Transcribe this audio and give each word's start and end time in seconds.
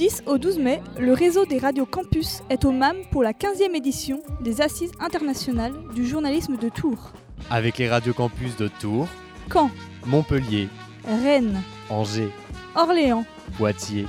10 0.00 0.22
au 0.24 0.38
12 0.38 0.58
mai, 0.60 0.82
le 0.98 1.12
réseau 1.12 1.44
des 1.44 1.58
radios 1.58 1.84
campus 1.84 2.42
est 2.48 2.64
au 2.64 2.72
MAM 2.72 2.96
pour 3.10 3.22
la 3.22 3.34
15e 3.34 3.76
édition 3.76 4.22
des 4.40 4.62
Assises 4.62 4.92
internationales 4.98 5.74
du 5.94 6.06
journalisme 6.06 6.56
de 6.56 6.70
Tours. 6.70 7.12
Avec 7.50 7.76
les 7.76 7.86
radios 7.86 8.14
campus 8.14 8.56
de 8.56 8.68
Tours, 8.80 9.08
Caen, 9.52 9.70
Montpellier, 10.06 10.70
Rennes, 11.06 11.60
Angers, 11.90 12.32
Orléans, 12.74 13.26
Poitiers, 13.58 14.06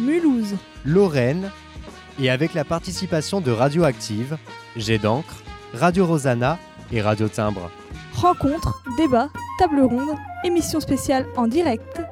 Mulhouse, 0.00 0.56
Lorraine 0.84 1.52
et 2.20 2.30
avec 2.30 2.52
la 2.52 2.64
participation 2.64 3.40
de 3.40 3.52
Radioactive, 3.52 4.38
Jet 4.74 4.98
d'encre, 4.98 5.44
Radio 5.72 6.04
Rosanna 6.04 6.58
et 6.90 7.00
Radio 7.00 7.28
Timbre. 7.28 7.70
rencontres, 8.12 8.82
débats, 8.96 9.28
tables 9.60 9.82
rondes, 9.82 10.18
émissions 10.42 10.80
spéciales 10.80 11.26
en 11.36 11.46
direct, 11.46 12.02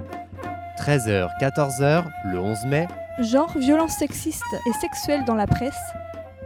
13h, 0.78 1.28
14h 1.40 2.04
le 2.30 2.38
11 2.38 2.66
mai, 2.66 2.86
genre 3.22 3.56
violences 3.58 3.96
sexistes 3.98 4.42
et 4.66 4.72
sexuelles 4.80 5.24
dans 5.24 5.34
la 5.34 5.46
presse, 5.46 5.74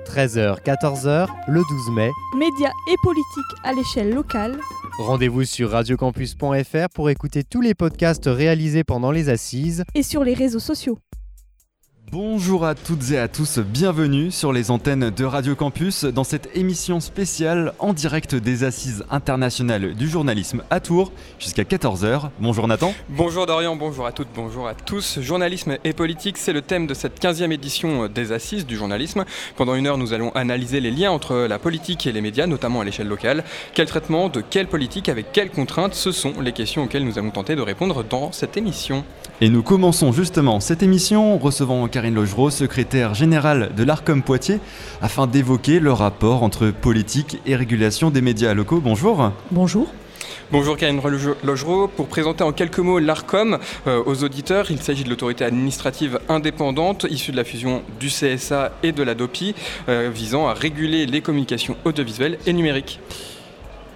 13h, 0.06 0.62
14h 0.62 1.26
le 1.48 1.60
12 1.68 1.90
mai. 1.94 2.10
médias 2.36 2.70
et 2.90 2.96
politiques 3.02 3.56
à 3.64 3.72
l'échelle 3.72 4.12
locale, 4.14 4.58
Rendez-vous 4.98 5.44
sur 5.44 5.70
radiocampus.fr 5.70 6.88
pour 6.94 7.08
écouter 7.08 7.42
tous 7.42 7.62
les 7.62 7.74
podcasts 7.74 8.26
réalisés 8.26 8.84
pendant 8.84 9.10
les 9.12 9.30
assises. 9.30 9.84
et 9.94 10.02
sur 10.02 10.24
les 10.24 10.34
réseaux 10.34 10.58
sociaux. 10.58 10.98
Bonjour 12.12 12.64
à 12.64 12.74
toutes 12.74 13.12
et 13.12 13.18
à 13.18 13.28
tous, 13.28 13.60
bienvenue 13.60 14.32
sur 14.32 14.52
les 14.52 14.72
antennes 14.72 15.10
de 15.10 15.24
Radio 15.24 15.54
Campus 15.54 16.04
dans 16.04 16.24
cette 16.24 16.48
émission 16.56 16.98
spéciale 16.98 17.72
en 17.78 17.92
direct 17.92 18.34
des 18.34 18.64
Assises 18.64 19.04
internationales 19.12 19.94
du 19.94 20.08
journalisme 20.08 20.64
à 20.70 20.80
Tours 20.80 21.12
jusqu'à 21.38 21.62
14h. 21.62 22.30
Bonjour 22.40 22.66
Nathan. 22.66 22.92
Bonjour 23.10 23.46
Dorian, 23.46 23.76
bonjour 23.76 24.06
à 24.06 24.12
toutes, 24.12 24.26
bonjour 24.34 24.66
à 24.66 24.74
tous. 24.74 25.20
Journalisme 25.20 25.78
et 25.84 25.92
politique, 25.92 26.36
c'est 26.36 26.52
le 26.52 26.62
thème 26.62 26.88
de 26.88 26.94
cette 26.94 27.22
15e 27.22 27.52
édition 27.52 28.08
des 28.08 28.32
Assises 28.32 28.66
du 28.66 28.76
journalisme. 28.76 29.24
Pendant 29.54 29.76
une 29.76 29.86
heure, 29.86 29.96
nous 29.96 30.12
allons 30.12 30.32
analyser 30.32 30.80
les 30.80 30.90
liens 30.90 31.12
entre 31.12 31.46
la 31.48 31.60
politique 31.60 32.08
et 32.08 32.12
les 32.12 32.22
médias, 32.22 32.48
notamment 32.48 32.80
à 32.80 32.84
l'échelle 32.84 33.06
locale. 33.06 33.44
Quel 33.72 33.86
traitement, 33.86 34.28
de 34.28 34.40
quelle 34.40 34.66
politique, 34.66 35.08
avec 35.08 35.30
quelles 35.30 35.50
contraintes, 35.50 35.94
ce 35.94 36.10
sont 36.10 36.32
les 36.40 36.52
questions 36.52 36.82
auxquelles 36.82 37.04
nous 37.04 37.20
allons 37.20 37.30
tenter 37.30 37.54
de 37.54 37.62
répondre 37.62 38.02
dans 38.02 38.32
cette 38.32 38.56
émission. 38.56 39.04
Et 39.40 39.48
nous 39.48 39.62
commençons 39.62 40.10
justement 40.10 40.58
cette 40.58 40.82
émission 40.82 41.34
en 41.34 41.38
recevant 41.38 41.80
Karine 42.00 42.14
Logereau, 42.14 42.48
secrétaire 42.48 43.12
générale 43.12 43.72
de 43.76 43.84
l'ARCOM 43.84 44.22
Poitiers, 44.22 44.58
afin 45.02 45.26
d'évoquer 45.26 45.80
le 45.80 45.92
rapport 45.92 46.42
entre 46.42 46.70
politique 46.70 47.42
et 47.44 47.54
régulation 47.56 48.10
des 48.10 48.22
médias 48.22 48.54
locaux. 48.54 48.80
Bonjour. 48.80 49.32
Bonjour. 49.50 49.86
Bonjour 50.50 50.78
Karine 50.78 50.98
Loge- 51.02 51.36
Logereau. 51.44 51.88
Pour 51.88 52.06
présenter 52.08 52.42
en 52.42 52.52
quelques 52.52 52.78
mots 52.78 53.00
l'ARCOM 53.00 53.58
euh, 53.86 54.02
aux 54.06 54.24
auditeurs, 54.24 54.70
il 54.70 54.80
s'agit 54.80 55.04
de 55.04 55.10
l'autorité 55.10 55.44
administrative 55.44 56.18
indépendante 56.30 57.06
issue 57.10 57.32
de 57.32 57.36
la 57.36 57.44
fusion 57.44 57.82
du 58.00 58.06
CSA 58.08 58.72
et 58.82 58.92
de 58.92 59.02
la 59.02 59.14
DOPI, 59.14 59.54
euh, 59.90 60.08
visant 60.10 60.48
à 60.48 60.54
réguler 60.54 61.04
les 61.04 61.20
communications 61.20 61.76
audiovisuelles 61.84 62.38
et 62.46 62.54
numériques. 62.54 62.98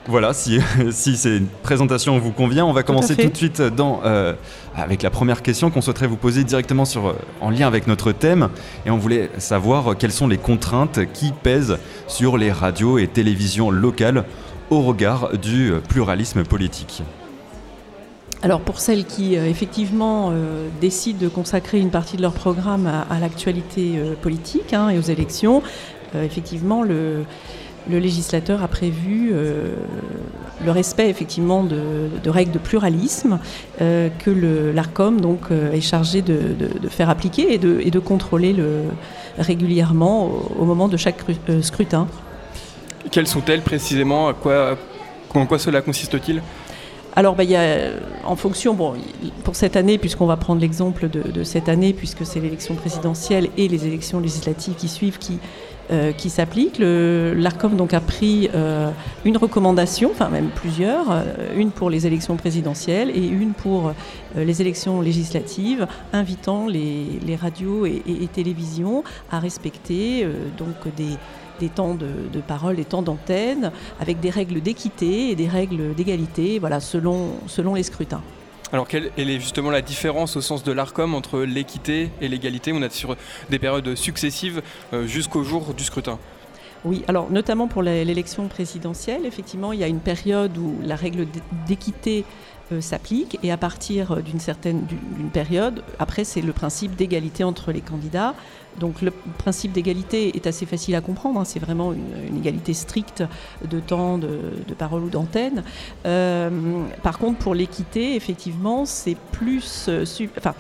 Voilà, 0.06 0.34
si, 0.34 0.60
si 0.90 1.16
ces 1.16 1.42
présentations 1.62 2.18
vous 2.18 2.32
convient, 2.32 2.66
on 2.66 2.72
va 2.72 2.82
commencer 2.82 3.16
tout 3.16 3.28
de 3.28 3.36
suite 3.36 3.62
dans, 3.62 4.00
euh, 4.04 4.34
avec 4.76 5.02
la 5.02 5.10
première 5.10 5.42
question 5.42 5.70
qu'on 5.70 5.80
souhaiterait 5.80 6.06
vous 6.06 6.16
poser 6.16 6.44
directement 6.44 6.84
sur, 6.84 7.06
euh, 7.08 7.14
en 7.40 7.50
lien 7.50 7.66
avec 7.66 7.86
notre 7.86 8.12
thème. 8.12 8.50
Et 8.84 8.90
on 8.90 8.98
voulait 8.98 9.30
savoir 9.38 9.92
euh, 9.92 9.94
quelles 9.94 10.12
sont 10.12 10.28
les 10.28 10.38
contraintes 10.38 11.00
qui 11.12 11.32
pèsent 11.32 11.78
sur 12.06 12.36
les 12.36 12.52
radios 12.52 12.98
et 12.98 13.06
télévisions 13.06 13.70
locales 13.70 14.24
au 14.70 14.82
regard 14.82 15.38
du 15.38 15.72
pluralisme 15.88 16.44
politique? 16.44 17.02
Alors 18.44 18.60
pour 18.60 18.78
celles 18.78 19.06
qui 19.06 19.38
euh, 19.38 19.46
effectivement 19.48 20.28
euh, 20.30 20.68
décident 20.78 21.18
de 21.18 21.28
consacrer 21.28 21.80
une 21.80 21.88
partie 21.88 22.18
de 22.18 22.22
leur 22.22 22.34
programme 22.34 22.86
à, 22.86 23.00
à 23.10 23.18
l'actualité 23.18 23.94
euh, 23.96 24.12
politique 24.20 24.74
hein, 24.74 24.90
et 24.90 24.98
aux 24.98 25.02
élections, 25.02 25.62
effectivement 26.14 26.82
le, 26.82 27.24
le 27.90 27.98
législateur 27.98 28.62
a 28.62 28.68
prévu 28.68 29.30
euh, 29.32 29.74
le 30.64 30.70
respect 30.70 31.08
effectivement 31.10 31.62
de, 31.64 32.08
de 32.22 32.30
règles 32.30 32.52
de 32.52 32.58
pluralisme 32.58 33.38
euh, 33.80 34.08
que 34.18 34.30
l'ARCOM 34.74 35.20
donc 35.20 35.40
euh, 35.50 35.72
est 35.72 35.80
chargé 35.80 36.22
de, 36.22 36.34
de- 36.58 36.78
de 36.78 36.88
faire 36.88 37.10
appliquer 37.10 37.52
et 37.54 37.58
de, 37.58 37.80
et 37.82 37.90
de 37.90 37.98
contrôler 37.98 38.52
le, 38.52 38.82
régulièrement 39.38 40.26
au, 40.26 40.52
au 40.60 40.64
moment 40.64 40.88
de 40.88 40.96
chaque 40.96 41.18
cru- 41.24 41.62
scrutin. 41.62 42.06
Quelles 43.10 43.26
sont-elles 43.26 43.62
précisément? 43.62 44.28
À 44.28 44.34
quoi, 44.34 44.78
en 45.34 45.46
quoi 45.46 45.58
cela 45.58 45.82
consiste-t-il? 45.82 46.40
Alors, 47.16 47.36
bah, 47.36 47.44
y 47.44 47.54
a, 47.54 47.90
en 48.24 48.34
fonction, 48.34 48.74
bon, 48.74 48.94
pour 49.44 49.54
cette 49.54 49.76
année, 49.76 49.98
puisqu'on 49.98 50.26
va 50.26 50.36
prendre 50.36 50.60
l'exemple 50.60 51.08
de, 51.08 51.22
de 51.22 51.44
cette 51.44 51.68
année, 51.68 51.92
puisque 51.92 52.26
c'est 52.26 52.40
l'élection 52.40 52.74
présidentielle 52.74 53.50
et 53.56 53.68
les 53.68 53.86
élections 53.86 54.18
législatives 54.18 54.74
qui 54.74 54.88
suivent 54.88 55.18
qui, 55.18 55.38
euh, 55.90 56.12
qui 56.12 56.30
s'appliquent, 56.30 56.78
le- 56.78 57.34
l'ARCOM 57.36 57.76
donc 57.76 57.92
a 57.92 58.00
pris 58.00 58.48
euh, 58.54 58.90
une 59.24 59.36
recommandation, 59.36 60.10
enfin 60.10 60.28
même 60.28 60.48
plusieurs, 60.54 61.10
euh, 61.10 61.22
une 61.56 61.70
pour 61.70 61.90
les 61.90 62.06
élections 62.06 62.36
présidentielles 62.36 63.10
et 63.10 63.26
une 63.26 63.52
pour 63.52 63.92
les 64.36 64.60
élections 64.60 65.00
législatives, 65.00 65.86
invitant 66.12 66.66
les, 66.66 67.36
radios 67.40 67.86
et, 67.86 68.02
télévisions 68.32 69.04
à 69.30 69.38
respecter 69.38 70.26
donc 70.58 70.74
des 70.96 71.68
temps 71.68 71.94
de, 71.94 72.08
de 72.32 72.40
parole, 72.40 72.76
des 72.76 72.84
temps 72.84 73.02
d'antenne, 73.02 73.70
avec 74.00 74.20
des 74.20 74.30
règles 74.30 74.60
d'équité 74.60 75.30
et 75.30 75.34
des 75.36 75.48
règles 75.48 75.94
d'égalité, 75.94 76.58
voilà, 76.58 76.80
selon, 76.80 77.30
selon 77.46 77.74
les 77.74 77.82
scrutins. 77.82 78.22
Alors 78.74 78.88
quelle 78.88 79.12
est 79.16 79.38
justement 79.38 79.70
la 79.70 79.82
différence 79.82 80.36
au 80.36 80.40
sens 80.40 80.64
de 80.64 80.72
l'ARCOM 80.72 81.14
entre 81.14 81.42
l'équité 81.42 82.10
et 82.20 82.26
l'égalité? 82.26 82.72
On 82.72 82.82
a 82.82 82.90
sur 82.90 83.14
des 83.48 83.60
périodes 83.60 83.94
successives 83.94 84.62
euh, 84.92 85.06
jusqu'au 85.06 85.44
jour 85.44 85.74
du 85.74 85.84
scrutin. 85.84 86.18
Oui, 86.84 87.04
alors 87.06 87.30
notamment 87.30 87.68
pour 87.68 87.82
l'élection 87.82 88.48
présidentielle, 88.48 89.26
effectivement, 89.26 89.72
il 89.72 89.78
y 89.78 89.84
a 89.84 89.86
une 89.86 90.00
période 90.00 90.58
où 90.58 90.74
la 90.82 90.96
règle 90.96 91.24
d'é- 91.24 91.40
d'équité 91.68 92.24
euh, 92.72 92.80
s'applique 92.80 93.38
et 93.44 93.52
à 93.52 93.56
partir 93.56 94.20
d'une 94.24 94.40
certaine 94.40 94.86
d'une 94.86 95.30
période, 95.30 95.84
après 96.00 96.24
c'est 96.24 96.42
le 96.42 96.52
principe 96.52 96.96
d'égalité 96.96 97.44
entre 97.44 97.70
les 97.70 97.80
candidats. 97.80 98.34
Donc 98.78 99.02
le 99.02 99.12
principe 99.38 99.72
d'égalité 99.72 100.36
est 100.36 100.46
assez 100.46 100.66
facile 100.66 100.94
à 100.94 101.00
comprendre, 101.00 101.40
hein, 101.40 101.44
c'est 101.44 101.60
vraiment 101.60 101.92
une, 101.92 102.36
égalité 102.36 102.74
stricte 102.74 103.22
de 103.68 103.80
temps, 103.80 104.18
de, 104.18 104.74
parole 104.76 105.04
ou 105.04 105.10
d'antenne. 105.10 105.62
Euh, 106.06 106.50
par 107.02 107.18
contre, 107.18 107.38
pour 107.38 107.54
l'équité, 107.54 108.16
effectivement, 108.16 108.84
c'est 108.84 109.16
plus... 109.32 109.86
euh, 109.88 110.04
enfin, 110.36 110.54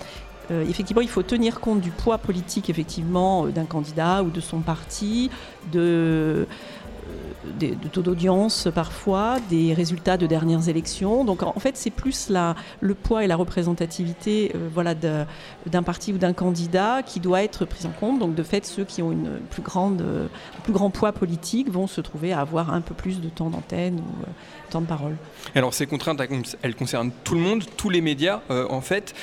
euh, 0.50 0.64
effectivement, 0.68 1.02
il 1.02 1.08
faut 1.08 1.22
tenir 1.22 1.60
compte 1.60 1.80
du 1.80 1.90
poids 1.90 2.18
politique 2.18 2.70
effectivement 2.70 3.46
d'un 3.46 3.64
candidat 3.64 4.22
ou 4.22 4.30
de 4.30 4.40
son 4.40 4.60
parti, 4.60 5.30
de, 5.72 6.46
des- 7.58 7.74
de 7.74 7.88
taux 7.88 8.02
d'audience 8.02 8.68
parfois, 8.74 9.36
des 9.50 9.74
résultats 9.74 10.16
de 10.16 10.26
dernières 10.26 10.68
élections. 10.68 11.24
Donc 11.24 11.42
en 11.42 11.58
fait, 11.60 11.76
c'est 11.76 11.90
plus 11.90 12.28
la, 12.30 12.54
le 12.80 12.94
poids 12.94 13.24
et 13.24 13.26
la 13.26 13.36
représentativité 13.36 14.52
euh, 14.54 14.68
voilà, 14.72 14.94
de- 14.94 15.24
d'un 15.66 15.82
parti 15.82 16.12
ou 16.12 16.18
d'un 16.18 16.32
candidat 16.32 17.02
qui 17.02 17.20
doit 17.20 17.42
être 17.42 17.64
pris 17.64 17.86
en 17.86 17.90
compte. 17.90 18.18
Donc 18.18 18.34
de 18.34 18.42
fait, 18.42 18.64
ceux 18.66 18.84
qui 18.84 19.02
ont 19.02 19.12
une 19.12 19.38
plus 19.50 19.62
grande, 19.62 20.00
euh, 20.02 20.26
un 20.58 20.60
plus 20.62 20.72
grand 20.72 20.90
poids 20.90 21.12
politique 21.12 21.70
vont 21.70 21.86
se 21.86 22.00
trouver 22.00 22.32
à 22.32 22.40
avoir 22.40 22.72
un 22.72 22.80
peu 22.80 22.94
plus 22.94 23.20
de 23.20 23.28
temps 23.28 23.50
d'antenne 23.50 23.96
ou 23.96 24.22
euh, 24.22 24.26
temps 24.70 24.80
de 24.80 24.86
parole. 24.86 25.16
Alors 25.54 25.74
ces 25.74 25.86
contraintes, 25.86 26.20
elles 26.20 26.28
con- 26.28 26.42
elles 26.62 26.74
concernent 26.74 27.10
tout 27.22 27.34
le 27.34 27.40
monde, 27.40 27.64
tous 27.76 27.90
les 27.90 28.00
médias 28.00 28.40
euh, 28.50 28.66
en 28.70 28.80
fait, 28.80 29.14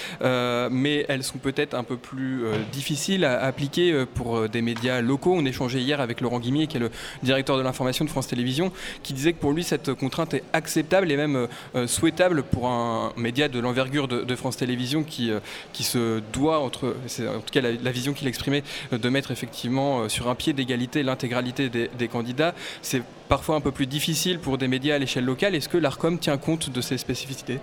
mais 0.72 1.06
elles 1.10 1.24
sont 1.24 1.38
peut-être 1.38 1.74
un 1.74 1.84
peu 1.84 1.98
plus 1.98 2.44
difficiles 2.72 3.26
à 3.26 3.44
appliquer 3.44 4.06
pour 4.14 4.48
des 4.50 4.62
médias 4.62 5.02
locaux. 5.02 5.34
On 5.36 5.46
échangeait 5.46 5.81
hier 5.81 6.00
avec 6.02 6.22
Laurent 6.22 6.40
Guimier, 6.40 6.68
qui 6.68 6.78
est 6.78 6.80
le 6.80 6.92
directeur 7.24 7.58
de 7.58 7.62
l'information 7.64 8.06
de 8.06 8.10
France 8.12 8.28
Télévisions, 8.28 8.72
qui 9.04 9.14
disait 9.14 9.34
que 9.34 9.40
pour 9.40 9.54
lui 9.54 9.64
cette 9.64 9.94
contrainte 9.94 10.34
est 10.34 10.44
acceptable 10.54 11.12
et 11.12 11.18
même 11.18 11.36
euh, 11.36 11.48
euh, 11.76 11.88
souhaitable 11.88 12.44
pour 12.44 12.68
un 12.68 13.14
média 13.18 13.48
de 13.48 13.60
l'envergure 13.60 14.08
de, 14.08 14.36
France 14.36 14.58
Télévisions 14.58 15.04
qui, 15.04 15.31
euh, 15.31 15.40
qui 15.74 15.84
se 15.84 16.22
doit, 16.34 16.60
entre, 16.60 16.96
c'est 17.08 17.28
en 17.28 17.40
tout 17.40 17.52
cas 17.52 17.62
la, 17.62 17.92
vision 17.92 18.13
qu'il 18.13 18.28
exprimait, 18.28 18.63
de 18.92 19.10
mettre 19.10 19.31
effectivement 19.31 20.08
sur 20.10 20.30
un 20.30 20.36
pied 20.36 20.54
d'égalité 20.54 21.04
l'intégralité 21.04 21.69
des, 21.69 21.90
des 21.98 22.08
candidats. 22.08 22.54
C'est 22.81 23.04
parfois 23.28 23.56
un 23.56 23.62
peu 23.62 23.72
plus 23.72 23.88
difficile 23.88 24.40
pour 24.40 24.57
des 24.57 24.68
médias 24.68 24.96
à 24.96 25.00
l'échelle 25.00 25.25
locale. 25.25 25.56
Est-ce 25.56 25.69
que 25.69 25.78
l'ARCOM 25.78 26.19
tient 26.19 26.38
compte 26.38 26.69
de 26.69 26.81
ces 26.81 26.98
spécificités? 26.98 27.60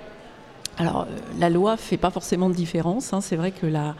Alors, 0.78 1.02
euh, 1.02 1.04
la 1.38 1.50
loi 1.50 1.76
fait 1.76 1.96
pas 1.96 2.10
forcément 2.10 2.48
de 2.48 2.54
différence. 2.54 3.12
hein. 3.12 3.20
C'est 3.20 3.36
vrai 3.36 3.50
que 3.50 3.66
la, 3.66 3.94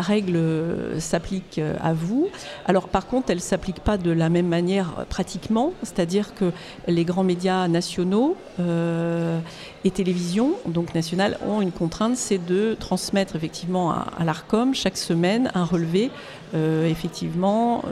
règle 0.00 0.36
euh, 0.36 0.98
s'applique 0.98 1.58
euh, 1.58 1.76
à 1.80 1.92
vous. 1.92 2.28
Alors, 2.64 2.88
par 2.88 3.06
contre, 3.06 3.30
elle 3.30 3.40
s'applique 3.40 3.80
pas 3.80 3.98
de 3.98 4.10
la 4.10 4.30
même 4.30 4.48
manière 4.48 5.04
pratiquement. 5.08 5.72
C'est-à-dire 5.82 6.34
que 6.34 6.50
les 6.88 7.04
grands 7.04 7.24
médias 7.24 7.68
nationaux 7.68 8.36
et 9.84 9.90
télévisions, 9.90 10.52
donc 10.66 10.94
nationales, 10.94 11.38
ont 11.46 11.60
une 11.60 11.72
contrainte, 11.72 12.16
c'est 12.16 12.38
de 12.38 12.76
transmettre 12.78 13.36
effectivement 13.36 13.90
à, 13.92 14.24
l'ARCOM 14.24 14.74
chaque 14.74 14.96
semaine 14.96 15.50
un 15.54 15.64
relevé, 15.64 16.10
effectivement. 16.54 17.82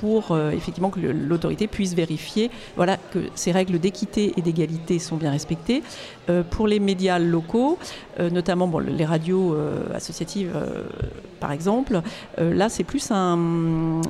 pour 0.00 0.36
effectivement 0.52 0.90
que 0.90 1.00
l'autorité 1.00 1.66
puisse 1.66 1.94
vérifier 1.94 2.50
voilà, 2.76 2.96
que 2.96 3.18
ces 3.34 3.52
règles 3.52 3.78
d'équité 3.78 4.32
et 4.36 4.42
d'égalité 4.42 4.98
sont 4.98 5.16
bien 5.16 5.30
respectées. 5.30 5.82
Pour 6.50 6.66
les 6.66 6.80
médias 6.80 7.18
locaux, 7.18 7.78
notamment 8.18 8.66
bon, 8.66 8.78
les 8.78 9.04
radios 9.04 9.56
associatives 9.94 10.52
par 11.40 11.52
exemple, 11.52 12.02
là 12.38 12.68
c'est 12.68 12.84
plus 12.84 13.10
un, 13.10 14.00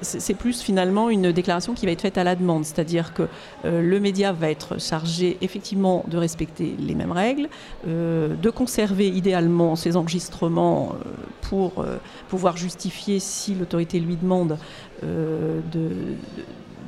c'est 0.00 0.34
plus 0.34 0.62
finalement 0.62 1.10
une 1.10 1.32
déclaration 1.32 1.74
qui 1.74 1.86
va 1.86 1.92
être 1.92 2.02
faite 2.02 2.18
à 2.18 2.24
la 2.24 2.36
demande, 2.36 2.64
c'est-à-dire 2.64 3.12
que 3.14 3.28
le 3.64 3.98
média 4.00 4.32
va 4.32 4.50
être 4.50 4.80
chargé 4.80 5.36
effectivement 5.40 6.04
de 6.08 6.18
respecter 6.18 6.74
les 6.78 6.94
mêmes 6.94 7.12
règles, 7.12 7.48
de 7.86 8.50
conserver 8.50 9.08
idéalement 9.08 9.76
ses 9.76 9.96
enregistrements 9.96 10.94
pour 11.42 11.84
pouvoir 12.28 12.56
justifier 12.56 13.18
si 13.18 13.54
l'autorité 13.54 14.00
lui 14.00 14.16
demande 14.16 14.58
euh, 15.04 15.60
de, 15.72 15.90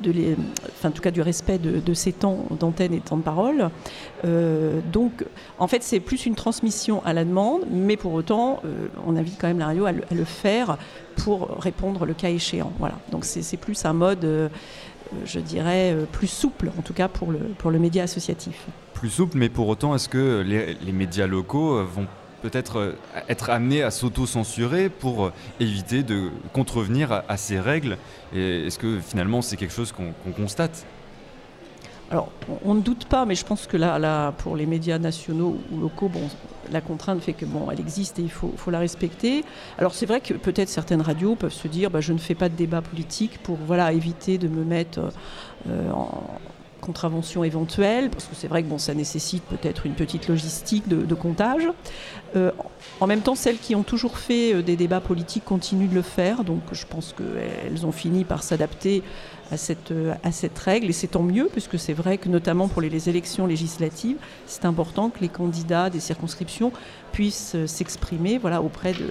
enfin, 0.07 0.89
en 0.89 0.91
tout 0.91 1.01
cas 1.01 1.11
du 1.11 1.21
respect 1.21 1.57
de, 1.57 1.93
ces 1.93 2.13
temps 2.13 2.45
d'antenne 2.59 2.93
et 2.93 2.99
de 2.99 3.03
temps 3.03 3.17
de 3.17 3.23
parole. 3.23 3.69
Euh, 4.25 4.79
donc, 4.91 5.25
en 5.57 5.67
fait, 5.67 5.83
c'est 5.83 5.99
plus 5.99 6.25
une 6.25 6.35
transmission 6.35 7.03
à 7.05 7.13
la 7.13 7.25
demande, 7.25 7.61
mais 7.69 7.97
pour 7.97 8.13
autant, 8.13 8.61
euh, 8.65 8.87
on 9.05 9.15
invite 9.15 9.37
quand 9.39 9.47
même 9.47 9.59
la 9.59 9.67
radio 9.67 9.85
à 9.85 9.91
le, 9.91 10.23
faire 10.25 10.77
pour 11.15 11.49
répondre 11.59 12.05
le 12.05 12.13
cas 12.13 12.29
échéant. 12.29 12.71
Voilà. 12.79 12.95
Donc, 13.11 13.25
c'est 13.25 13.57
plus 13.57 13.85
un 13.85 13.93
mode, 13.93 14.49
je 15.25 15.39
dirais, 15.39 15.95
plus 16.11 16.27
souple, 16.27 16.71
en 16.77 16.81
tout 16.81 16.93
cas 16.93 17.07
pour 17.07 17.31
le, 17.31 17.39
pour 17.57 17.71
le 17.71 17.79
média 17.79 18.03
associatif. 18.03 18.67
Plus 18.93 19.09
souple, 19.09 19.37
mais 19.37 19.49
pour 19.49 19.67
autant, 19.67 19.95
est-ce 19.95 20.09
que 20.09 20.41
les 20.41 20.91
médias 20.91 21.27
locaux 21.27 21.83
vont 21.83 22.07
peut-être 22.41 22.77
euh, 22.77 22.91
être 23.27 23.49
amené 23.49 23.83
à 23.83 23.91
s'auto-censurer 23.91 24.89
pour 24.89 25.25
euh, 25.25 25.33
éviter 25.59 26.03
de 26.03 26.29
contrevenir 26.53 27.23
à, 27.27 27.37
ces 27.37 27.59
règles 27.59 27.97
Est-ce 28.33 28.77
que 28.77 28.99
finalement 28.99 29.41
c'est 29.41 29.57
quelque 29.57 29.73
chose 29.73 29.91
qu'on 29.91 30.31
constate? 30.31 30.85
Alors, 32.11 32.31
on 32.65 32.73
ne 32.73 32.81
doute 32.81 33.05
pas, 33.05 33.25
mais 33.25 33.35
je 33.35 33.45
pense 33.45 33.67
que 33.67 33.77
là, 33.77 34.33
pour 34.39 34.55
les 34.55 34.65
médias 34.65 34.97
nationaux 34.97 35.59
ou 35.71 35.79
locaux, 35.79 36.09
bon, 36.09 36.27
la 36.71 36.81
contrainte 36.81 37.21
fait 37.21 37.33
que 37.33 37.45
bon, 37.45 37.69
elle 37.69 37.79
existe 37.79 38.17
et 38.17 38.23
il 38.23 38.31
faut, 38.31 38.51
faut 38.57 38.71
la 38.71 38.79
respecter. 38.79 39.43
Alors, 39.77 39.93
c'est 39.93 40.07
vrai 40.07 40.19
que 40.19 40.33
peut-être 40.33 40.69
certaines 40.69 41.01
radios 41.01 41.35
peuvent 41.35 41.53
se 41.53 41.67
dire, 41.67 41.91
bah, 41.91 42.01
je 42.01 42.13
ne 42.13 42.17
fais 42.17 42.33
pas 42.33 42.49
de 42.49 42.55
débat 42.55 42.81
politique 42.81 43.37
pour 43.43 43.57
voilà 43.57 43.93
éviter 43.93 44.39
de 44.39 44.47
me 44.47 44.63
mettre 44.63 45.11
euh, 45.69 45.91
en, 45.91 46.23
contravention 46.79 47.43
éventuelle, 47.43 48.09
parce 48.09 48.25
que 48.25 48.35
c'est 48.35 48.47
vrai 48.47 48.63
que 48.63 48.67
bon, 48.67 48.77
ça 48.77 48.93
nécessite 48.93 49.43
peut-être 49.43 49.85
une 49.85 49.93
petite 49.93 50.27
logistique 50.27 50.87
de, 50.87 51.15
comptage. 51.15 51.63
Euh, 52.35 52.51
en 52.99 53.07
même 53.07 53.21
temps, 53.21 53.35
celles 53.35 53.57
qui 53.57 53.75
ont 53.75 53.83
toujours 53.83 54.17
fait 54.17 54.53
euh, 54.53 54.61
des 54.61 54.75
débats 54.75 55.01
politiques 55.01 55.45
continuent 55.45 55.89
de 55.89 55.95
le 55.95 56.01
faire, 56.01 56.43
donc 56.43 56.61
je 56.71 56.85
pense 56.85 57.13
qu'elles 57.13 57.85
ont 57.85 57.91
fini 57.91 58.23
par 58.23 58.43
s'adapter 58.43 59.03
à 59.51 59.57
cette, 59.57 59.91
euh, 59.91 60.13
à 60.23 60.31
cette 60.31 60.57
règle, 60.57 60.89
et 60.89 60.93
c'est 60.93 61.07
tant 61.07 61.23
mieux, 61.23 61.49
puisque 61.51 61.79
c'est 61.79 61.93
vrai 61.93 62.17
que 62.17 62.29
notamment 62.29 62.67
pour 62.67 62.81
les 62.81 63.09
élections 63.09 63.47
législatives, 63.47 64.17
c'est 64.45 64.65
important 64.65 65.09
que 65.09 65.19
les 65.21 65.29
candidats 65.29 65.89
des 65.89 65.99
circonscriptions 65.99 66.71
puissent 67.11 67.55
s'exprimer 67.65 68.37
voilà, 68.37 68.61
auprès 68.61 68.93
de, 68.93 69.09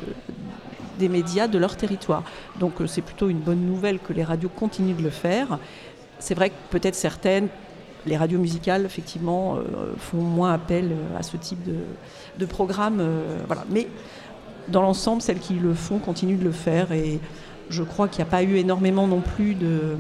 des 0.99 1.09
médias 1.09 1.49
de 1.49 1.59
leur 1.59 1.77
territoire. 1.77 2.23
Donc 2.59 2.75
c'est 2.87 3.03
plutôt 3.03 3.29
une 3.29 3.39
bonne 3.39 3.65
nouvelle 3.65 3.99
que 3.99 4.13
les 4.13 4.25
radios 4.25 4.51
continuent 4.51 4.97
de 4.97 5.03
le 5.03 5.11
faire 5.11 5.59
c'est 6.19 6.35
vrai 6.35 6.51
que 6.51 6.55
peut-être 6.71 6.95
certaines, 6.95 7.49
les 8.07 8.17
radios 8.17 8.39
musicales, 8.39 8.85
effectivement, 8.85 9.57
euh, 9.57 9.95
font 9.97 10.19
moins 10.19 10.53
appel 10.53 10.93
euh, 10.93 11.19
à 11.19 11.23
ce 11.23 11.37
type 11.37 11.61
de, 12.39 12.47
programme. 12.47 12.99
Euh. 13.01 13.39
Mais 13.71 13.89
dans 14.69 14.83
l'ensemble, 14.83 15.23
celles 15.23 15.39
qui 15.39 15.55
le 15.55 15.75
font 15.75 15.99
continuent 15.99 16.39
de 16.39 16.45
le 16.45 16.53
faire. 16.53 16.93
Et 16.93 17.21
je 17.71 17.83
crois 17.83 18.09
qu'il 18.09 18.25
n'y 18.25 18.29
a 18.29 18.31
pas 18.31 18.43
eu 18.43 18.57
énormément 18.57 19.07
non 19.07 19.21
plus 19.21 19.55
de, 19.55 19.97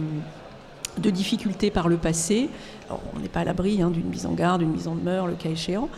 difficultés 1.11 1.71
par 1.71 1.89
le 1.89 1.97
passé. 1.97 2.51
on 2.91 3.21
n'est 3.21 3.29
pas 3.29 3.41
à 3.41 3.45
l'abri 3.45 3.81
hein, 3.81 3.91
d'une 3.91 4.09
mise 4.09 4.27
en 4.27 4.33
garde, 4.33 4.61
d'une 4.61 4.73
mise 4.73 4.89
en 4.89 4.97
demeure, 4.97 5.27
le 5.27 5.35
cas 5.35 5.49
échéant. 5.49 5.89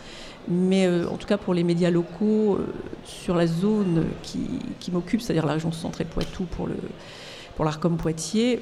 Mais 0.47 0.87
en 0.87 1.17
tout 1.17 1.27
cas, 1.27 1.37
pour 1.37 1.53
les 1.53 1.63
médias 1.63 1.89
locaux, 1.91 2.59
sur 3.03 3.35
la 3.35 3.45
zone 3.45 4.05
qui, 4.23 4.91
m'occupe, 4.91 5.21
c'est-à-dire 5.21 5.45
la 5.45 5.53
région 5.53 5.71
centrale 5.71 6.07
Poitou 6.07 6.45
pour, 6.45 6.67
le, 6.67 6.75
pour 7.55 7.65
l'ARCOM 7.65 7.97
Poitiers, 7.97 8.59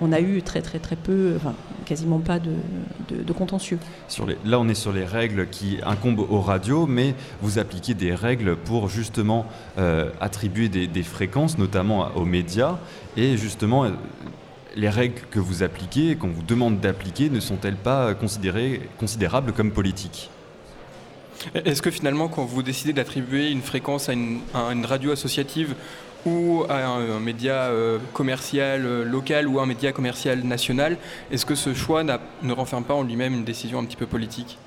on 0.00 0.12
a 0.12 0.20
eu 0.20 0.42
très 0.42 0.62
très 0.62 0.78
très 0.78 0.96
peu, 0.96 1.34
enfin, 1.36 1.54
quasiment 1.84 2.18
pas 2.18 2.38
de, 2.38 3.32
contentieux. 3.32 3.78
Sur 4.08 4.26
les, 4.26 4.36
là, 4.44 4.58
on 4.60 4.68
est 4.68 4.74
sur 4.74 4.92
les 4.92 5.04
règles 5.04 5.48
qui 5.48 5.78
incombent 5.84 6.26
aux 6.30 6.40
radios, 6.40 6.86
mais 6.86 7.14
vous 7.40 7.58
appliquez 7.58 7.94
des 7.94 8.14
règles 8.14 8.56
pour 8.56 8.88
justement 8.88 9.46
euh, 9.78 10.10
attribuer 10.20 10.68
des, 10.68 11.02
fréquences, 11.02 11.58
notamment 11.58 12.10
aux 12.16 12.24
médias, 12.24 12.78
et 13.16 13.36
justement. 13.36 13.84
Euh, 13.84 13.90
les 14.74 14.88
règles 14.88 15.20
que 15.30 15.38
vous 15.38 15.62
appliquez, 15.62 16.16
qu'on 16.16 16.28
vous 16.28 16.42
demande 16.42 16.80
d'appliquer, 16.80 17.28
ne 17.28 17.40
sont-elles 17.40 17.76
pas 17.76 18.14
considérées, 18.14 18.80
considérables 18.98 19.52
comme 19.52 19.70
politiques? 19.70 20.30
Est-ce 21.54 21.82
que 21.82 21.90
finalement, 21.90 22.28
quand 22.28 22.44
vous 22.44 22.62
décidez 22.62 22.92
d'attribuer 22.92 23.50
une 23.50 23.62
fréquence 23.62 24.08
à 24.08 24.12
une, 24.12 24.40
à 24.54 24.72
une 24.72 24.86
radio 24.86 25.12
associative 25.12 25.74
ou 26.26 26.64
à 26.68 26.86
un, 26.86 27.20
média 27.20 27.54
euh, 27.64 27.98
commercial 28.12 28.84
euh, 28.84 29.04
local 29.04 29.48
ou 29.48 29.60
un 29.60 29.66
média 29.66 29.92
commercial 29.92 30.42
national, 30.44 30.96
est-ce 31.30 31.46
que 31.46 31.54
ce 31.54 31.74
choix 31.74 32.04
ne 32.04 32.52
renferme 32.52 32.84
pas 32.84 32.94
en 32.94 33.02
lui-même 33.02 33.34
une 33.34 33.44
décision 33.44 33.78
un 33.78 33.84
petit 33.84 33.96
peu 33.96 34.06
politique? 34.06 34.58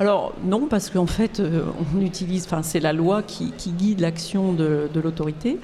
Alors 0.00 0.32
non, 0.42 0.66
parce 0.66 0.88
qu'en 0.88 1.06
fait, 1.06 1.40
euh, 1.40 1.64
on 1.94 2.00
utilise, 2.00 2.46
enfin 2.46 2.62
c'est 2.62 2.80
la 2.80 2.94
loi 2.94 3.22
qui, 3.22 3.52
guide 3.66 4.00
l'action 4.00 4.54
de, 4.54 4.88
l'autorité. 4.94 5.58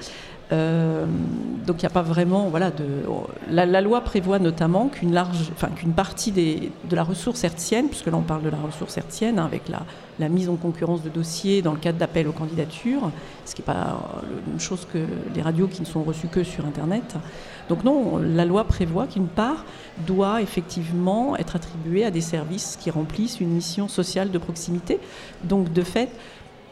Donc 0.49 1.81
il 1.81 1.85
n'y 1.85 1.85
a 1.85 1.91
pas 1.91 2.01
vraiment, 2.01 2.47
voilà, 2.49 2.71
la, 3.49 3.81
loi 3.81 4.01
prévoit 4.01 4.39
notamment 4.39 4.87
qu'une 4.87 5.17
enfin 5.17 5.69
partie 5.95 6.31
des, 6.31 6.71
de 6.89 6.95
la 6.95 7.03
ressource 7.03 7.43
hertzienne, 7.43 7.87
puisque 7.87 8.07
là 8.07 8.15
on 8.15 8.21
parle 8.21 8.43
de 8.43 8.49
la 8.49 8.57
ressource 8.57 8.97
hertzienne 8.97 9.39
hein, 9.39 9.45
avec 9.45 9.67
la, 9.67 9.81
la 10.19 10.29
mise 10.29 10.49
en 10.49 10.55
concurrence 10.55 11.03
de 11.03 11.09
dossiers 11.09 11.61
dans 11.61 11.73
le 11.73 11.79
cadre 11.79 11.97
d'appels 11.97 12.27
aux 12.27 12.33
candidatures, 12.33 13.11
ce 13.45 13.55
qui 13.55 13.61
n'est 13.61 13.65
pas 13.65 13.99
une 14.51 14.59
chose 14.59 14.87
que 14.91 14.99
les 15.35 15.41
radios 15.41 15.67
qui 15.67 15.81
ne 15.81 15.85
sont 15.85 16.03
reçues 16.03 16.27
que 16.27 16.43
sur 16.43 16.65
Internet. 16.65 17.15
Donc 17.69 17.83
non, 17.83 18.17
la 18.17 18.45
loi 18.45 18.63
prévoit 18.63 19.07
qu'une 19.07 19.27
part 19.27 19.65
doit 20.05 20.41
effectivement 20.41 21.35
être 21.35 21.55
attribuée 21.55 22.05
à 22.05 22.11
des 22.11 22.21
services 22.21 22.77
qui 22.79 22.89
remplissent 22.89 23.39
une 23.39 23.49
mission 23.49 23.87
sociale 23.87 24.31
de 24.31 24.37
proximité. 24.37 24.99
Donc 25.43 25.73
de 25.73 25.83
fait, 25.83 26.09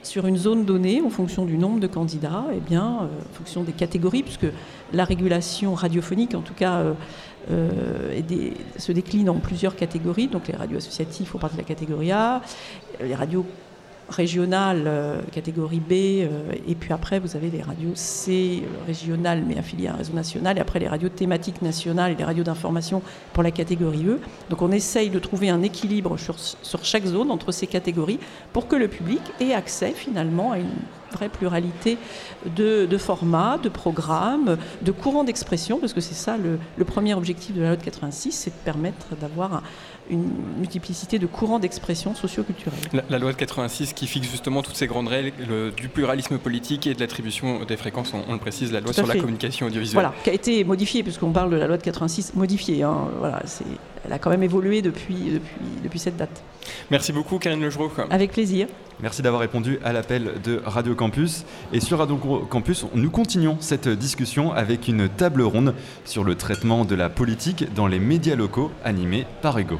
sur 0.06 0.28
une 0.28 0.38
zone 0.38 0.66
donnée, 0.66 1.02
en 1.02 1.10
fonction 1.10 1.46
du 1.46 1.58
nombre 1.58 1.80
de 1.80 1.88
candidats, 1.88 2.46
eh 2.56 2.60
bien, 2.60 3.00
euh, 3.02 3.06
en 3.06 3.34
fonction 3.34 3.64
des 3.64 3.72
catégories, 3.72 4.24
puisque 4.24 4.48
la 4.94 5.04
régulation 5.04 5.74
radiophonique, 5.74 6.36
en 6.36 6.42
tout 6.42 6.54
cas, 6.54 6.78
euh, 6.78 6.94
euh, 7.52 8.22
se 8.78 8.92
décline 8.92 9.30
en 9.30 9.36
plusieurs 9.36 9.76
catégories. 9.76 10.28
Donc 10.28 10.48
les 10.48 10.56
radios 10.56 10.78
associatives 10.78 11.28
font 11.28 11.40
partie 11.40 11.56
de 11.56 11.62
la 11.62 11.68
catégorie 11.68 12.12
A, 12.12 12.42
les 13.02 13.16
radios 13.16 13.46
régionales, 14.10 14.84
euh, 14.86 15.22
catégorie 15.32 15.80
B, 15.80 15.92
euh, 15.92 16.52
et 16.68 16.76
puis 16.76 16.94
après 16.94 17.20
vous 17.20 17.36
avez 17.36 17.50
les 17.50 17.62
radios 17.62 17.92
C 17.96 18.64
régionales 18.86 19.44
mais 19.48 19.58
affiliées 19.58 19.88
à 19.88 19.94
un 19.94 19.98
réseau 19.98 20.14
national, 20.14 20.58
et 20.58 20.62
après 20.62 20.80
les 20.80 20.88
radios 20.88 21.10
thématiques 21.10 21.62
nationales 21.62 22.12
et 22.12 22.16
les 22.16 22.24
radios 22.24 22.44
d'information 22.44 23.02
pour 23.34 23.44
la 23.44 23.52
catégorie 23.52 24.06
E. 24.08 24.20
Donc 24.50 24.62
on 24.62 24.72
essaye 24.72 25.10
de 25.10 25.20
trouver 25.20 25.50
un 25.50 25.64
équilibre 25.64 26.18
sur, 26.18 26.36
chaque 26.84 27.06
zone 27.06 27.32
entre 27.32 27.52
ces 27.52 27.68
catégories 27.68 28.20
pour 28.54 28.68
que 28.68 28.76
le 28.76 28.88
public 28.88 29.22
ait 29.40 29.54
accès 29.54 29.92
finalement 29.92 30.52
à 30.52 30.60
une 30.60 30.70
vraie 31.12 31.30
pluralité 31.30 31.98
de, 32.46 32.98
formats, 32.98 33.58
de 33.58 33.70
programmes, 33.70 34.58
de 34.82 34.92
courants 34.92 35.24
d'expression, 35.24 35.80
parce 35.80 35.94
que 35.94 36.02
c'est 36.02 36.14
ça 36.14 36.36
le, 36.38 36.60
le, 36.76 36.86
premier 36.86 37.14
objectif 37.14 37.56
de 37.56 37.62
la 37.62 37.68
loi 37.70 37.78
de 37.78 37.84
86, 37.84 38.32
c'est 38.34 38.50
de 38.50 38.64
permettre 38.66 39.16
d'avoir 39.16 39.64
une 40.10 40.30
multiplicité 40.58 41.20
de 41.20 41.26
courants 41.26 41.60
d'expression 41.60 42.14
socio-culturels. 42.16 42.80
La, 43.10 43.20
loi 43.20 43.32
de 43.32 43.38
86 43.38 43.94
qui 43.94 44.08
fixe 44.08 44.30
justement 44.30 44.62
toutes 44.62 44.76
ces 44.76 44.88
grandes 44.88 45.08
règles 45.08 45.34
du 45.76 45.90
pluralisme 45.90 46.38
politique 46.38 46.88
et 46.88 46.94
de 46.94 47.00
l'attribution 47.00 47.64
des 47.66 47.78
fréquences, 47.78 48.14
on, 48.14 48.34
le 48.34 48.40
précise, 48.40 48.72
la 48.72 48.82
loi 48.82 48.94
sur 48.94 49.08
la 49.08 49.16
communication 49.16 49.68
audiovisuelle. 49.68 50.02
Voilà, 50.02 50.14
qui 50.24 50.30
a 50.30 50.34
été 50.34 50.64
modifiée, 50.64 51.04
puisqu'on 51.04 51.32
parle 51.32 51.52
de 51.52 51.58
la 51.58 51.68
loi 51.68 51.78
de 51.78 51.84
86 51.84 52.36
modifiée. 52.36 52.84
Hein, 52.84 53.08
voilà, 53.20 53.42
elle 54.06 54.14
a 54.14 54.20
quand 54.20 54.30
même 54.30 54.44
évolué 54.44 54.82
depuis, 54.82 55.16
depuis, 55.16 55.66
depuis 55.84 56.00
cette 56.00 56.18
date. 56.18 56.44
Merci 56.92 57.12
beaucoup, 57.12 57.40
Karine 57.40 57.62
Legereau. 57.62 57.92
Avec 58.10 58.32
plaisir. 58.32 58.68
Merci 59.02 59.22
d'avoir 59.22 59.42
répondu 59.42 59.80
à 59.84 59.92
l'appel 59.92 60.34
de 60.44 60.62
Radio 60.66 60.96
Campus. 60.96 61.44
Et 61.74 61.80
sur 61.80 62.00
Radio 62.00 62.16
Campus, 62.50 62.86
nous 62.94 63.10
continuons 63.10 63.58
cette 63.60 63.90
discussion 63.90 64.54
avec 64.54 64.88
une 64.88 65.10
table 65.10 65.42
ronde 65.42 65.74
sur 66.06 66.24
le 66.24 66.36
traitement 66.36 66.86
de 66.86 66.96
la 66.96 67.10
politique 67.10 67.74
dans 67.74 67.88
les 67.88 68.00
médias 68.00 68.36
locaux 68.36 68.72
animée 68.84 69.26
par 69.42 69.58
Hugo. 69.58 69.80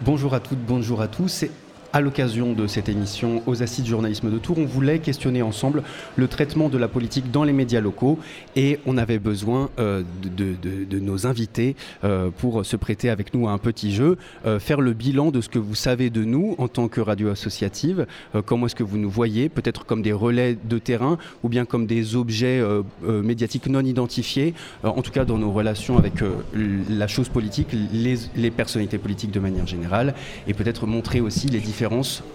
Bonjour 0.00 0.34
à 0.34 0.40
toutes, 0.40 0.60
bonjour 0.60 1.00
à 1.00 1.08
tous. 1.08 1.44
À 1.92 2.00
l'occasion 2.00 2.52
de 2.52 2.66
cette 2.66 2.88
émission 2.88 3.42
aux 3.46 3.62
Assises 3.62 3.86
journalisme 3.86 4.30
de 4.30 4.38
Tours, 4.38 4.58
on 4.58 4.66
voulait 4.66 4.98
questionner 4.98 5.42
ensemble 5.42 5.82
le 6.16 6.28
traitement 6.28 6.68
de 6.68 6.76
la 6.76 6.88
politique 6.88 7.30
dans 7.30 7.44
les 7.44 7.52
médias 7.52 7.80
locaux 7.80 8.18
et 8.56 8.78
on 8.86 8.98
avait 8.98 9.18
besoin 9.18 9.70
euh, 9.78 10.02
de, 10.22 10.98
nos 10.98 11.26
invités 11.26 11.76
euh, 12.04 12.30
pour 12.36 12.64
se 12.66 12.76
prêter 12.76 13.08
avec 13.08 13.32
nous 13.32 13.48
à 13.48 13.52
un 13.52 13.58
petit 13.58 13.92
jeu, 13.92 14.18
euh, 14.44 14.58
faire 14.58 14.80
le 14.80 14.92
bilan 14.92 15.30
de 15.30 15.40
ce 15.40 15.48
que 15.48 15.58
vous 15.58 15.74
savez 15.74 16.10
de 16.10 16.24
nous 16.24 16.54
en 16.58 16.68
tant 16.68 16.88
que 16.88 17.00
radio 17.00 17.30
associative, 17.30 18.06
comment 18.44 18.66
est-ce 18.66 18.74
que 18.74 18.82
vous 18.82 18.98
nous 18.98 19.10
voyez, 19.10 19.48
peut-être 19.48 19.86
comme 19.86 20.02
des 20.02 20.12
relais 20.12 20.58
de 20.62 20.78
terrain 20.78 21.18
ou 21.42 21.48
bien 21.48 21.64
comme 21.64 21.86
des 21.86 22.16
objets 22.16 22.62
médiatiques 23.02 23.66
non 23.66 23.80
identifiés, 23.80 24.54
en 24.82 25.02
tout 25.02 25.10
cas 25.10 25.24
dans 25.24 25.38
nos 25.38 25.52
relations 25.52 25.98
avec 25.98 26.14
la 26.54 27.06
chose 27.06 27.28
politique, 27.28 27.68
les, 27.92 28.16
les 28.36 28.50
personnalités 28.50 28.98
politiques 28.98 29.30
de 29.30 29.40
manière 29.40 29.66
générale, 29.66 30.14
et 30.46 30.54
peut-être 30.54 30.86
montrer 30.86 31.20
aussi 31.20 31.48
les 31.48 31.60
différences 31.60 31.77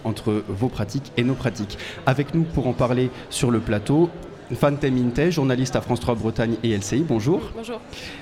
entre 0.04 0.44
vos 0.48 0.70
pratiques 0.70 1.12
et 1.18 1.24
nos 1.24 1.34
pratiques. 1.36 1.78
Avec 2.06 2.34
nous 2.34 2.44
pour 2.44 2.68
en 2.68 2.74
parler 2.74 3.10
sur 3.30 3.52
le 3.52 3.60
plateau, 3.60 4.10
Fante 4.56 4.84
Minte, 4.84 5.30
journaliste 5.30 5.76
à 5.76 5.82
France 5.82 6.00
3 6.00 6.16
Bretagne 6.16 6.56
et 6.64 6.76
LCI, 6.76 7.06
bonjour. 7.08 7.52
Bonjour. 7.56 7.80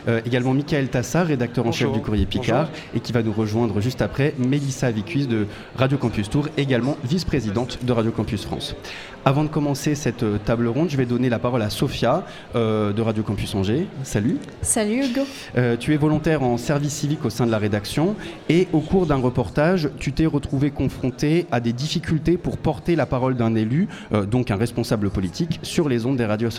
Euh, 0.07 0.21
également 0.25 0.53
Michael 0.53 0.89
Tassar, 0.89 1.27
rédacteur 1.27 1.65
en 1.65 1.71
chef 1.71 1.91
du 1.91 1.99
courrier 1.99 2.25
Picard, 2.25 2.69
et 2.95 2.99
qui 2.99 3.11
va 3.11 3.23
nous 3.23 3.33
rejoindre 3.33 3.81
juste 3.81 4.01
après, 4.01 4.33
Mélissa 4.37 4.91
Vicuis 4.91 5.27
de 5.27 5.47
Radio 5.75 5.97
Campus 5.97 6.29
Tour, 6.29 6.47
également 6.57 6.97
vice-présidente 7.03 7.79
de 7.83 7.91
Radio 7.91 8.11
Campus 8.11 8.45
France. 8.45 8.75
Avant 9.23 9.43
de 9.43 9.49
commencer 9.49 9.93
cette 9.93 10.23
euh, 10.23 10.39
table 10.43 10.67
ronde, 10.67 10.89
je 10.89 10.97
vais 10.97 11.05
donner 11.05 11.29
la 11.29 11.37
parole 11.37 11.61
à 11.61 11.69
Sophia 11.69 12.25
euh, 12.55 12.91
de 12.91 13.03
Radio 13.03 13.21
Campus 13.21 13.53
Angers. 13.53 13.85
Salut. 14.01 14.39
Salut 14.63 15.05
Hugo. 15.05 15.21
Euh, 15.55 15.77
tu 15.77 15.93
es 15.93 15.97
volontaire 15.97 16.41
en 16.41 16.57
service 16.57 16.93
civique 16.93 17.23
au 17.23 17.29
sein 17.29 17.45
de 17.45 17.51
la 17.51 17.59
rédaction 17.59 18.15
et 18.49 18.67
au 18.73 18.79
cours 18.79 19.05
d'un 19.05 19.17
reportage, 19.17 19.91
tu 19.99 20.11
t'es 20.11 20.25
retrouvé 20.25 20.71
confronté 20.71 21.45
à 21.51 21.59
des 21.59 21.71
difficultés 21.71 22.37
pour 22.37 22.57
porter 22.57 22.95
la 22.95 23.05
parole 23.05 23.35
d'un 23.35 23.53
élu, 23.53 23.87
donc 24.29 24.49
un 24.49 24.55
responsable 24.55 25.11
politique, 25.11 25.59
sur 25.61 25.87
les 25.87 26.05
ondes 26.05 26.20
des 26.21 26.27
radios. 26.27 26.49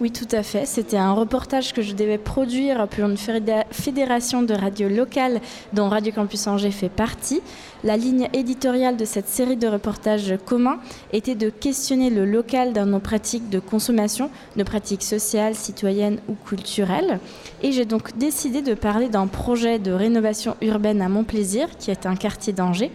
Oui, 0.00 0.10
tout 0.10 0.28
à 0.32 0.42
fait. 0.42 0.66
C'était 0.66 0.96
un 0.96 1.12
reportage 1.12 1.72
que 1.72 1.82
je 1.82 1.94
devais 1.94 2.18
produire 2.18 2.88
pour 2.88 3.04
une 3.04 3.16
fédération 3.70 4.42
de 4.42 4.54
radios 4.54 4.88
locales 4.88 5.40
dont 5.72 5.88
Radio 5.88 6.12
Campus 6.12 6.46
Angers 6.46 6.70
fait 6.70 6.88
partie. 6.88 7.40
La 7.82 7.96
ligne 7.96 8.28
éditoriale 8.34 8.96
de 8.96 9.04
cette 9.04 9.28
série 9.28 9.56
de 9.56 9.66
reportages 9.66 10.34
communs 10.44 10.80
était 11.12 11.34
de 11.34 11.48
questionner 11.48 12.10
le 12.10 12.26
local 12.26 12.72
dans 12.72 12.84
nos 12.86 13.00
pratiques 13.00 13.48
de 13.48 13.58
consommation, 13.58 14.30
nos 14.56 14.64
pratiques 14.64 15.02
sociales, 15.02 15.54
citoyennes 15.54 16.20
ou 16.28 16.34
culturelles. 16.34 17.20
Et 17.62 17.72
j'ai 17.72 17.86
donc 17.86 18.16
décidé 18.18 18.60
de 18.60 18.74
parler 18.74 19.08
d'un 19.08 19.26
projet 19.26 19.78
de 19.78 19.92
rénovation 19.92 20.56
urbaine 20.60 21.00
à 21.00 21.08
Montplaisir, 21.08 21.68
qui 21.78 21.90
est 21.90 22.06
un 22.06 22.16
quartier 22.16 22.52
d'Angers. 22.52 22.90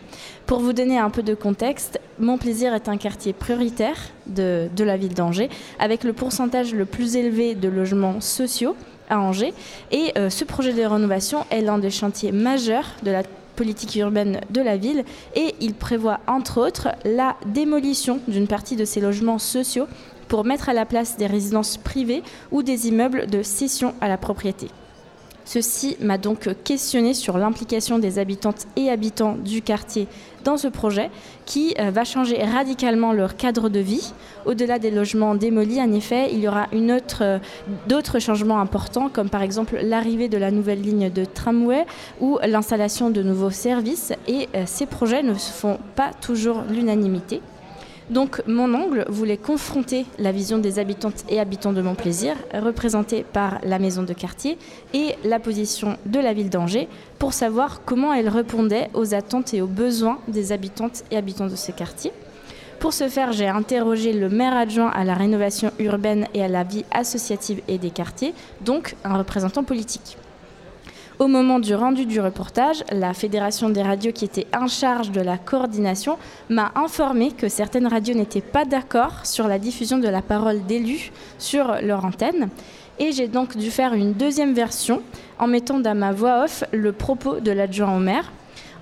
Pour 0.45 0.59
vous 0.59 0.73
donner 0.73 0.99
un 0.99 1.09
peu 1.09 1.23
de 1.23 1.33
contexte, 1.33 1.99
Montplaisir 2.19 2.75
est 2.75 2.87
un 2.87 2.97
quartier 2.97 3.33
prioritaire 3.33 3.97
de, 4.27 4.69
la 4.77 4.95
ville 4.95 5.15
d'Angers, 5.15 5.49
avec 5.79 6.03
le 6.03 6.13
pourcentage 6.13 6.73
le 6.73 6.85
plus 6.85 7.15
élevé 7.15 7.55
de 7.55 7.67
logements 7.67 8.21
sociaux 8.21 8.75
à 9.09 9.19
Angers. 9.19 9.55
Et 9.91 10.13
euh, 10.17 10.29
ce 10.29 10.45
projet 10.45 10.73
de 10.73 10.83
rénovation 10.83 11.45
est 11.49 11.61
l'un 11.61 11.79
des 11.79 11.89
chantiers 11.89 12.31
majeurs 12.31 12.85
de 13.01 13.09
la 13.09 13.23
politique 13.55 13.95
urbaine 13.95 14.39
de 14.51 14.61
la 14.61 14.77
ville 14.77 15.03
et 15.33 15.55
il 15.61 15.73
prévoit 15.73 16.19
entre 16.27 16.61
autres 16.61 16.89
la 17.05 17.37
démolition 17.47 18.19
d'une 18.27 18.47
partie 18.47 18.75
de 18.75 18.85
ces 18.85 19.01
logements 19.01 19.39
sociaux 19.39 19.87
pour 20.27 20.45
mettre 20.45 20.69
à 20.69 20.73
la 20.73 20.85
place 20.85 21.17
des 21.17 21.27
résidences 21.27 21.77
privées 21.77 22.21
ou 22.51 22.63
des 22.63 22.87
immeubles 22.87 23.27
de 23.27 23.41
cession 23.41 23.95
à 24.01 24.07
la 24.07 24.17
propriété. 24.17 24.67
Ceci 25.45 25.95
m'a 26.01 26.17
donc 26.17 26.49
questionné 26.63 27.13
sur 27.13 27.37
l'implication 27.37 27.99
des 27.99 28.17
habitantes 28.17 28.65
et 28.75 28.89
habitants 28.89 29.35
du 29.35 29.61
quartier 29.61 30.07
dans 30.43 30.57
ce 30.57 30.67
projet 30.67 31.11
qui 31.45 31.75
euh, 31.79 31.91
va 31.91 32.03
changer 32.03 32.43
radicalement 32.43 33.13
leur 33.13 33.35
cadre 33.35 33.69
de 33.69 33.79
vie. 33.79 34.13
Au-delà 34.45 34.79
des 34.79 34.89
logements 34.89 35.35
démolis, 35.35 35.79
en 35.81 35.91
effet, 35.91 36.29
il 36.31 36.39
y 36.39 36.47
aura 36.47 36.67
euh, 36.73 37.39
d'autres 37.87 38.19
changements 38.19 38.59
importants, 38.59 39.09
comme 39.09 39.29
par 39.29 39.43
exemple 39.43 39.77
l'arrivée 39.81 40.29
de 40.29 40.37
la 40.37 40.49
nouvelle 40.49 40.81
ligne 40.81 41.11
de 41.11 41.25
tramway 41.25 41.85
ou 42.19 42.39
l'installation 42.47 43.11
de 43.11 43.21
nouveaux 43.21 43.51
services. 43.51 44.13
Et 44.27 44.49
euh, 44.55 44.63
ces 44.65 44.87
projets 44.87 45.21
ne 45.21 45.35
se 45.35 45.51
font 45.51 45.77
pas 45.95 46.11
toujours 46.13 46.63
l'unanimité. 46.69 47.41
Donc 48.09 48.43
mon 48.45 48.73
ongle 48.75 49.05
voulait 49.09 49.37
confronter 49.37 50.05
la 50.19 50.31
vision 50.31 50.59
des 50.59 50.77
habitantes 50.77 51.25
et 51.27 51.39
habitants 51.39 51.73
de 51.73 51.81
Montplaisir, 51.81 52.35
représentée 52.53 53.23
par 53.23 53.59
la 53.63 53.79
maison 53.79 54.03
de 54.03 54.13
quartier, 54.13 54.59
et 54.93 55.15
la 55.23 55.39
position 55.39 55.97
de 56.05 56.19
la 56.19 56.33
ville 56.33 56.51
d'Angers, 56.51 56.87
pour 57.17 57.33
savoir 57.33 57.81
comment 57.83 58.13
elle 58.13 58.29
répondait 58.29 58.89
aux 58.93 59.15
attentes 59.15 59.53
et 59.55 59.61
aux 59.61 59.67
besoins 59.67 60.19
des 60.27 60.51
habitantes 60.51 61.03
et 61.09 61.17
habitants 61.17 61.47
de 61.47 61.55
ce 61.55 61.71
quartier. 61.71 62.11
Pour 62.79 62.93
ce 62.93 63.07
faire, 63.09 63.31
j'ai 63.31 63.47
interrogé 63.47 64.13
le 64.13 64.29
maire 64.29 64.55
adjoint 64.55 64.89
à 64.89 65.03
la 65.03 65.15
rénovation 65.15 65.71
urbaine 65.79 66.27
et 66.35 66.43
à 66.43 66.47
la 66.47 66.63
vie 66.63 66.85
associative 66.91 67.61
et 67.67 67.79
des 67.79 67.89
quartiers, 67.89 68.35
donc 68.61 68.95
un 69.03 69.17
représentant 69.17 69.63
politique. 69.63 70.17
Au 71.17 71.27
moment 71.27 71.59
du 71.59 71.73
rendu 71.73 72.05
du 72.05 72.19
reportage, 72.19 72.83
la 72.91 73.13
Fédération 73.13 73.69
des 73.69 73.81
radios 73.81 74.11
qui 74.11 74.25
était 74.25 74.47
en 74.53 74.67
charge 74.67 75.11
de 75.11 75.21
la 75.21 75.37
coordination 75.37 76.17
m'a 76.49 76.73
informé 76.75 77.31
que 77.31 77.47
certaines 77.47 77.87
radios 77.87 78.15
n'étaient 78.15 78.41
pas 78.41 78.65
d'accord 78.65 79.25
sur 79.25 79.47
la 79.47 79.57
diffusion 79.57 79.97
de 79.97 80.09
la 80.09 80.21
parole 80.21 80.65
d'élus 80.65 81.13
sur 81.37 81.77
leur 81.81 82.03
antenne. 82.03 82.49
Et 82.99 83.13
j'ai 83.13 83.29
donc 83.29 83.55
dû 83.55 83.71
faire 83.71 83.93
une 83.93 84.11
deuxième 84.11 84.53
version 84.53 85.01
en 85.39 85.47
mettant 85.47 85.79
dans 85.79 85.95
ma 85.95 86.11
voix 86.11 86.43
off 86.43 86.65
le 86.73 86.91
propos 86.91 87.39
de 87.39 87.51
l'adjoint 87.51 87.95
au 87.95 87.99
maire. 87.99 88.33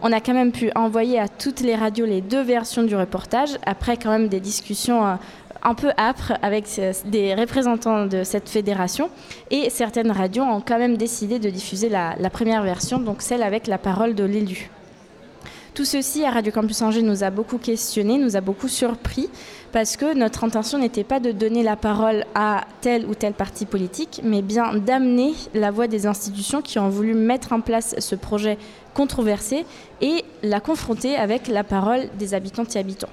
On 0.01 0.11
a 0.11 0.19
quand 0.19 0.33
même 0.33 0.51
pu 0.51 0.71
envoyer 0.75 1.19
à 1.19 1.27
toutes 1.27 1.61
les 1.61 1.75
radios 1.75 2.05
les 2.07 2.21
deux 2.21 2.41
versions 2.41 2.83
du 2.83 2.95
reportage, 2.95 3.57
après 3.65 3.95
quand 3.95 4.09
même 4.09 4.27
des 4.27 4.39
discussions 4.39 5.05
euh, 5.05 5.15
un 5.63 5.73
peu 5.73 5.91
âpre 5.97 6.33
avec 6.41 6.65
des 7.05 7.33
représentants 7.35 8.05
de 8.05 8.23
cette 8.23 8.49
fédération. 8.49 9.09
Et 9.49 9.69
certaines 9.69 10.11
radios 10.11 10.43
ont 10.43 10.61
quand 10.61 10.77
même 10.77 10.97
décidé 10.97 11.39
de 11.39 11.49
diffuser 11.49 11.89
la, 11.89 12.15
première 12.29 12.63
version, 12.63 12.99
donc 12.99 13.21
celle 13.21 13.43
avec 13.43 13.67
la 13.67 13.77
parole 13.77 14.15
de 14.15 14.23
l'élu. 14.23 14.69
Tout 15.73 15.85
ceci 15.85 16.23
à 16.23 16.29
Radio 16.29 16.51
Campus 16.51 16.83
Angers 16.83 17.01
nous 17.01 17.23
a 17.23 17.31
beaucoup 17.31 17.57
questionné, 17.57 18.19
nous 18.19 18.35
a 18.35 18.41
beaucoup 18.41 18.67
surpris, 18.67 19.27
parce 19.71 19.97
que 19.97 20.13
notre 20.13 20.43
intention 20.43 20.77
n'était 20.77 21.03
pas 21.03 21.19
de 21.19 21.31
donner 21.31 21.63
la 21.63 21.75
parole 21.75 22.25
à 22.35 22.65
tel 22.81 23.07
ou 23.07 23.15
tel 23.15 23.33
parti 23.33 23.65
politique, 23.65 24.21
mais 24.23 24.43
bien 24.43 24.75
d'amener 24.75 25.33
la 25.55 25.71
voix 25.71 25.87
des 25.87 26.05
institutions 26.05 26.61
qui 26.61 26.77
ont 26.77 26.89
voulu 26.89 27.15
mettre 27.15 27.53
en 27.53 27.61
place 27.61 27.95
ce 27.97 28.13
projet 28.13 28.59
controversé 28.93 29.65
et 29.99 30.23
la 30.43 30.59
confronter 30.59 31.15
avec 31.15 31.47
la 31.47 31.63
parole 31.63 32.01
des 32.19 32.35
habitantes 32.35 32.75
et 32.75 32.79
habitants 32.79 33.09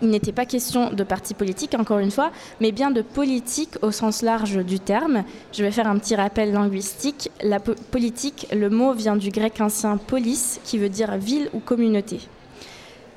il 0.00 0.10
n'était 0.10 0.32
pas 0.32 0.46
question 0.46 0.92
de 0.92 1.02
parti 1.02 1.34
politique, 1.34 1.74
encore 1.74 1.98
une 1.98 2.10
fois, 2.10 2.30
mais 2.60 2.72
bien 2.72 2.90
de 2.90 3.02
politique 3.02 3.76
au 3.82 3.90
sens 3.90 4.22
large 4.22 4.64
du 4.64 4.78
terme. 4.78 5.24
Je 5.52 5.64
vais 5.64 5.70
faire 5.70 5.88
un 5.88 5.98
petit 5.98 6.14
rappel 6.14 6.52
linguistique. 6.52 7.30
La 7.42 7.58
politique, 7.58 8.46
le 8.52 8.70
mot 8.70 8.92
vient 8.92 9.16
du 9.16 9.30
grec 9.30 9.60
ancien 9.60 9.96
polis, 9.96 10.60
qui 10.64 10.78
veut 10.78 10.88
dire 10.88 11.16
ville 11.16 11.50
ou 11.52 11.58
communauté. 11.58 12.20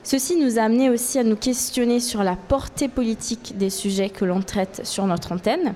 Ceci 0.04 0.36
nous 0.36 0.58
a 0.58 0.64
amené 0.64 0.90
aussi 0.90 1.20
à 1.20 1.24
nous 1.24 1.36
questionner 1.36 2.00
sur 2.00 2.24
la 2.24 2.36
portée 2.36 2.88
politique 2.88 3.54
des 3.58 3.70
sujets 3.70 4.10
que 4.10 4.26
l'on 4.26 4.42
traite 4.42 4.82
sur 4.84 5.06
notre 5.06 5.32
antenne. 5.32 5.76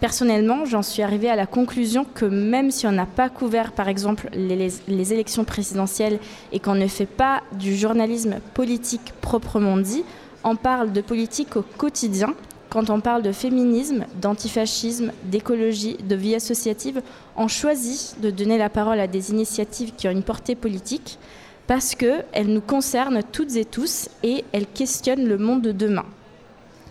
Personnellement, 0.00 0.64
j'en 0.64 0.82
suis 0.82 1.02
arrivée 1.02 1.28
à 1.28 1.36
la 1.36 1.46
conclusion 1.46 2.06
que 2.14 2.24
même 2.24 2.70
si 2.70 2.86
on 2.86 2.92
n'a 2.92 3.04
pas 3.04 3.28
couvert, 3.28 3.72
par 3.72 3.88
exemple, 3.88 4.30
les, 4.32 4.70
les 4.86 5.12
élections 5.12 5.44
présidentielles 5.44 6.20
et 6.52 6.60
qu'on 6.60 6.76
ne 6.76 6.86
fait 6.86 7.04
pas 7.04 7.42
du 7.52 7.76
journalisme 7.76 8.36
politique 8.54 9.12
proprement 9.20 9.76
dit, 9.76 10.04
on 10.44 10.56
parle 10.56 10.92
de 10.92 11.00
politique 11.00 11.56
au 11.56 11.62
quotidien. 11.62 12.34
Quand 12.70 12.90
on 12.90 13.00
parle 13.00 13.22
de 13.22 13.32
féminisme, 13.32 14.04
d'antifascisme, 14.20 15.12
d'écologie, 15.24 15.96
de 15.96 16.14
vie 16.14 16.34
associative, 16.34 17.02
on 17.36 17.48
choisit 17.48 18.20
de 18.20 18.30
donner 18.30 18.58
la 18.58 18.68
parole 18.68 19.00
à 19.00 19.06
des 19.06 19.30
initiatives 19.30 19.92
qui 19.96 20.06
ont 20.06 20.12
une 20.12 20.22
portée 20.22 20.54
politique 20.54 21.18
parce 21.66 21.94
qu'elles 21.94 22.46
nous 22.46 22.60
concernent 22.60 23.22
toutes 23.32 23.56
et 23.56 23.64
tous 23.64 24.08
et 24.22 24.44
elles 24.52 24.66
questionnent 24.66 25.26
le 25.26 25.38
monde 25.38 25.62
de 25.62 25.72
demain. 25.72 26.04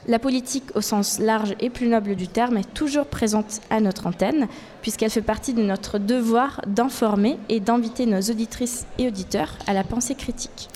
La 0.07 0.19
politique 0.19 0.73
au 0.73 0.81
sens 0.81 1.19
large 1.19 1.55
et 1.59 1.69
plus 1.69 1.87
noble 1.87 2.15
du 2.15 2.29
terme 2.29 2.55
est 2.57 2.73
toujours 2.73 3.07
présente 3.07 3.59
à 3.69 3.81
notre 3.81 4.07
antenne, 4.07 4.47
puisqu'elle 4.81 5.09
fait 5.09 5.21
partie 5.21 5.53
de 5.53 5.61
notre 5.61 5.99
devoir 5.99 6.61
d'informer 6.65 7.37
et 7.49 7.59
d'inviter 7.59 8.05
nos 8.05 8.21
auditrices 8.21 8.85
et 8.99 9.07
auditeurs 9.07 9.57
à 9.67 9.73
la 9.73 9.83
pensée 9.83 10.15
critique. 10.15 10.69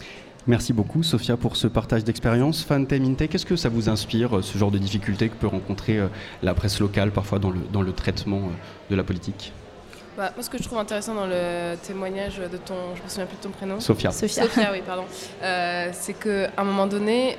Merci 0.47 0.73
beaucoup, 0.73 1.03
Sophia, 1.03 1.37
pour 1.37 1.55
ce 1.55 1.67
partage 1.67 2.03
d'expérience. 2.03 2.63
Fante 2.63 2.91
Minte, 2.93 3.29
qu'est-ce 3.29 3.45
que 3.45 3.55
ça 3.55 3.69
vous 3.69 3.89
inspire, 3.89 4.37
euh, 4.37 4.41
ce 4.41 4.57
genre 4.57 4.71
de 4.71 4.79
difficultés 4.79 5.29
que 5.29 5.35
peut 5.35 5.47
rencontrer 5.47 5.99
euh, 5.99 6.07
la 6.41 6.55
presse 6.55 6.79
locale, 6.79 7.11
parfois 7.11 7.37
dans 7.37 7.51
le, 7.51 7.59
dans 7.71 7.83
le 7.83 7.93
traitement 7.93 8.37
euh, 8.37 8.89
de 8.89 8.95
la 8.95 9.03
politique? 9.03 9.53
Bah, 10.17 10.31
moi, 10.35 10.43
ce 10.43 10.49
que 10.49 10.57
je 10.57 10.63
trouve 10.63 10.79
intéressant 10.79 11.13
dans 11.13 11.27
le 11.27 11.75
témoignage 11.75 12.37
de 12.39 12.57
ton, 12.57 12.73
je 12.95 13.03
me 13.03 13.07
souviens 13.07 13.27
plus 13.27 13.37
de 13.37 13.43
ton 13.43 13.49
prénom. 13.49 13.79
Sophia. 13.79 14.11
Sophia, 14.11 14.71
oui, 14.71 14.81
pardon. 14.85 15.03
c'est 15.93 16.13
qu'à 16.13 16.49
un 16.57 16.63
moment 16.63 16.87
donné, 16.87 17.37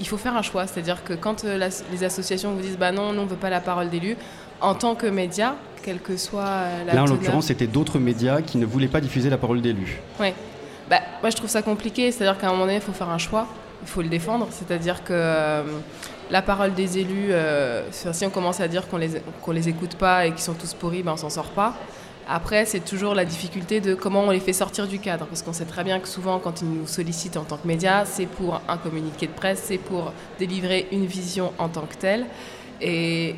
il 0.00 0.06
faut 0.06 0.16
faire 0.16 0.36
un 0.36 0.42
choix. 0.42 0.66
C'est-à-dire 0.66 1.04
que 1.04 1.12
quand 1.12 1.44
les 1.44 2.04
associations 2.04 2.54
vous 2.54 2.62
disent, 2.62 2.78
bah 2.78 2.92
non, 2.92 3.12
nous 3.12 3.22
on 3.22 3.26
veut 3.26 3.36
pas 3.36 3.50
la 3.50 3.60
parole 3.60 3.90
d'élu, 3.90 4.16
en 4.60 4.74
tant 4.74 4.94
que 4.94 5.06
média, 5.06 5.56
quel 5.82 5.98
que 5.98 6.16
soit 6.16 6.84
la. 6.86 6.94
Là, 6.94 7.02
en 7.02 7.06
l'occurrence, 7.06 7.46
c'était 7.46 7.66
d'autres 7.66 7.98
médias 7.98 8.40
qui 8.40 8.56
ne 8.56 8.64
voulaient 8.64 8.88
pas 8.88 9.02
diffuser 9.02 9.28
la 9.28 9.36
parole 9.36 9.60
d'élu. 9.60 10.00
Oui. 10.20 10.32
Bah, 10.88 11.00
Moi, 11.20 11.30
je 11.30 11.36
trouve 11.36 11.50
ça 11.50 11.62
compliqué. 11.62 12.10
C'est-à-dire 12.10 12.38
qu'à 12.38 12.48
un 12.48 12.50
moment 12.50 12.64
donné, 12.64 12.76
il 12.76 12.80
faut 12.80 12.92
faire 12.92 13.10
un 13.10 13.18
choix. 13.18 13.46
Il 13.82 13.88
faut 13.88 14.02
le 14.02 14.08
défendre. 14.08 14.48
C'est-à-dire 14.50 15.04
que 15.04 15.62
la 16.30 16.42
parole 16.42 16.72
des 16.74 16.98
élus, 16.98 17.32
si 17.90 18.24
on 18.24 18.30
commence 18.30 18.60
à 18.60 18.68
dire 18.68 18.88
qu'on 18.88 18.96
les, 18.96 19.20
qu'on 19.42 19.52
les 19.52 19.68
écoute 19.68 19.96
pas 19.96 20.26
et 20.26 20.30
qu'ils 20.30 20.40
sont 20.40 20.54
tous 20.54 20.72
pourris, 20.74 21.02
ben, 21.02 21.12
on 21.12 21.16
s'en 21.16 21.30
sort 21.30 21.50
pas. 21.50 21.74
Après, 22.26 22.64
c'est 22.64 22.80
toujours 22.80 23.14
la 23.14 23.24
difficulté 23.24 23.80
de 23.80 23.94
comment 23.94 24.22
on 24.22 24.30
les 24.30 24.40
fait 24.40 24.54
sortir 24.54 24.88
du 24.88 24.98
cadre, 24.98 25.26
parce 25.26 25.42
qu'on 25.42 25.52
sait 25.52 25.66
très 25.66 25.84
bien 25.84 26.00
que 26.00 26.08
souvent, 26.08 26.38
quand 26.38 26.62
ils 26.62 26.68
nous 26.68 26.86
sollicitent 26.86 27.36
en 27.36 27.44
tant 27.44 27.58
que 27.58 27.66
médias, 27.66 28.06
c'est 28.06 28.26
pour 28.26 28.62
un 28.66 28.78
communiqué 28.78 29.26
de 29.26 29.32
presse, 29.32 29.62
c'est 29.64 29.78
pour 29.78 30.12
délivrer 30.38 30.88
une 30.90 31.04
vision 31.04 31.52
en 31.58 31.68
tant 31.68 31.82
que 31.82 31.96
telle. 31.96 32.24
Et, 32.80 33.36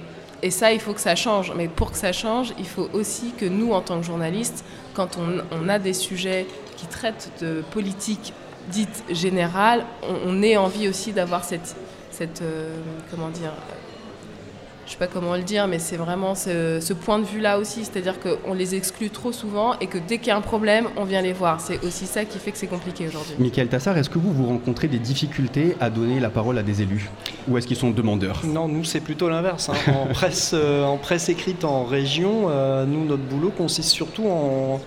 ça, 0.50 0.72
il 0.72 0.78
faut 0.78 0.92
que 0.92 1.00
ça 1.00 1.16
change. 1.16 1.52
Mais 1.56 1.66
pour 1.66 1.90
que 1.90 1.98
ça 1.98 2.12
change, 2.12 2.52
il 2.58 2.66
faut 2.66 2.88
aussi 2.92 3.32
que 3.36 3.46
nous, 3.46 3.72
en 3.72 3.80
tant 3.80 3.98
que 3.98 4.06
journalistes, 4.06 4.64
quand 4.94 5.18
on, 5.18 5.68
a 5.68 5.78
des 5.80 5.92
sujets 5.92 6.46
qui 6.76 6.86
traitent 6.86 7.30
de 7.40 7.62
politique 7.70 8.32
dite 8.70 9.04
générale, 9.10 9.84
on, 10.02 10.42
ait 10.42 10.56
envie 10.56 10.88
aussi 10.88 11.12
d'avoir 11.12 11.44
cette, 11.44 11.76
cette 12.10 12.42
euh, 12.42 12.76
comment 13.10 13.28
dire, 13.28 13.52
je 14.86 14.92
sais 14.92 14.98
pas 14.98 15.08
comment 15.08 15.34
le 15.34 15.42
dire, 15.42 15.66
mais 15.66 15.78
c'est 15.78 15.96
vraiment 15.96 16.34
ce, 16.34 16.92
point 16.92 17.18
de 17.18 17.24
vue-là 17.24 17.58
aussi, 17.58 17.84
c'est-à-dire 17.84 18.14
qu'on 18.20 18.54
les 18.54 18.74
exclut 18.74 19.10
trop 19.10 19.32
souvent 19.32 19.74
et 19.80 19.88
que 19.88 19.98
dès 19.98 20.18
qu'il 20.18 20.28
y 20.28 20.30
a 20.30 20.36
un 20.36 20.40
problème, 20.40 20.86
on 20.96 21.04
vient 21.04 21.22
les 21.22 21.32
voir. 21.32 21.60
C'est 21.60 21.84
aussi 21.84 22.06
ça 22.06 22.24
qui 22.24 22.38
fait 22.38 22.52
que 22.52 22.58
c'est 22.58 22.68
compliqué 22.68 23.06
aujourd'hui. 23.08 23.34
Michael 23.38 23.68
Tassar, 23.68 23.98
est-ce 23.98 24.08
que 24.08 24.18
vous, 24.18 24.32
vous 24.32 24.46
rencontrez 24.46 24.86
des 24.86 24.98
difficultés 24.98 25.76
à 25.80 25.90
donner 25.90 26.20
la 26.20 26.30
parole 26.30 26.56
à 26.58 26.62
des 26.62 26.82
élus? 26.82 27.10
Ou 27.48 27.58
est-ce 27.58 27.66
qu'ils 27.66 27.76
sont 27.76 27.90
demandeurs? 27.90 28.42
Non, 28.44 28.68
nous, 28.68 28.84
c'est 28.84 29.00
plutôt 29.00 29.28
l'inverse. 29.28 29.68
Hein. 29.68 29.92
En, 29.92 30.06
presse, 30.06 30.52
euh, 30.54 30.84
en 30.84 30.98
presse 30.98 31.28
écrite 31.28 31.64
en 31.64 31.84
région, 31.84 32.46
euh, 32.48 32.84
nous, 32.86 33.04
notre 33.04 33.24
boulot 33.24 33.50
consiste 33.50 33.90
surtout 33.90 34.28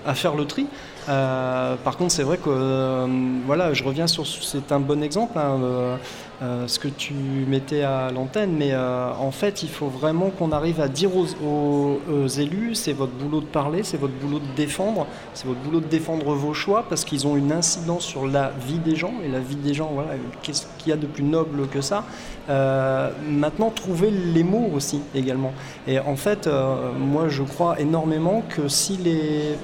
à 0.06 0.16
faire 0.16 0.36
le 0.36 0.46
tri. 0.46 0.68
Euh, 1.10 1.76
par 1.84 1.98
contre, 1.98 2.12
c'est 2.12 2.24
vrai 2.24 2.38
que 2.38 3.08
voilà, 3.46 3.74
je 3.74 3.84
reviens 3.84 4.08
sur 4.08 4.28
c'est 4.28 4.72
un 4.72 4.80
bon 4.80 5.02
exemple. 5.04 5.38
Hein, 5.38 5.98
euh, 6.42 6.68
ce 6.68 6.80
que 6.80 6.88
tu 6.88 7.14
mettais 7.14 7.82
à 7.82 8.12
l'antenne, 8.12 8.56
mais 8.58 8.72
euh, 8.72 9.12
en 9.20 9.32
fait, 9.32 9.62
il 9.62 9.68
faut 9.68 9.88
vraiment 9.88 10.30
qu'on 10.30 10.54
arrive 10.54 10.80
à 10.80 10.88
dire 10.88 11.10
aux, 11.14 12.28
élus, 12.28 12.76
c'est 12.76 12.94
votre 12.94 13.12
boulot 13.12 13.42
de 13.42 13.46
parler, 13.46 13.84
c'est 13.84 13.98
votre 13.98 14.14
boulot 14.14 14.40
de 14.40 14.56
défendre, 14.56 15.06
c'est 15.34 15.48
votre 15.48 15.60
boulot 15.60 15.82
de 15.82 15.88
défendre 15.88 16.34
vos 16.34 16.54
choix, 16.54 16.86
parce 16.88 17.04
qu'ils 17.04 17.28
ont 17.28 17.36
une 17.36 17.52
incidence 17.52 18.06
sur 18.06 18.26
la 18.26 18.54
vie 18.66 18.78
des 18.78 18.96
gens, 18.96 19.16
et 19.22 19.28
la 19.28 19.42
vie 19.42 19.58
des 19.58 19.74
gens, 19.74 19.92
voilà, 19.94 20.12
qu'est-ce 20.42 20.66
qu'il 20.78 20.92
y 20.92 20.94
a 20.94 20.98
de 20.98 21.08
plus 21.08 21.24
noble 21.24 21.68
que 21.68 21.82
ça 21.82 22.06
euh, 22.50 23.12
Maintenant, 23.28 23.70
trouver 23.70 24.10
les 24.10 24.44
mots 24.44 24.70
aussi, 24.74 25.02
également. 25.14 25.52
Et 25.88 26.00
en 26.00 26.16
fait, 26.16 26.50
moi, 26.98 27.28
je 27.28 27.44
crois 27.44 27.82
énormément 27.82 28.44
que 28.48 28.70
si 28.70 28.96
les 28.96 29.58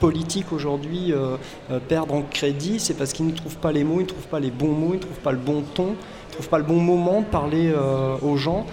politiques 0.00 0.52
aujourd'hui 0.52 1.12
euh, 1.12 1.36
euh, 1.70 1.78
perdre 1.78 2.14
en 2.14 2.22
crédit, 2.22 2.80
c'est 2.80 2.94
parce 2.94 3.12
qu'ils 3.12 3.26
ne 3.26 3.32
trouvent 3.32 3.58
pas 3.58 3.70
les 3.70 3.84
mots, 3.84 4.00
ils 4.00 4.04
ne 4.04 4.08
trouvent 4.08 4.26
pas 4.26 4.40
les 4.40 4.50
bons 4.50 4.72
mots, 4.72 4.92
ils 4.92 4.96
ne 4.96 5.02
trouvent 5.02 5.20
pas 5.20 5.32
le 5.32 5.38
bon 5.38 5.62
ton, 5.74 5.84
ils 5.84 6.30
ne 6.30 6.32
trouvent 6.32 6.48
pas 6.48 6.58
le 6.58 6.64
bon 6.64 6.80
moment 6.80 7.20
de 7.20 7.26
parler 7.26 7.70
euh, 7.70 8.16
aux 8.22 8.36
gens. 8.36 8.64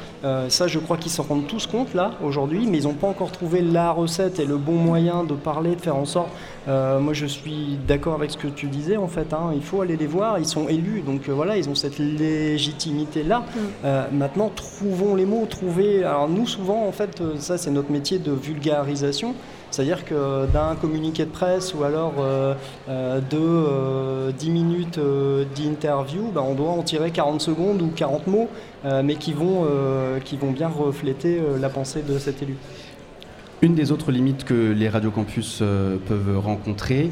ça, 0.47 0.67
je 0.67 0.79
crois 0.79 0.95
qu'ils 0.97 1.11
s'en 1.11 1.23
rendent 1.23 1.47
tous 1.47 1.67
compte 1.67 1.93
là 1.93 2.11
aujourd'hui, 2.23 2.65
mais 2.67 2.77
ils 2.79 2.83
n'ont 2.85 2.93
pas 2.93 3.07
encore 3.07 3.31
trouvé 3.31 3.61
la 3.61 3.91
recette 3.91 4.39
et 4.39 4.45
le 4.45 4.57
bon 4.57 4.75
moyen 4.75 5.23
de 5.23 5.33
parler, 5.33 5.75
de 5.75 5.81
faire 5.81 5.97
en 5.97 6.05
sorte. 6.05 6.29
moi, 6.67 7.13
je 7.13 7.25
suis 7.25 7.77
d'accord 7.87 8.13
avec 8.13 8.31
ce 8.31 8.37
que 8.37 8.47
tu 8.47 8.67
disais 8.67 8.95
en 8.97 9.07
fait. 9.07 9.33
Hein. 9.33 9.51
il 9.53 9.63
faut 9.63 9.81
aller 9.81 9.97
les 9.97 10.07
voir, 10.07 10.39
ils 10.39 10.45
sont 10.45 10.69
élus, 10.69 11.01
donc 11.01 11.27
voilà, 11.29 11.57
ils 11.57 11.67
ont 11.69 11.75
cette 11.75 11.99
légitimité 11.99 13.23
là. 13.23 13.39
Mm. 13.83 14.15
maintenant, 14.15 14.49
trouvons 14.55 15.15
les 15.15 15.25
mots, 15.25 15.45
trouver. 15.49 16.03
Alors 16.03 16.29
nous, 16.29 16.47
souvent, 16.47 16.87
en 16.87 16.91
fait, 16.91 17.21
ça, 17.39 17.57
c'est 17.57 17.71
notre 17.71 17.91
métier 17.91 18.19
de 18.19 18.31
vulgarisation. 18.31 19.35
C'est-à-dire 19.71 20.05
que 20.05 20.45
d'un 20.47 20.75
communiqué 20.75 21.25
de 21.25 21.29
presse 21.29 21.73
ou 21.73 21.83
alors 21.83 22.13
euh, 22.19 22.53
euh, 22.89 23.19
de 23.19 24.31
10 24.31 24.49
euh, 24.49 24.51
minutes 24.51 24.99
d'interview, 25.55 26.31
ben, 26.33 26.41
on 26.41 26.53
doit 26.53 26.69
en 26.69 26.83
tirer 26.83 27.11
40 27.11 27.41
secondes 27.41 27.81
ou 27.81 27.91
40 27.95 28.27
mots, 28.27 28.47
mais 29.03 29.15
qui 29.15 29.33
vont, 29.33 29.65
qui 30.23 30.37
vont 30.37 30.51
bien 30.51 30.69
refléter 30.69 31.41
la 31.59 31.69
pensée 31.69 32.01
de 32.03 32.17
cet 32.19 32.41
élu. 32.41 32.55
Une 33.61 33.73
des 33.73 33.91
autres 33.91 34.11
limites 34.11 34.43
que 34.43 34.71
les 34.71 34.87
radiocampus 34.87 35.63
peuvent 36.07 36.39
rencontrer, 36.39 37.09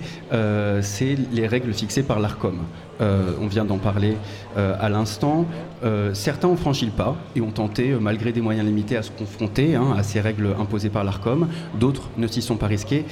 c'est 0.82 1.18
les 1.32 1.48
règles 1.48 1.74
fixées 1.74 2.04
par 2.04 2.20
l'ARCOM. 2.20 2.60
Euh, 3.02 3.34
on 3.42 3.48
vient 3.48 3.66
d'en 3.66 3.78
parler 3.78 4.18
euh, 4.58 4.76
à 4.80 4.90
l'instant. 4.90 5.46
Euh, 5.84 6.14
certains 6.14 6.48
ont 6.48 6.56
franchi 6.56 6.86
le 6.86 6.92
pas 6.92 7.16
et 7.36 7.42
ont 7.42 7.52
tenté, 7.52 7.94
malgré 8.00 8.32
des 8.32 8.42
moyens 8.42 8.66
limités, 8.66 8.96
à 8.96 9.04
se 9.04 9.12
confronter 9.12 9.76
hein, 9.76 9.94
à 9.98 10.04
ces 10.04 10.22
règles 10.22 10.56
imposées 10.60 10.90
par 10.90 11.04
l'ARCOM. 11.04 11.50
D'autres 11.80 12.10
ne 12.18 12.28
s'y 12.28 12.42
sont 12.42 12.56
pas 12.56 12.68
risqués. 12.68 13.06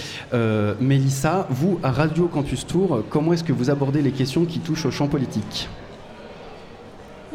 Mélissa, 0.79 1.47
vous, 1.49 1.79
à 1.83 1.91
Radio 1.91 2.27
Campus 2.27 2.65
Tour, 2.65 3.03
comment 3.09 3.33
est-ce 3.33 3.43
que 3.43 3.53
vous 3.53 3.69
abordez 3.69 4.01
les 4.01 4.11
questions 4.11 4.45
qui 4.45 4.59
touchent 4.59 4.85
au 4.85 4.91
champ 4.91 5.07
politique? 5.07 5.69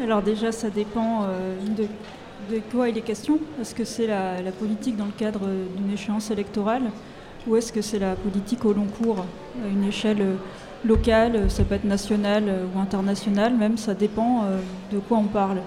Alors 0.02 0.22
déjà, 0.22 0.52
ça 0.52 0.70
dépend 0.70 1.26
de, 1.76 1.84
quoi 2.70 2.88
il 2.88 2.98
est 2.98 3.02
question. 3.02 3.38
Est-ce 3.60 3.74
que 3.74 3.84
c'est 3.84 4.06
la, 4.06 4.52
politique 4.58 4.96
dans 4.96 5.06
le 5.06 5.12
cadre 5.12 5.48
d'une 5.76 5.92
échéance 5.92 6.30
électorale 6.30 6.82
ou 7.46 7.56
est-ce 7.56 7.72
que 7.72 7.80
c'est 7.80 7.98
la 7.98 8.14
politique 8.14 8.64
au 8.64 8.72
long 8.72 8.86
cours, 8.86 9.20
à 9.20 9.68
une 9.68 9.84
échelle 9.84 10.22
local, 10.84 11.34
euh, 11.34 11.48
ça 11.48 11.64
peut 11.64 11.74
être 11.74 11.84
national 11.84 12.44
euh, 12.46 12.66
ou 12.74 12.78
international, 12.78 13.54
même 13.54 13.76
ça 13.76 13.94
dépend 13.94 14.44
euh, 14.44 14.60
de 14.92 14.98
quoi 14.98 15.18
on 15.18 15.24
parle. 15.24 15.58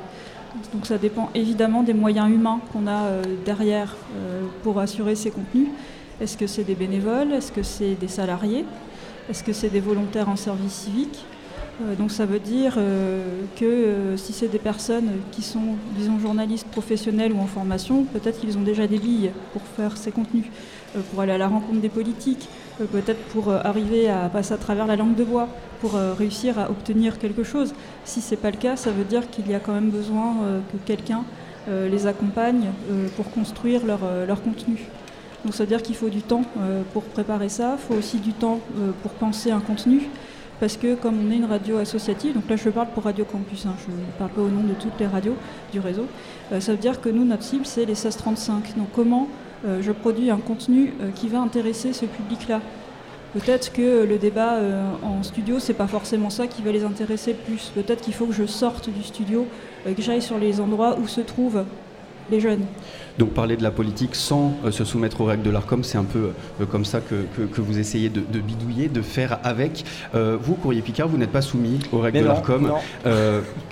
Donc 0.73 0.85
ça 0.85 0.97
dépend 0.97 1.29
évidemment 1.33 1.81
des 1.81 1.93
moyens 1.93 2.29
humains 2.29 2.59
qu'on 2.73 2.85
a 2.85 3.07
derrière 3.45 3.95
pour 4.63 4.79
assurer 4.79 5.15
ces 5.15 5.31
contenus. 5.31 5.69
Est-ce 6.19 6.35
que 6.35 6.45
c'est 6.45 6.65
des 6.65 6.75
bénévoles? 6.75 7.31
Est-ce 7.31 7.53
que 7.53 7.63
c'est 7.63 7.95
des 7.95 8.09
salariés? 8.09 8.65
Est-ce 9.29 9.45
que 9.45 9.53
c'est 9.53 9.69
des 9.69 9.79
volontaires 9.79 10.27
en 10.27 10.35
service 10.35 10.73
civique? 10.73 11.23
Donc 11.97 12.11
ça 12.11 12.25
veut 12.25 12.39
dire 12.39 12.77
que 13.59 14.15
si 14.17 14.33
c'est 14.33 14.47
des 14.47 14.59
personnes 14.59 15.09
qui 15.31 15.41
sont, 15.41 15.75
disons, 15.97 16.19
journalistes 16.19 16.67
professionnels 16.67 17.33
ou 17.33 17.39
en 17.39 17.47
formation, 17.47 18.03
peut-être 18.03 18.39
qu'ils 18.39 18.57
ont 18.57 18.63
déjà 18.63 18.87
des 18.87 18.99
billes 18.99 19.31
pour 19.53 19.61
faire 19.75 19.97
ces 19.97 20.11
contenus, 20.11 20.45
pour 21.11 21.21
aller 21.21 21.31
à 21.31 21.37
la 21.37 21.47
rencontre 21.47 21.79
des 21.79 21.89
politiques, 21.89 22.47
euh, 22.79 22.85
peut-être 22.85 23.21
pour 23.31 23.49
euh, 23.49 23.59
arriver 23.63 24.09
à 24.09 24.29
passer 24.29 24.53
à 24.53 24.57
travers 24.57 24.87
la 24.87 24.95
langue 24.95 25.15
de 25.15 25.23
bois, 25.23 25.47
pour 25.79 25.95
euh, 25.95 26.13
réussir 26.13 26.59
à 26.59 26.69
obtenir 26.69 27.17
quelque 27.17 27.43
chose. 27.43 27.73
Si 28.05 28.21
ce 28.21 28.31
n'est 28.31 28.37
pas 28.37 28.51
le 28.51 28.57
cas, 28.57 28.75
ça 28.75 28.91
veut 28.91 29.03
dire 29.03 29.29
qu'il 29.29 29.49
y 29.49 29.53
a 29.53 29.59
quand 29.59 29.73
même 29.73 29.89
besoin 29.89 30.35
que 30.71 30.77
quelqu'un 30.85 31.23
les 31.67 32.07
accompagne 32.07 32.69
pour 33.15 33.29
construire 33.31 33.85
leur, 33.85 33.99
leur, 34.27 34.41
contenu. 34.41 34.87
Donc 35.45 35.53
ça 35.53 35.63
veut 35.63 35.67
dire 35.67 35.83
qu'il 35.83 35.95
faut 35.95 36.09
du 36.09 36.21
temps 36.21 36.43
pour 36.93 37.03
préparer 37.03 37.49
ça, 37.49 37.77
il 37.77 37.87
faut 37.87 37.93
aussi 37.93 38.17
du 38.17 38.33
temps 38.33 38.59
pour 39.03 39.11
penser 39.11 39.51
un 39.51 39.59
contenu, 39.59 40.09
parce 40.61 40.77
que 40.77 40.95
comme 40.95 41.15
on 41.27 41.31
est 41.31 41.35
une 41.35 41.45
radio 41.45 41.77
associative, 41.79 42.35
donc 42.35 42.49
là 42.49 42.55
je 42.55 42.69
parle 42.69 42.87
pour 42.93 43.03
Radio 43.03 43.25
Campus, 43.25 43.65
hein, 43.65 43.73
je 43.85 43.91
ne 43.91 44.05
parle 44.17 44.31
pas 44.31 44.41
au 44.41 44.47
nom 44.47 44.63
de 44.63 44.73
toutes 44.75 44.97
les 44.97 45.07
radios 45.07 45.35
du 45.73 45.81
réseau, 45.81 46.05
ça 46.59 46.71
veut 46.71 46.77
dire 46.77 47.01
que 47.01 47.09
nous, 47.09 47.25
notre 47.25 47.43
cible, 47.43 47.65
c'est 47.65 47.81
les 47.81 47.93
1635. 47.93 48.77
Donc 48.77 48.87
comment 48.93 49.27
euh, 49.65 49.79
je 49.81 49.91
produis 49.91 50.31
un 50.31 50.37
contenu 50.37 50.93
euh, 51.01 51.11
qui 51.13 51.27
va 51.27 51.39
intéresser 51.39 51.93
ce 51.93 52.05
public-là? 52.05 52.61
Peut-être 53.33 53.71
que 53.71 54.03
le 54.03 54.17
débat 54.17 54.55
euh, 54.55 54.91
en 55.03 55.23
studio, 55.23 55.59
c'est 55.59 55.75
pas 55.75 55.87
forcément 55.87 56.29
ça 56.29 56.47
qui 56.47 56.61
va 56.61 56.71
les 56.71 56.83
intéresser 56.83 57.33
le 57.33 57.37
plus. 57.37 57.71
Peut-être 57.73 58.01
qu'il 58.01 58.13
faut 58.13 58.25
que 58.25 58.33
je 58.33 58.45
sorte 58.45 58.89
du 58.89 59.03
studio, 59.03 59.47
que 59.85 60.01
j'aille 60.01 60.21
sur 60.21 60.37
les 60.37 60.59
endroits 60.59 60.97
où 60.99 61.07
se 61.07 61.21
trouvent 61.21 61.63
les 62.29 62.39
jeunes. 62.39 62.65
Donc 63.21 63.33
parler 63.33 63.55
de 63.55 63.61
la 63.61 63.69
politique 63.69 64.15
sans 64.15 64.55
euh, 64.65 64.71
se 64.71 64.83
soumettre 64.83 65.21
aux 65.21 65.25
règles 65.25 65.43
de 65.43 65.51
l'ARCOM, 65.51 65.83
c'est 65.83 65.99
un 65.99 66.05
peu 66.05 66.31
euh, 66.59 66.65
comme 66.65 66.85
ça 66.85 67.01
que, 67.01 67.27
que, 67.45 67.61
vous 67.61 67.77
essayez 67.77 68.09
de, 68.09 68.39
bidouiller, 68.39 68.87
de 68.87 69.03
faire 69.03 69.37
avec. 69.43 69.85
Euh, 70.15 70.39
vous, 70.41 70.55
Courrier 70.55 70.81
Picard, 70.81 71.07
vous 71.07 71.19
n'êtes 71.19 71.31
pas 71.31 71.43
soumis 71.43 71.77
aux 71.91 71.99
règles 71.99 72.21
de 72.21 72.25
l'ARCOM. 72.25 72.71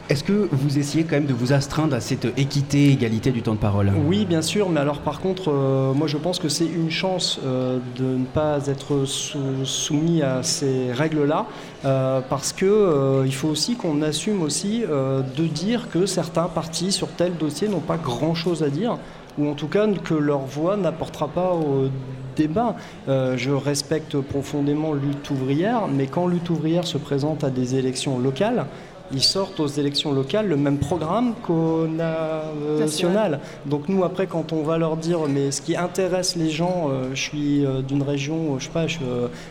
Est-ce 0.07 0.23
que 0.23 0.47
vous 0.51 0.77
essayez 0.77 1.03
quand 1.03 1.15
même 1.15 1.25
de 1.25 1.33
vous 1.33 1.51
astreindre 1.53 1.95
à 1.95 1.99
cette 1.99 2.25
équité, 2.37 2.91
égalité 2.91 3.31
du 3.31 3.41
temps 3.41 3.53
de 3.53 3.59
parole? 3.59 3.91
Oui, 4.07 4.25
bien 4.25 4.43
sûr, 4.43 4.69
mais 4.69 4.79
alors 4.79 4.99
par 4.99 5.19
contre, 5.19 5.51
moi 5.95 6.07
je 6.07 6.17
pense 6.17 6.39
que 6.39 6.49
c'est 6.49 6.65
une 6.65 6.89
chance 6.89 7.39
de 7.43 8.03
ne 8.03 8.25
pas 8.25 8.65
être 8.67 9.05
soumis 9.05 10.23
à 10.23 10.41
ces 10.41 10.91
règles-là, 10.91 11.45
parce 11.83 12.53
que 12.53 13.23
il 13.23 13.35
faut 13.35 13.49
aussi 13.49 13.75
qu'on 13.75 14.01
assume 14.01 14.41
aussi 14.41 14.81
de 14.81 15.45
dire 15.45 15.89
que 15.91 16.07
certains 16.07 16.47
partis 16.47 16.91
sur 16.91 17.09
tel 17.09 17.37
dossier 17.37 17.67
n'ont 17.67 17.79
pas 17.79 17.97
grand-chose 17.97 18.63
à 18.63 18.69
dire 18.69 18.97
ou 19.37 19.47
en 19.49 19.53
tout 19.53 19.67
cas 19.67 19.87
que 19.87 20.13
leur 20.13 20.39
voix 20.39 20.77
n'apportera 20.77 21.27
pas 21.27 21.53
au 21.53 21.89
débat. 22.35 22.75
Euh, 23.07 23.35
je 23.37 23.51
respecte 23.51 24.17
profondément 24.19 24.93
lutte 24.93 25.29
ouvrière, 25.29 25.87
mais 25.87 26.07
quand 26.07 26.27
lutte 26.27 26.49
ouvrière 26.49 26.85
se 26.85 26.97
présente 26.97 27.43
à 27.43 27.49
des 27.49 27.75
élections 27.75 28.17
locales, 28.17 28.65
ils 29.11 29.23
sortent 29.23 29.59
aux 29.59 29.67
élections 29.67 30.11
locales 30.13 30.47
le 30.47 30.55
même 30.55 30.77
programme 30.77 31.33
qu'au 31.41 31.87
national. 31.87 33.39
Donc 33.65 33.89
nous, 33.89 34.03
après, 34.03 34.27
quand 34.27 34.53
on 34.53 34.61
va 34.61 34.77
leur 34.77 34.97
dire, 34.97 35.21
mais 35.27 35.49
ce 35.51 35.61
qui 35.61 35.75
intéresse 35.75 36.35
les 36.35 36.51
gens, 36.51 36.89
euh, 36.89 37.09
je 37.15 37.21
suis 37.21 37.65
euh, 37.65 37.81
d'une 37.81 38.03
région, 38.03 38.59
je 38.59 38.65
sais 38.65 38.71
pas, 38.71 38.85
je, 38.87 38.99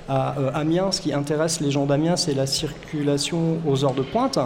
à 0.08 0.34
Amiens, 0.54 0.92
ce 0.92 1.00
qui 1.00 1.12
intéresse 1.12 1.60
les 1.60 1.72
gens 1.72 1.86
d'Amiens, 1.86 2.16
c'est 2.16 2.34
la 2.34 2.46
circulation 2.46 3.58
aux 3.66 3.84
heures 3.84 3.94
de 3.94 4.02
pointe. 4.02 4.38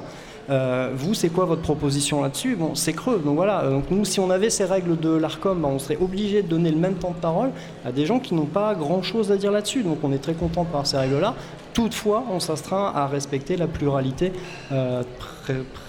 Vous, 0.49 1.15
c'est 1.15 1.29
quoi 1.29 1.45
votre 1.45 1.63
proposition 1.63 2.23
là-dessus 2.23 2.57
Bon, 2.57 2.75
c'est 2.75 2.93
creux. 2.93 3.21
Donc 3.25 3.37
voilà. 3.37 3.63
Donc 3.69 3.85
nous, 3.91 4.05
si 4.05 4.21
on 4.21 4.31
avait 4.31 4.51
ces 4.51 4.65
règles 4.65 4.99
de 4.99 5.11
l'Arcom, 5.11 5.61
ben, 5.61 5.69
on 5.69 5.79
serait 5.79 5.99
obligé 6.01 6.43
de 6.43 6.49
donner 6.49 6.71
le 6.71 6.79
même 6.79 6.95
temps 6.95 7.11
de 7.11 7.21
parole 7.21 7.51
à 7.85 7.93
des 7.93 8.07
gens 8.07 8.19
qui 8.19 8.35
n'ont 8.35 8.47
pas 8.47 8.75
grand-chose 8.75 9.33
à 9.33 9.37
dire 9.37 9.53
là-dessus. 9.53 9.83
Donc 9.83 9.99
on 10.03 10.13
est 10.13 10.23
très 10.23 10.35
content 10.35 10.65
par 10.65 10.87
ces 10.87 10.97
règles-là. 10.97 11.35
Toutefois, 11.75 12.25
on 12.31 12.39
s'astreint 12.39 12.93
à 12.95 13.07
respecter 13.07 13.57
la 13.57 13.67
pluralité 13.67 14.33
euh, 14.73 15.03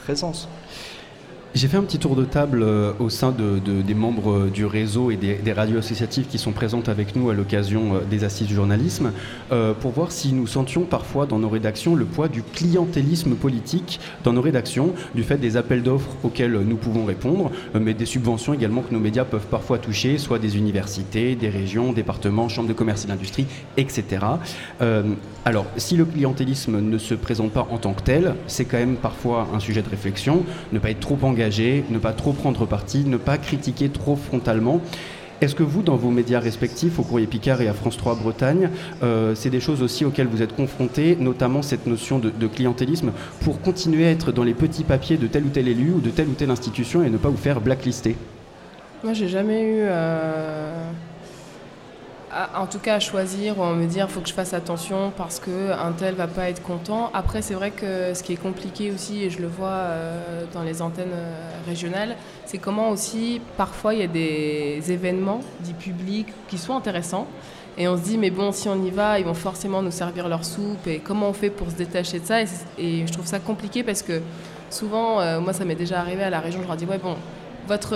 présence. 0.06 0.48
J'ai 1.56 1.68
fait 1.68 1.78
un 1.78 1.84
petit 1.84 2.00
tour 2.00 2.16
de 2.16 2.26
table 2.26 2.64
euh, 2.64 2.94
au 2.98 3.12
sein 3.12 3.32
des 3.32 3.94
membres 3.94 4.48
du 4.48 4.66
réseau 4.66 5.12
et 5.12 5.18
des, 5.18 5.54
radios 5.54 5.78
associatives 5.78 6.26
qui 6.26 6.40
sont 6.40 6.52
présentes 6.52 6.90
avec 6.90 7.16
nous 7.16 7.30
à 7.30 7.36
l'occasion 7.36 7.94
euh, 7.94 8.00
des 8.10 8.24
assises 8.24 8.48
du 8.48 8.56
journalisme 8.56 9.12
euh, 9.52 9.76
pour 9.76 9.92
voir 9.92 10.12
si 10.12 10.34
nous 10.34 10.48
sentions 10.48 10.82
parfois 10.82 11.28
dans 11.28 11.38
nos 11.38 11.50
rédactions 11.50 11.94
le 11.94 12.06
poids 12.06 12.28
du 12.28 12.42
clientélisme 12.42 13.36
politique 13.36 14.00
dans 14.24 14.34
nos 14.34 14.42
rédactions, 14.42 14.94
du 15.14 15.22
fait 15.22 15.38
des 15.38 15.56
appels 15.56 15.84
d'offres 15.84 16.10
auxquels 16.24 16.54
nous 16.54 16.76
pouvons 16.76 17.06
répondre, 17.06 17.52
mais 17.80 17.94
des 17.94 18.08
subventions 18.08 18.56
également 18.56 18.82
que 18.82 18.92
nos 18.92 19.00
médias 19.00 19.24
peuvent 19.24 19.46
parfois 19.46 19.78
toucher, 19.78 20.18
soit 20.18 20.40
des 20.40 20.58
universités, 20.58 21.36
des 21.36 21.50
régions, 21.50 21.94
départements, 21.94 22.50
chambres 22.50 22.70
de 22.70 22.74
commerce 22.74 23.06
et 23.06 23.08
d'industrie, 23.08 23.46
etc. 23.78 24.26
alors, 25.46 25.66
si 25.78 25.98
le 25.98 26.06
clientélisme 26.06 26.80
ne 26.80 26.98
se 26.98 27.14
présente 27.14 27.52
pas 27.52 27.68
en 27.70 27.78
tant 27.78 27.94
que 27.94 28.02
tel, 28.02 28.36
c'est 28.48 28.66
quand 28.66 28.78
même 28.78 28.96
parfois 28.96 29.50
un 29.54 29.60
sujet 29.60 29.82
de 29.82 29.90
réflexion, 29.90 30.44
ne 30.72 30.80
pas 30.80 30.90
être 30.90 31.00
trop 31.00 31.18
engagé 31.22 31.43
ne 31.50 31.98
pas 31.98 32.14
trop 32.14 32.34
prendre 32.34 32.66
parti, 32.66 33.04
ne 33.06 33.18
pas 33.18 33.38
critiquer 33.38 33.90
trop 33.90 34.16
frontalement. 34.16 34.82
Est-ce 35.42 35.56
que 35.56 35.64
vous, 35.64 35.82
dans 35.82 35.98
vos 35.98 36.10
médias 36.10 36.40
respectifs, 36.40 37.00
au 37.00 37.04
Courrier 37.04 37.28
Picard 37.28 37.62
et 37.62 37.68
à 37.68 37.74
France 37.74 37.98
3 37.98 38.16
Bretagne, 38.16 38.70
euh, 39.04 39.36
c'est 39.36 39.50
des 39.50 39.60
choses 39.60 39.82
aussi 39.82 40.06
auxquelles 40.06 40.28
vous 40.28 40.42
êtes 40.42 40.56
confrontés, 40.56 41.18
notamment 41.20 41.62
cette 41.62 41.86
notion 41.86 42.18
de, 42.18 42.48
clientélisme, 42.48 43.12
pour 43.42 43.60
continuer 43.60 44.06
à 44.06 44.12
être 44.12 44.32
dans 44.32 44.46
les 44.46 44.54
petits 44.54 44.86
papiers 44.86 45.18
de 45.18 45.28
tel 45.28 45.44
ou 45.44 45.50
tel 45.50 45.68
élu 45.68 45.92
ou 45.92 46.00
de 46.00 46.12
telle 46.12 46.30
ou 46.30 46.34
telle 46.34 46.50
institution 46.50 47.04
et 47.04 47.10
ne 47.10 47.18
pas 47.18 47.28
vous 47.28 47.36
faire 47.36 47.60
blacklister? 47.60 48.16
Moi, 49.04 49.12
j'ai 49.12 49.28
jamais 49.28 49.64
eu. 49.64 49.82
Euh, 49.82 50.90
en 52.56 52.68
tout 52.68 52.80
cas 52.80 52.96
à 52.96 53.00
choisir 53.00 53.60
ou 53.60 53.64
à 53.64 53.74
me 53.74 53.86
dire 53.86 54.10
faut 54.10 54.22
que 54.22 54.30
je 54.30 54.34
fasse 54.34 54.54
attention 54.54 55.12
parce 55.16 55.40
qu'un 55.40 55.92
tel 55.98 56.16
va 56.16 56.28
pas 56.28 56.50
être 56.50 56.62
content. 56.62 57.12
Après 57.14 57.42
c'est 57.42 57.54
vrai 57.54 57.72
que 57.72 58.14
ce 58.14 58.24
qui 58.24 58.34
est 58.34 58.42
compliqué 58.42 58.92
aussi 58.92 59.24
et 59.24 59.30
je 59.30 59.40
le 59.40 59.48
vois 59.48 59.68
euh, 59.68 60.44
dans 60.54 60.64
les 60.64 60.82
antennes 60.82 61.14
euh, 61.14 61.50
régionales, 61.68 62.16
c'est 62.46 62.58
comment 62.58 62.90
aussi 62.90 63.42
parfois 63.58 63.94
il 63.94 64.00
y 64.00 64.04
a 64.04 64.08
des 64.08 64.82
événements 64.92 65.42
dits 65.62 65.74
publics 65.74 66.28
qui 66.48 66.58
sont 66.58 66.76
intéressants 66.76 67.28
et 67.78 67.88
on 67.88 67.98
se 67.98 68.04
dit 68.04 68.18
mais 68.18 68.30
bon 68.30 68.52
si 68.52 68.70
on 68.70 68.84
y 68.84 68.92
va 68.92 69.20
ils 69.20 69.26
vont 69.26 69.34
forcément 69.34 69.82
nous 69.82 69.92
servir 69.92 70.28
leur 70.28 70.46
soupe 70.46 70.88
et 70.88 71.00
comment 71.00 71.30
on 71.30 71.34
fait 71.34 71.50
pour 71.50 71.72
se 71.72 71.76
détacher 71.76 72.20
de 72.20 72.26
ça 72.26 72.42
et, 72.42 72.48
je 73.08 73.12
trouve 73.12 73.26
ça 73.26 73.40
compliqué 73.40 73.84
parce 73.84 74.04
que 74.04 74.22
souvent 74.70 75.20
euh, 75.20 75.40
moi 75.40 75.54
ça 75.54 75.66
m'est 75.66 75.76
déjà 75.76 76.00
arrivé 76.00 76.24
à 76.24 76.30
la 76.30 76.40
région 76.40 76.62
je 76.62 76.68
leur 76.68 76.78
dis 76.78 76.86
ouais 76.86 77.00
bon 77.00 77.16
votre, 77.68 77.96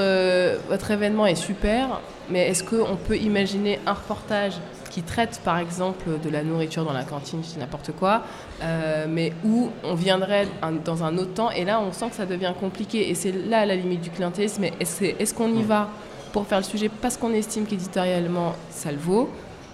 votre 0.69 0.91
événement 0.91 1.25
est 1.25 1.35
super, 1.35 1.99
mais 2.29 2.49
est-ce 2.49 2.63
qu'on 2.63 2.95
peut 2.95 3.17
imaginer 3.17 3.79
un 3.85 3.93
reportage 3.93 4.53
qui 4.89 5.03
traite 5.03 5.41
par 5.43 5.59
exemple 5.59 6.19
de 6.23 6.29
la 6.29 6.43
nourriture 6.43 6.83
dans 6.83 6.93
la 6.93 7.03
cantine, 7.03 7.41
je 7.43 7.59
n'importe 7.59 7.91
quoi, 7.91 8.23
euh, 8.63 9.05
mais 9.07 9.33
où 9.45 9.69
on 9.83 9.93
viendrait 9.93 10.47
dans 10.83 11.03
un 11.03 11.17
autre 11.17 11.33
temps, 11.33 11.51
et 11.51 11.65
là 11.65 11.79
on 11.79 11.91
sent 11.91 12.09
que 12.09 12.15
ça 12.15 12.25
devient 12.25 12.53
compliqué, 12.59 13.09
et 13.09 13.15
c'est 13.15 13.31
là 13.31 13.65
la 13.65 13.75
limite 13.75 14.01
du 14.01 14.09
clientélisme, 14.09 14.61
mais 14.61 14.73
est-ce 14.79 15.33
qu'on 15.33 15.53
y 15.53 15.63
va 15.63 15.89
pour 16.33 16.47
faire 16.47 16.57
le 16.57 16.63
sujet 16.63 16.89
parce 16.89 17.17
qu'on 17.17 17.33
estime 17.33 17.65
qu'éditorialement 17.65 18.53
ça 18.69 18.91
le 18.91 18.97
vaut, 18.97 19.29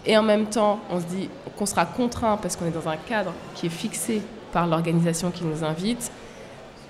et 0.05 0.17
en 0.17 0.23
même 0.23 0.47
temps 0.47 0.79
on 0.91 0.99
se 0.99 1.05
dit 1.05 1.29
qu'on 1.57 1.65
sera 1.65 1.85
contraint 1.85 2.37
parce 2.37 2.55
qu'on 2.55 2.65
est 2.65 2.71
dans 2.71 2.89
un 2.89 2.97
cadre 2.97 3.33
qui 3.55 3.67
est 3.67 3.69
fixé 3.69 4.21
par 4.51 4.67
l'organisation 4.67 5.31
qui 5.31 5.45
nous 5.45 5.63
invite, 5.63 6.11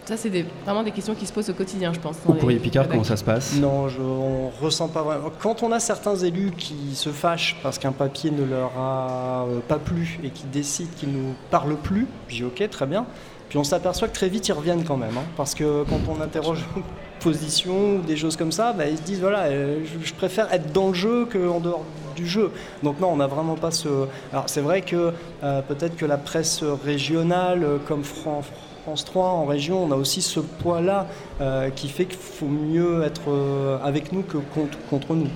ça, 0.06 0.18
c'est 0.18 0.46
vraiment 0.66 0.84
des 0.84 0.92
questions 0.92 1.16
qui 1.16 1.26
se 1.26 1.32
posent 1.32 1.50
au 1.50 1.54
quotidien, 1.54 1.94
je 1.94 2.00
pense. 2.00 2.18
Au 2.28 2.34
courrier 2.34 2.60
Picard, 2.60 2.90
comment 2.90 3.06
ça 3.06 3.16
se 3.16 3.24
passe? 3.24 3.56
Non, 3.56 3.88
je, 3.88 4.02
on 4.02 4.50
ressent 4.62 4.90
pas 4.90 5.02
vraiment. 5.02 5.32
Quand 5.40 5.64
on 5.64 5.72
a 5.72 5.80
certains 5.80 6.16
élus 6.16 6.52
qui 6.58 6.94
se 6.94 7.10
fâchent 7.10 7.56
parce 7.64 7.80
qu'un 7.80 7.94
papier 7.94 8.30
ne 8.30 8.44
leur 8.44 8.72
a 8.78 9.46
euh, 9.48 9.60
pas 9.66 9.80
plu 9.80 10.20
et 10.24 10.30
qui 10.30 10.44
décident 10.46 10.90
qu'ils 10.98 11.14
ne 11.14 11.18
nous 11.20 11.34
parlent 11.50 11.78
plus, 11.78 12.08
je 12.28 12.36
dis 12.36 12.44
ok, 12.44 12.70
très 12.70 12.86
bien. 12.86 13.06
Puis 13.48 13.58
on 13.58 13.64
s'aperçoit 13.64 14.10
que 14.10 14.14
très 14.14 14.28
vite 14.28 14.48
ils 14.48 14.54
reviennent 14.54 14.84
quand 14.84 14.98
même, 14.98 15.18
hein, 15.18 15.26
parce 15.38 15.56
que 15.56 15.84
quand 15.84 16.00
on 16.10 16.22
interroge 16.22 16.66
position 17.22 17.96
ou 17.96 18.02
des 18.02 18.18
choses 18.18 18.36
comme 18.36 18.52
ça, 18.52 18.74
bah, 18.74 18.88
ils 18.88 18.98
se 18.98 19.04
disent 19.04 19.22
voilà, 19.22 19.44
euh, 19.44 19.86
je, 20.04 20.14
préfère 20.14 20.52
être 20.52 20.74
dans 20.74 20.90
le 20.90 20.94
jeu 20.94 21.26
qu'en 21.32 21.62
dehors 21.62 21.86
du 22.16 22.28
jeu. 22.28 22.52
Donc 22.84 23.00
non, 23.00 23.08
on 23.14 23.18
n'a 23.18 23.28
vraiment 23.28 23.56
pas 23.56 23.72
ce. 23.72 24.08
Alors 24.34 24.46
c'est 24.48 24.60
vrai 24.60 24.82
que 24.82 25.14
euh, 25.44 25.62
peut-être 25.62 25.96
que 25.96 26.06
la 26.06 26.18
presse 26.18 26.62
régionale, 26.62 27.66
comme 27.88 28.04
France 28.04 28.48
France 28.84 29.06
3 29.06 29.26
en 29.26 29.46
région, 29.46 29.86
on 29.86 29.92
a 29.94 29.96
aussi 29.96 30.22
ce 30.22 30.42
poids-là 30.42 31.08
euh, 31.40 31.70
qui 31.70 31.88
fait 31.88 32.04
qu'il 32.04 32.20
faut 32.20 32.50
mieux 32.50 33.04
être 33.04 33.30
euh, 33.30 33.78
avec 33.82 34.12
nous 34.12 34.24
que 34.24 34.38
contre, 34.38 34.78
contre 34.90 35.16
nous. 35.16 35.30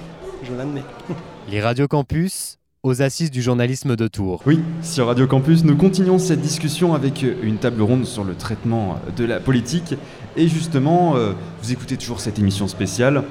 Je 0.44 0.54
l'admets. 0.54 0.84
Les 1.50 1.62
Radio 1.62 1.88
Campus 1.88 2.58
aux 2.84 3.02
assises 3.02 3.32
du 3.32 3.42
journalisme 3.42 3.96
de 3.96 4.10
Tours. 4.10 4.42
Oui, 4.46 4.60
sur 4.82 5.08
Radio 5.08 5.28
Campus, 5.28 5.64
nous 5.64 5.78
continuons 5.78 6.20
cette 6.20 6.42
discussion 6.42 6.94
avec 6.94 7.24
une 7.42 7.58
table 7.58 7.82
ronde 7.82 8.06
sur 8.06 8.26
le 8.26 8.36
traitement 8.36 9.00
de 9.16 9.24
la 9.24 9.40
politique. 9.40 9.96
Et 10.36 10.50
justement, 10.50 11.16
euh, 11.16 11.32
vous 11.64 11.72
écoutez 11.72 11.96
toujours 11.96 12.20
cette 12.20 12.40
émission 12.40 12.68
spéciale. 12.68 13.24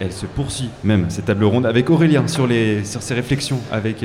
elle 0.00 0.12
se 0.12 0.26
poursuit 0.26 0.70
même, 0.84 1.06
cette 1.10 1.24
table 1.24 1.44
ronde, 1.44 1.66
avec 1.66 1.90
Aurélien 1.90 2.28
sur, 2.28 2.46
les, 2.46 2.84
sur 2.84 3.02
ses 3.02 3.14
réflexions 3.14 3.58
avec 3.72 4.04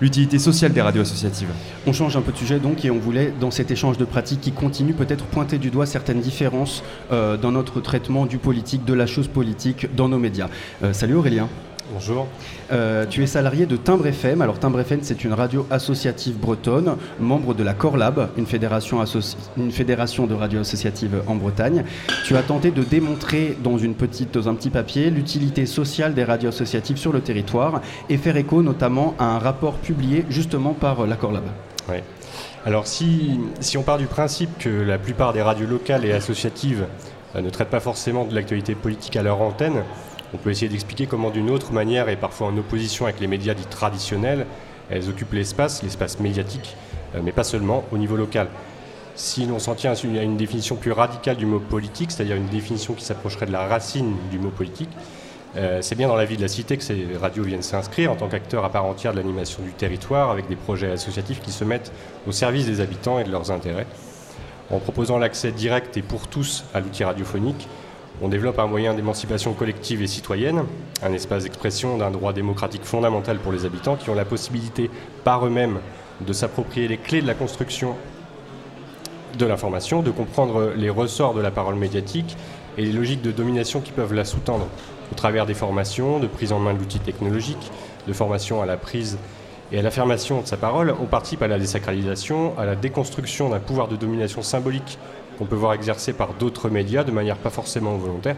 l'utilité 0.00 0.38
sociale 0.38 0.72
des 0.72 0.80
radios 0.80 1.02
associatives. 1.02 1.48
On 1.86 1.92
change 1.92 2.16
un 2.16 2.22
peu 2.22 2.32
de 2.32 2.36
sujet 2.36 2.58
donc 2.58 2.84
et 2.84 2.90
on 2.90 2.98
voulait, 2.98 3.32
dans 3.40 3.50
cet 3.50 3.70
échange 3.70 3.98
de 3.98 4.04
pratiques 4.04 4.40
qui 4.40 4.52
continue, 4.52 4.92
peut-être 4.92 5.24
pointer 5.24 5.58
du 5.58 5.70
doigt 5.70 5.86
certaines 5.86 6.20
différences 6.20 6.82
euh, 7.12 7.36
dans 7.36 7.52
notre 7.52 7.80
traitement 7.80 8.26
du 8.26 8.38
politique, 8.38 8.84
de 8.84 8.94
la 8.94 9.06
chose 9.06 9.28
politique 9.28 9.94
dans 9.94 10.08
nos 10.08 10.18
médias. 10.18 10.48
Euh, 10.82 10.92
salut 10.92 11.14
Aurélien. 11.14 11.48
Bonjour. 11.92 12.26
Euh, 12.72 13.06
tu 13.08 13.22
es 13.22 13.26
salarié 13.26 13.64
de 13.64 13.76
Timbre 13.76 14.08
FM. 14.08 14.42
Alors 14.42 14.58
Timbre 14.58 14.80
FM, 14.80 15.00
c'est 15.02 15.22
une 15.22 15.32
radio 15.32 15.66
associative 15.70 16.36
bretonne, 16.36 16.96
membre 17.20 17.54
de 17.54 17.62
la 17.62 17.74
Corlab, 17.74 18.30
une 18.36 18.46
fédération, 18.46 19.04
une 19.56 19.70
fédération 19.70 20.26
de 20.26 20.34
radios 20.34 20.60
associatives 20.60 21.22
en 21.28 21.36
Bretagne. 21.36 21.84
Tu 22.24 22.36
as 22.36 22.42
tenté 22.42 22.72
de 22.72 22.82
démontrer 22.82 23.56
dans, 23.62 23.78
une 23.78 23.94
petite, 23.94 24.34
dans 24.34 24.48
un 24.48 24.54
petit 24.54 24.70
papier 24.70 25.10
l'utilité 25.10 25.64
sociale 25.64 26.14
des 26.14 26.24
radios 26.24 26.48
associatives 26.48 26.96
sur 26.96 27.12
le 27.12 27.20
territoire 27.20 27.80
et 28.08 28.16
faire 28.16 28.36
écho 28.36 28.62
notamment 28.62 29.14
à 29.20 29.24
un 29.26 29.38
rapport 29.38 29.74
publié 29.74 30.24
justement 30.28 30.72
par 30.72 31.06
la 31.06 31.14
Corlab. 31.14 31.44
Oui. 31.88 31.98
Alors 32.64 32.88
si, 32.88 33.38
si 33.60 33.78
on 33.78 33.84
part 33.84 33.98
du 33.98 34.06
principe 34.06 34.58
que 34.58 34.68
la 34.68 34.98
plupart 34.98 35.32
des 35.32 35.42
radios 35.42 35.68
locales 35.68 36.04
et 36.04 36.12
associatives 36.12 36.86
euh, 37.36 37.40
ne 37.40 37.50
traitent 37.50 37.70
pas 37.70 37.78
forcément 37.78 38.24
de 38.24 38.34
l'actualité 38.34 38.74
politique 38.74 39.14
à 39.14 39.22
leur 39.22 39.40
antenne, 39.40 39.84
on 40.34 40.36
peut 40.36 40.50
essayer 40.50 40.68
d'expliquer 40.68 41.06
comment 41.06 41.30
d'une 41.30 41.50
autre 41.50 41.72
manière, 41.72 42.08
et 42.08 42.16
parfois 42.16 42.48
en 42.48 42.56
opposition 42.56 43.06
avec 43.06 43.20
les 43.20 43.26
médias 43.26 43.54
dits 43.54 43.66
traditionnels, 43.66 44.46
elles 44.90 45.08
occupent 45.08 45.32
l'espace, 45.32 45.82
l'espace 45.82 46.20
médiatique, 46.20 46.76
euh, 47.14 47.20
mais 47.22 47.32
pas 47.32 47.44
seulement, 47.44 47.84
au 47.92 47.98
niveau 47.98 48.16
local. 48.16 48.48
Si 49.14 49.46
l'on 49.46 49.58
s'en 49.58 49.74
tient 49.74 49.92
à 49.92 50.22
une 50.22 50.36
définition 50.36 50.76
plus 50.76 50.92
radicale 50.92 51.36
du 51.36 51.46
mot 51.46 51.58
politique, 51.58 52.10
c'est-à-dire 52.10 52.36
une 52.36 52.48
définition 52.48 52.92
qui 52.92 53.02
s'approcherait 53.02 53.46
de 53.46 53.52
la 53.52 53.66
racine 53.66 54.14
du 54.30 54.38
mot 54.38 54.50
politique, 54.50 54.90
euh, 55.56 55.78
c'est 55.80 55.94
bien 55.94 56.08
dans 56.08 56.16
la 56.16 56.26
vie 56.26 56.36
de 56.36 56.42
la 56.42 56.48
cité 56.48 56.76
que 56.76 56.82
ces 56.82 57.06
radios 57.18 57.44
viennent 57.44 57.62
s'inscrire 57.62 58.12
en 58.12 58.16
tant 58.16 58.28
qu'acteurs 58.28 58.64
à 58.64 58.70
part 58.70 58.84
entière 58.84 59.12
de 59.12 59.16
l'animation 59.16 59.62
du 59.62 59.72
territoire, 59.72 60.30
avec 60.30 60.48
des 60.48 60.56
projets 60.56 60.90
associatifs 60.90 61.40
qui 61.40 61.50
se 61.50 61.64
mettent 61.64 61.92
au 62.26 62.32
service 62.32 62.66
des 62.66 62.80
habitants 62.80 63.18
et 63.18 63.24
de 63.24 63.30
leurs 63.30 63.50
intérêts. 63.50 63.86
En 64.70 64.80
proposant 64.80 65.16
l'accès 65.16 65.52
direct 65.52 65.96
et 65.96 66.02
pour 66.02 66.26
tous 66.26 66.64
à 66.74 66.80
l'outil 66.80 67.04
radiophonique, 67.04 67.68
on 68.22 68.28
développe 68.28 68.58
un 68.58 68.66
moyen 68.66 68.94
d'émancipation 68.94 69.52
collective 69.52 70.02
et 70.02 70.06
citoyenne, 70.06 70.64
un 71.02 71.12
espace 71.12 71.44
d'expression 71.44 71.98
d'un 71.98 72.10
droit 72.10 72.32
démocratique 72.32 72.84
fondamental 72.84 73.38
pour 73.38 73.52
les 73.52 73.64
habitants 73.64 73.96
qui 73.96 74.10
ont 74.10 74.14
la 74.14 74.24
possibilité 74.24 74.90
par 75.24 75.46
eux-mêmes 75.46 75.78
de 76.20 76.32
s'approprier 76.32 76.88
les 76.88 76.96
clés 76.96 77.20
de 77.20 77.26
la 77.26 77.34
construction 77.34 77.94
de 79.38 79.44
l'information, 79.44 80.02
de 80.02 80.10
comprendre 80.10 80.72
les 80.76 80.88
ressorts 80.88 81.34
de 81.34 81.42
la 81.42 81.50
parole 81.50 81.74
médiatique 81.74 82.36
et 82.78 82.82
les 82.82 82.92
logiques 82.92 83.22
de 83.22 83.32
domination 83.32 83.80
qui 83.80 83.92
peuvent 83.92 84.14
la 84.14 84.24
sous-tendre 84.24 84.66
au 85.12 85.14
travers 85.14 85.44
des 85.44 85.54
formations, 85.54 86.18
de 86.18 86.26
prise 86.26 86.52
en 86.52 86.58
main 86.58 86.72
de 86.72 86.78
l'outil 86.78 87.00
technologique, 87.00 87.70
de 88.08 88.12
formation 88.12 88.62
à 88.62 88.66
la 88.66 88.78
prise 88.78 89.18
et 89.72 89.78
à 89.78 89.82
l'affirmation 89.82 90.40
de 90.40 90.46
sa 90.46 90.56
parole, 90.56 90.94
on 91.00 91.06
participe 91.06 91.42
à 91.42 91.48
la 91.48 91.58
désacralisation, 91.58 92.56
à 92.58 92.64
la 92.64 92.76
déconstruction 92.76 93.50
d'un 93.50 93.58
pouvoir 93.58 93.88
de 93.88 93.96
domination 93.96 94.42
symbolique 94.42 94.98
qu'on 95.38 95.46
peut 95.46 95.56
voir 95.56 95.72
exercer 95.74 96.12
par 96.12 96.34
d'autres 96.34 96.68
médias 96.68 97.04
de 97.04 97.12
manière 97.12 97.36
pas 97.36 97.50
forcément 97.50 97.96
volontaire. 97.96 98.36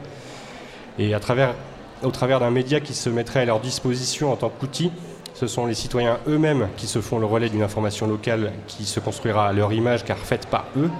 Et 0.99 1.15
à 1.15 1.21
travers, 1.21 1.55
au 2.03 2.11
travers 2.11 2.41
d'un 2.41 2.51
média 2.51 2.81
qui 2.81 2.95
se 2.95 3.09
mettrait 3.09 3.41
à 3.41 3.45
leur 3.45 3.61
disposition 3.61 4.33
en 4.33 4.37
tant 4.37 4.49
qu'outil, 4.49 4.91
ce 5.35 5.47
sont 5.47 5.67
les 5.67 5.75
citoyens 5.75 6.19
eux-mêmes 6.27 6.69
qui 6.77 6.87
se 6.89 7.01
font 7.01 7.19
le 7.19 7.27
relais 7.27 7.49
d'une 7.49 7.63
information 7.63 8.09
locale 8.09 8.53
qui 8.67 8.85
se 8.85 8.99
construira 8.99 9.47
à 9.47 9.53
leur 9.53 9.73
image 9.73 10.05
car 10.05 10.19
faite 10.19 10.47
par 10.47 10.65
eux. 10.77 10.91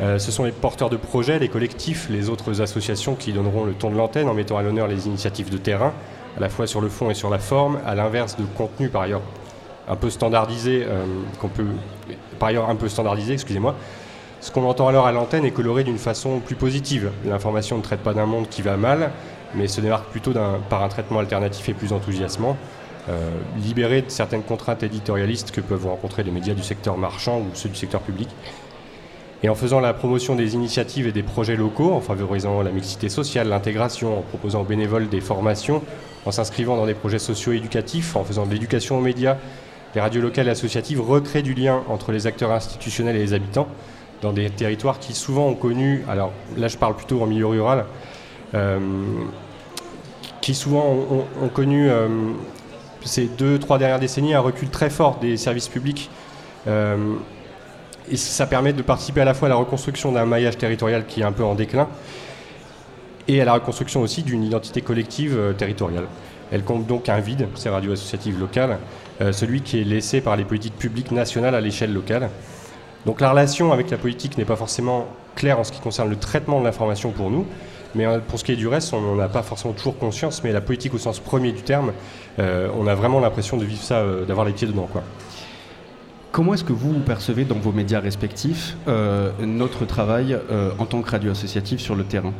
Euh, 0.00 0.20
ce 0.20 0.30
sont 0.30 0.44
les 0.44 0.52
porteurs 0.52 0.90
de 0.90 0.96
projets, 0.96 1.40
les 1.40 1.48
collectifs, 1.48 2.08
les 2.08 2.28
autres 2.28 2.60
associations 2.60 3.16
qui 3.16 3.32
donneront 3.32 3.64
le 3.64 3.72
ton 3.72 3.90
de 3.90 3.96
l'antenne 3.96 4.28
en 4.28 4.34
mettant 4.34 4.56
à 4.56 4.62
l'honneur 4.62 4.86
les 4.86 5.08
initiatives 5.08 5.50
de 5.50 5.58
terrain, 5.58 5.92
à 6.36 6.40
la 6.40 6.48
fois 6.48 6.68
sur 6.68 6.80
le 6.80 6.88
fond 6.88 7.10
et 7.10 7.14
sur 7.14 7.30
la 7.30 7.40
forme, 7.40 7.80
à 7.84 7.96
l'inverse 7.96 8.36
de 8.36 8.44
contenu 8.44 8.90
par 8.90 9.02
ailleurs 9.02 9.22
un 9.88 9.96
peu 9.96 10.10
standardisé, 10.10 10.84
euh, 10.86 11.04
qu'on 11.40 11.48
peut, 11.48 11.66
par 12.38 12.50
ailleurs 12.50 12.70
un 12.70 12.76
peu 12.76 12.88
standardisé, 12.88 13.32
excusez-moi, 13.32 13.74
Ce 14.40 14.52
qu'on 14.52 14.64
entend 14.68 14.86
alors 14.86 15.06
à 15.06 15.12
l'antenne 15.12 15.44
est 15.44 15.50
coloré 15.50 15.82
d'une 15.82 15.98
façon 15.98 16.38
plus 16.38 16.54
positive. 16.54 17.10
L'information 17.24 17.76
ne 17.76 17.82
traite 17.82 18.00
pas 18.00 18.14
d'un 18.14 18.26
monde 18.26 18.48
qui 18.48 18.62
va 18.62 18.76
mal, 18.76 19.10
mais 19.54 19.66
se 19.66 19.80
démarque 19.80 20.10
plutôt 20.10 20.32
par 20.68 20.82
un 20.82 20.88
traitement 20.88 21.18
alternatif 21.18 21.68
et 21.68 21.74
plus 21.74 21.92
enthousiasmant, 21.92 22.56
euh, 23.08 23.30
libéré 23.64 24.02
de 24.02 24.10
certaines 24.10 24.42
contraintes 24.42 24.82
éditorialistes 24.82 25.50
que 25.50 25.60
peuvent 25.60 25.86
rencontrer 25.86 26.22
les 26.22 26.30
médias 26.30 26.54
du 26.54 26.62
secteur 26.62 26.96
marchand 26.96 27.38
ou 27.38 27.46
ceux 27.54 27.68
du 27.68 27.74
secteur 27.74 28.00
public. 28.00 28.28
Et 29.42 29.48
en 29.48 29.54
faisant 29.54 29.80
la 29.80 29.92
promotion 29.92 30.34
des 30.34 30.54
initiatives 30.54 31.06
et 31.06 31.12
des 31.12 31.22
projets 31.22 31.56
locaux, 31.56 31.92
en 31.92 32.00
favorisant 32.00 32.62
la 32.62 32.70
mixité 32.70 33.08
sociale, 33.08 33.48
l'intégration, 33.48 34.18
en 34.18 34.22
proposant 34.22 34.62
aux 34.62 34.64
bénévoles 34.64 35.08
des 35.08 35.20
formations, 35.20 35.82
en 36.26 36.32
s'inscrivant 36.32 36.76
dans 36.76 36.86
des 36.86 36.94
projets 36.94 37.20
socio-éducatifs, 37.20 38.16
en 38.16 38.24
faisant 38.24 38.46
de 38.46 38.52
l'éducation 38.52 38.98
aux 38.98 39.00
médias, 39.00 39.36
les 39.94 40.00
radios 40.00 40.20
locales 40.20 40.48
et 40.48 40.50
associatives 40.50 41.00
recréent 41.00 41.42
du 41.42 41.54
lien 41.54 41.82
entre 41.88 42.12
les 42.12 42.26
acteurs 42.26 42.52
institutionnels 42.52 43.16
et 43.16 43.20
les 43.20 43.32
habitants 43.32 43.68
dans 44.22 44.32
des 44.32 44.50
territoires 44.50 44.98
qui 44.98 45.14
souvent 45.14 45.46
ont 45.46 45.54
connu, 45.54 46.04
alors 46.08 46.32
là 46.56 46.68
je 46.68 46.76
parle 46.76 46.96
plutôt 46.96 47.22
en 47.22 47.26
milieu 47.26 47.46
rural, 47.46 47.84
euh, 48.54 48.78
qui 50.40 50.54
souvent 50.54 50.96
ont, 51.42 51.48
connu 51.48 51.90
euh, 51.90 52.08
ces 53.04 53.26
deux, 53.26 53.58
trois 53.58 53.78
dernières 53.78 54.00
décennies 54.00 54.34
un 54.34 54.40
recul 54.40 54.70
très 54.70 54.90
fort 54.90 55.18
des 55.20 55.36
services 55.36 55.68
publics. 55.68 56.10
Euh, 56.66 57.14
et 58.10 58.16
ça 58.16 58.46
permet 58.46 58.72
de 58.72 58.80
participer 58.80 59.20
à 59.20 59.26
la 59.26 59.34
fois 59.34 59.46
à 59.46 59.48
la 59.50 59.56
reconstruction 59.56 60.12
d'un 60.12 60.24
maillage 60.24 60.56
territorial 60.56 61.04
qui 61.04 61.20
est 61.20 61.24
un 61.24 61.32
peu 61.32 61.44
en 61.44 61.54
déclin 61.54 61.88
et 63.26 63.42
à 63.42 63.44
la 63.44 63.52
reconstruction 63.52 64.00
aussi 64.00 64.22
d'une 64.22 64.42
identité 64.42 64.80
collective 64.80 65.54
territoriale. 65.58 66.06
Elle 66.50 66.62
compte 66.62 66.86
donc 66.86 67.10
un 67.10 67.20
vide, 67.20 67.48
ces 67.54 67.68
radios 67.68 67.92
associatives 67.92 68.40
locales, 68.40 68.78
celui 69.32 69.60
qui 69.60 69.78
est 69.78 69.84
laissé 69.84 70.22
par 70.22 70.36
les 70.36 70.44
politiques 70.44 70.78
publiques 70.78 71.10
nationales 71.10 71.54
à 71.54 71.60
l'échelle 71.60 71.92
locale. 71.92 72.30
Donc 73.06 73.20
la 73.20 73.30
relation 73.30 73.72
avec 73.72 73.90
la 73.90 73.98
politique 73.98 74.38
n'est 74.38 74.44
pas 74.44 74.56
forcément 74.56 75.06
claire 75.34 75.58
en 75.58 75.64
ce 75.64 75.72
qui 75.72 75.80
concerne 75.80 76.10
le 76.10 76.16
traitement 76.16 76.60
de 76.60 76.64
l'information 76.64 77.10
pour 77.10 77.30
nous, 77.30 77.46
mais 77.94 78.06
euh, 78.06 78.18
pour 78.18 78.38
ce 78.38 78.44
qui 78.44 78.52
est 78.52 78.56
du 78.56 78.68
reste, 78.68 78.92
on 78.92 79.00
n'en 79.00 79.18
a 79.18 79.28
pas 79.28 79.42
forcément 79.42 79.72
toujours 79.72 79.96
conscience, 79.98 80.42
mais 80.44 80.52
la 80.52 80.60
politique 80.60 80.94
au 80.94 80.98
sens 80.98 81.20
premier 81.20 81.52
du 81.52 81.62
terme, 81.62 81.92
on 82.38 82.86
a 82.86 82.94
vraiment 82.94 83.18
l'impression 83.18 83.56
de 83.56 83.64
vivre 83.64 83.82
ça, 83.82 84.04
d'avoir 84.26 84.46
les 84.46 84.52
pieds 84.52 84.68
dedans. 84.68 84.88
Comment 86.30 86.54
est-ce 86.54 86.62
que 86.62 86.72
vous 86.72 86.92
percevez 87.00 87.44
dans 87.44 87.58
vos 87.58 87.72
médias 87.72 87.98
respectifs 87.98 88.76
notre 89.40 89.86
travail 89.86 90.38
en 90.78 90.86
tant 90.86 91.02
que 91.02 91.10
radio 91.10 91.32
associative 91.32 91.80
sur 91.80 91.96
le 91.96 92.04
terrain? 92.04 92.32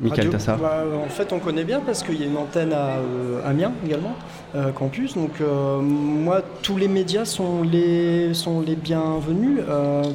Michael 0.00 0.30
bah, 0.30 0.84
En 1.04 1.08
fait, 1.08 1.32
on 1.32 1.38
connaît 1.38 1.64
bien 1.64 1.80
parce 1.80 2.02
qu'il 2.02 2.20
y 2.20 2.22
a 2.22 2.26
une 2.26 2.36
antenne 2.36 2.72
à 2.72 2.98
euh, 2.98 3.40
Amiens 3.44 3.72
également, 3.84 4.14
euh, 4.54 4.70
campus. 4.70 5.14
Donc, 5.14 5.40
euh, 5.40 5.80
moi, 5.80 6.42
tous 6.62 6.76
les 6.76 6.88
médias 6.88 7.24
sont 7.24 7.62
les, 7.62 8.32
sont 8.34 8.60
les 8.60 8.76
bienvenus. 8.76 9.58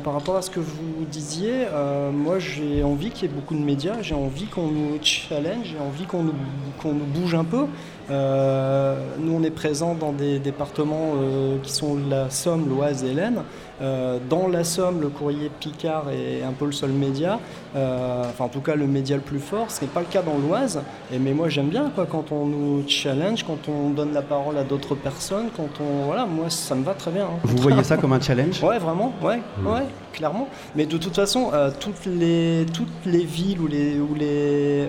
par 0.03 0.13
rapport 0.13 0.37
à 0.37 0.41
ce 0.41 0.49
que 0.49 0.59
vous 0.59 1.05
disiez, 1.11 1.67
moi, 2.13 2.39
j'ai 2.39 2.83
envie 2.83 3.09
qu'il 3.09 3.29
y 3.29 3.31
ait 3.31 3.35
beaucoup 3.35 3.55
de 3.55 3.63
médias. 3.63 4.01
J'ai 4.01 4.15
envie 4.15 4.45
qu'on 4.45 4.67
nous 4.67 4.97
challenge, 5.01 5.65
j'ai 5.65 5.79
envie 5.79 6.05
qu'on 6.05 6.23
nous, 6.23 6.33
qu'on 6.81 6.93
nous 6.93 7.05
bouge 7.05 7.35
un 7.35 7.43
peu. 7.43 7.65
nous, 8.09 9.33
on 9.33 9.43
est 9.43 9.51
présents 9.51 9.95
dans 9.95 10.11
des 10.11 10.39
départements 10.39 11.13
qui 11.61 11.71
sont 11.71 11.97
la 12.09 12.29
Somme, 12.29 12.69
l'Oise 12.69 13.03
et 13.03 13.13
l'Aisne. 13.13 13.43
Euh, 13.81 14.19
dans 14.29 14.47
la 14.47 14.63
Somme, 14.63 15.01
le 15.01 15.09
courrier 15.09 15.49
Picard 15.59 16.05
est 16.11 16.43
un 16.43 16.51
peu 16.51 16.65
le 16.65 16.71
seul 16.71 16.91
média, 16.91 17.39
euh, 17.75 18.23
enfin 18.29 18.45
en 18.45 18.49
tout 18.49 18.61
cas 18.61 18.75
le 18.75 18.85
média 18.85 19.15
le 19.15 19.21
plus 19.21 19.39
fort. 19.39 19.71
Ce 19.71 19.81
n'est 19.81 19.87
pas 19.87 20.01
le 20.01 20.05
cas 20.05 20.21
dans 20.21 20.37
l'Oise. 20.37 20.81
Et 21.11 21.17
mais 21.17 21.33
moi 21.33 21.49
j'aime 21.49 21.69
bien 21.69 21.91
quoi, 21.93 22.05
quand 22.05 22.31
on 22.31 22.45
nous 22.45 22.83
challenge, 22.87 23.43
quand 23.43 23.67
on 23.67 23.89
donne 23.89 24.13
la 24.13 24.21
parole 24.21 24.57
à 24.57 24.63
d'autres 24.63 24.95
personnes, 24.95 25.47
quand 25.55 25.69
on 25.81 26.05
voilà, 26.05 26.25
moi 26.25 26.49
ça 26.49 26.75
me 26.75 26.83
va 26.83 26.93
très 26.93 27.11
bien. 27.11 27.25
Hein. 27.25 27.39
Vous 27.43 27.57
voyez 27.57 27.83
ça 27.83 27.97
comme 27.97 28.13
un 28.13 28.21
challenge? 28.21 28.63
Ouais, 28.63 28.77
vraiment, 28.77 29.11
ouais, 29.23 29.41
mmh. 29.57 29.67
ouais, 29.67 29.85
clairement. 30.13 30.47
Mais 30.75 30.85
de 30.85 30.97
toute 30.97 31.15
façon, 31.15 31.49
euh, 31.53 31.71
toutes 31.79 32.05
les 32.05 32.65
toutes 32.73 33.05
les 33.05 33.25
villes 33.25 33.59
ou 33.59 33.67
les 33.67 33.99
ou 33.99 34.13
les 34.13 34.87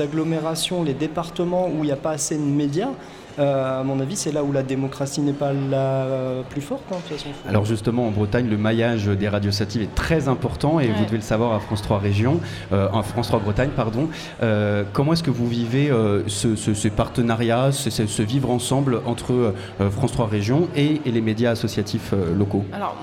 agglomérations, 0.00 0.82
les 0.82 0.94
départements 0.94 1.68
où 1.68 1.78
il 1.84 1.86
n'y 1.86 1.92
a 1.92 1.96
pas 1.96 2.10
assez 2.10 2.36
de 2.36 2.42
médias. 2.42 2.90
Euh, 3.38 3.80
à 3.80 3.82
mon 3.82 4.00
avis, 4.00 4.16
c'est 4.16 4.32
là 4.32 4.42
où 4.44 4.52
la 4.52 4.62
démocratie 4.62 5.20
n'est 5.20 5.32
pas 5.32 5.52
la 5.52 6.06
plus 6.48 6.60
forte. 6.60 6.82
Hein, 6.92 6.96
Alors 7.48 7.64
justement, 7.64 8.06
en 8.06 8.10
Bretagne, 8.10 8.48
le 8.48 8.56
maillage 8.56 9.06
des 9.06 9.28
radios 9.28 9.50
satives 9.50 9.82
est 9.82 9.94
très 9.94 10.28
important 10.28 10.80
et 10.80 10.88
vous 10.88 11.04
devez 11.04 11.16
le 11.16 11.22
savoir 11.22 11.52
à 11.52 11.60
France 11.60 11.82
3 11.82 11.98
Région, 11.98 12.40
euh, 12.72 12.88
en 12.92 13.02
France 13.02 13.28
3 13.28 13.40
Bretagne, 13.40 13.70
pardon. 13.74 14.08
Euh, 14.42 14.84
comment 14.92 15.12
est-ce 15.12 15.22
que 15.22 15.30
vous 15.30 15.48
vivez 15.48 15.90
ce, 16.26 16.56
ce, 16.56 16.88
partenariat, 16.88 17.72
ce, 17.72 18.22
vivre 18.22 18.50
ensemble 18.50 19.00
entre 19.06 19.54
France 19.90 20.12
3 20.12 20.26
Région 20.26 20.68
et, 20.76 21.00
et 21.04 21.10
les 21.10 21.20
médias 21.20 21.50
associatifs 21.50 22.12
locaux? 22.36 22.64
Alors, 22.72 22.96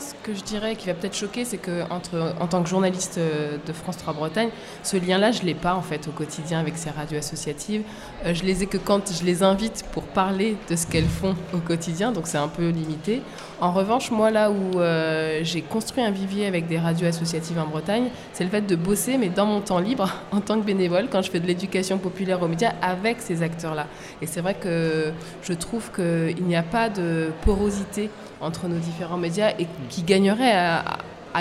ce 0.00 0.14
que 0.22 0.34
je 0.34 0.42
dirais 0.42 0.76
qui 0.76 0.86
va 0.86 0.94
peut-être 0.94 1.16
choquer, 1.16 1.44
c'est 1.44 1.58
que 1.58 1.82
en 1.90 2.46
tant 2.46 2.62
que 2.62 2.68
journaliste 2.68 3.18
euh, 3.18 3.56
de 3.66 3.72
France 3.72 3.96
3 3.96 4.14
Bretagne, 4.14 4.50
ce 4.82 4.96
lien-là, 4.96 5.32
je 5.32 5.42
ne 5.42 5.46
l'ai 5.46 5.54
pas 5.54 5.74
en 5.74 5.82
fait 5.82 6.08
au 6.08 6.10
quotidien 6.10 6.60
avec 6.60 6.76
ces 6.76 6.90
radios 6.90 7.18
associatives. 7.18 7.82
Euh, 8.24 8.34
je 8.34 8.44
les 8.44 8.62
ai 8.62 8.66
que 8.66 8.78
quand 8.78 9.12
je 9.12 9.24
les 9.24 9.42
invite 9.42 9.84
pour 9.92 10.04
parler 10.04 10.56
de 10.68 10.76
ce 10.76 10.86
qu'elles 10.86 11.04
font 11.04 11.34
au 11.52 11.58
quotidien, 11.58 12.12
donc 12.12 12.26
c'est 12.26 12.38
un 12.38 12.48
peu 12.48 12.68
limité. 12.68 13.22
En 13.58 13.72
revanche, 13.72 14.10
moi, 14.10 14.30
là 14.30 14.50
où 14.50 14.80
euh, 14.80 15.40
j'ai 15.42 15.62
construit 15.62 16.02
un 16.04 16.10
vivier 16.10 16.46
avec 16.46 16.66
des 16.66 16.78
radios 16.78 17.06
associatives 17.06 17.58
en 17.58 17.66
Bretagne, 17.66 18.08
c'est 18.34 18.44
le 18.44 18.50
fait 18.50 18.60
de 18.60 18.76
bosser, 18.76 19.16
mais 19.16 19.30
dans 19.30 19.46
mon 19.46 19.60
temps 19.60 19.78
libre, 19.78 20.12
en 20.32 20.40
tant 20.40 20.60
que 20.60 20.66
bénévole, 20.66 21.06
quand 21.10 21.22
je 21.22 21.30
fais 21.30 21.40
de 21.40 21.46
l'éducation 21.46 21.96
populaire 21.96 22.42
aux 22.42 22.48
médias, 22.48 22.74
avec 22.82 23.20
ces 23.20 23.42
acteurs-là. 23.42 23.86
Et 24.20 24.26
c'est 24.26 24.42
vrai 24.42 24.54
que 24.54 25.10
je 25.42 25.52
trouve 25.54 25.90
qu'il 25.90 26.44
n'y 26.44 26.56
a 26.56 26.62
pas 26.62 26.90
de 26.90 27.30
porosité 27.42 28.10
entre 28.42 28.68
nos 28.68 28.78
différents 28.78 29.16
médias 29.16 29.52
et 29.58 29.66
qui 29.88 30.02
gagneraient 30.02 30.52
à, 30.52 30.82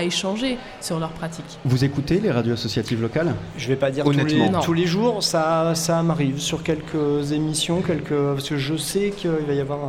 échanger 0.03 0.58
sur 0.81 0.99
leurs 0.99 1.12
pratiques. 1.12 1.60
Vous 1.65 1.84
écoutez 1.84 2.19
les 2.19 2.31
radios 2.31 2.53
associatives 2.53 3.01
locales 3.01 3.34
Je 3.58 3.65
ne 3.65 3.69
vais 3.69 3.75
pas 3.75 3.91
dire 3.91 4.05
Honnêtement. 4.05 4.47
Tous, 4.47 4.60
les, 4.60 4.65
tous 4.65 4.73
les 4.73 4.86
jours, 4.86 5.23
ça, 5.23 5.73
ça 5.75 6.03
m'arrive 6.03 6.39
sur 6.39 6.63
quelques 6.63 7.31
émissions, 7.31 7.81
quelques, 7.81 8.13
parce 8.13 8.49
que 8.49 8.58
je 8.58 8.75
sais 8.75 9.12
qu'il 9.12 9.29
va 9.29 9.53
y 9.53 9.60
avoir 9.60 9.79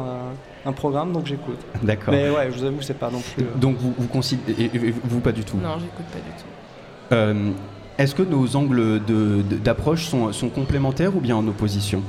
un, 0.65 0.73
programme, 0.73 1.13
donc 1.13 1.27
j'écoute. 1.27 1.59
D'accord. 1.83 2.13
Mais 2.13 2.29
ouais, 2.29 2.51
je 2.51 2.59
vous 2.59 2.65
avoue, 2.65 2.83
c'est 2.83 2.99
pas 2.99 3.11
non 3.11 3.21
plus. 3.21 3.45
Euh, 3.45 3.59
donc 3.59 3.77
vous, 3.79 3.95
vous 3.97 4.09
considérez, 4.09 4.71
vous 5.05 5.21
pas 5.21 5.31
du 5.33 5.45
tout 5.45 5.57
Non, 5.57 5.75
j'écoute 5.79 6.07
pas 6.13 6.19
du 6.19 6.31
tout. 6.37 6.47
Euh, 7.13 7.53
est-ce 7.99 8.15
que 8.15 8.23
nos 8.23 8.57
angles 8.57 9.01
d'approche 9.63 10.07
sont, 10.07 10.33
sont 10.33 10.49
complémentaires 10.49 11.17
ou 11.17 11.21
bien 11.21 11.37
en 11.37 11.47
opposition 11.47 12.03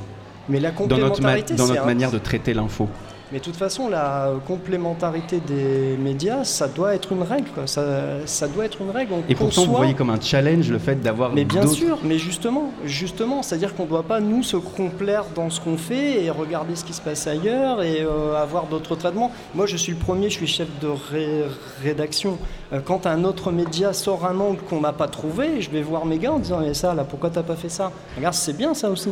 Mais 0.48 0.58
la 0.58 0.72
complémentarité, 0.72 1.54
dans 1.54 1.62
notre, 1.62 1.74
dans 1.74 1.74
notre 1.74 1.86
manière 1.86 2.10
de 2.10 2.18
traiter 2.18 2.52
l'info 2.52 2.88
mais 3.32 3.38
de 3.38 3.44
toute 3.44 3.56
façon, 3.56 3.88
la 3.88 4.32
complémentarité 4.46 5.40
des 5.40 5.96
médias, 5.98 6.44
ça 6.44 6.66
doit 6.66 6.94
être 6.94 7.12
une 7.12 7.22
règle. 7.22 7.48
Ça, 7.66 8.26
ça, 8.26 8.48
doit 8.48 8.64
être 8.64 8.80
une 8.80 8.90
règle. 8.90 9.14
et 9.28 9.34
pourtant, 9.34 9.64
vous 9.66 9.74
voyez 9.74 9.94
comme 9.94 10.10
un 10.10 10.20
challenge 10.20 10.70
le 10.70 10.78
fait 10.78 10.96
d'avoir. 10.96 11.32
Mais 11.32 11.44
bien 11.44 11.66
sûr, 11.66 11.98
mais 12.02 12.18
justement, 12.18 12.72
justement, 12.84 13.42
c'est-à-dire 13.42 13.74
qu'on 13.74 13.84
ne 13.84 13.88
doit 13.88 14.02
pas 14.02 14.20
nous 14.20 14.42
se 14.42 14.56
complaire 14.56 15.24
dans 15.34 15.50
ce 15.50 15.60
qu'on 15.60 15.76
fait 15.76 16.24
et 16.24 16.30
regarder 16.30 16.74
ce 16.74 16.84
qui 16.84 16.92
se 16.92 17.02
passe 17.02 17.26
ailleurs 17.26 17.82
et 17.82 18.00
euh, 18.00 18.34
avoir 18.40 18.66
d'autres 18.66 18.96
traitements. 18.96 19.30
Moi, 19.54 19.66
je 19.66 19.76
suis 19.76 19.92
le 19.92 19.98
premier, 19.98 20.30
je 20.30 20.36
suis 20.36 20.46
chef 20.46 20.68
de 20.80 20.88
rédaction. 21.82 22.38
Euh, 22.72 22.80
quand 22.84 23.06
un 23.06 23.24
autre 23.24 23.50
média 23.50 23.92
sort 23.92 24.26
un 24.26 24.38
angle 24.38 24.60
qu'on 24.68 24.80
n'a 24.80 24.92
pas 24.92 25.08
trouvé, 25.08 25.60
je 25.60 25.70
vais 25.70 25.82
voir 25.82 26.04
mes 26.04 26.18
gars 26.18 26.32
en 26.32 26.38
disant 26.38 26.60
mais 26.60 26.74
ça, 26.74 26.94
là, 26.94 27.04
pourquoi 27.04 27.30
t'as 27.30 27.42
pas 27.42 27.56
fait 27.56 27.68
ça? 27.70 27.90
Regarde, 28.16 28.34
c'est 28.34 28.56
bien 28.56 28.74
ça 28.74 28.90
aussi. 28.90 29.10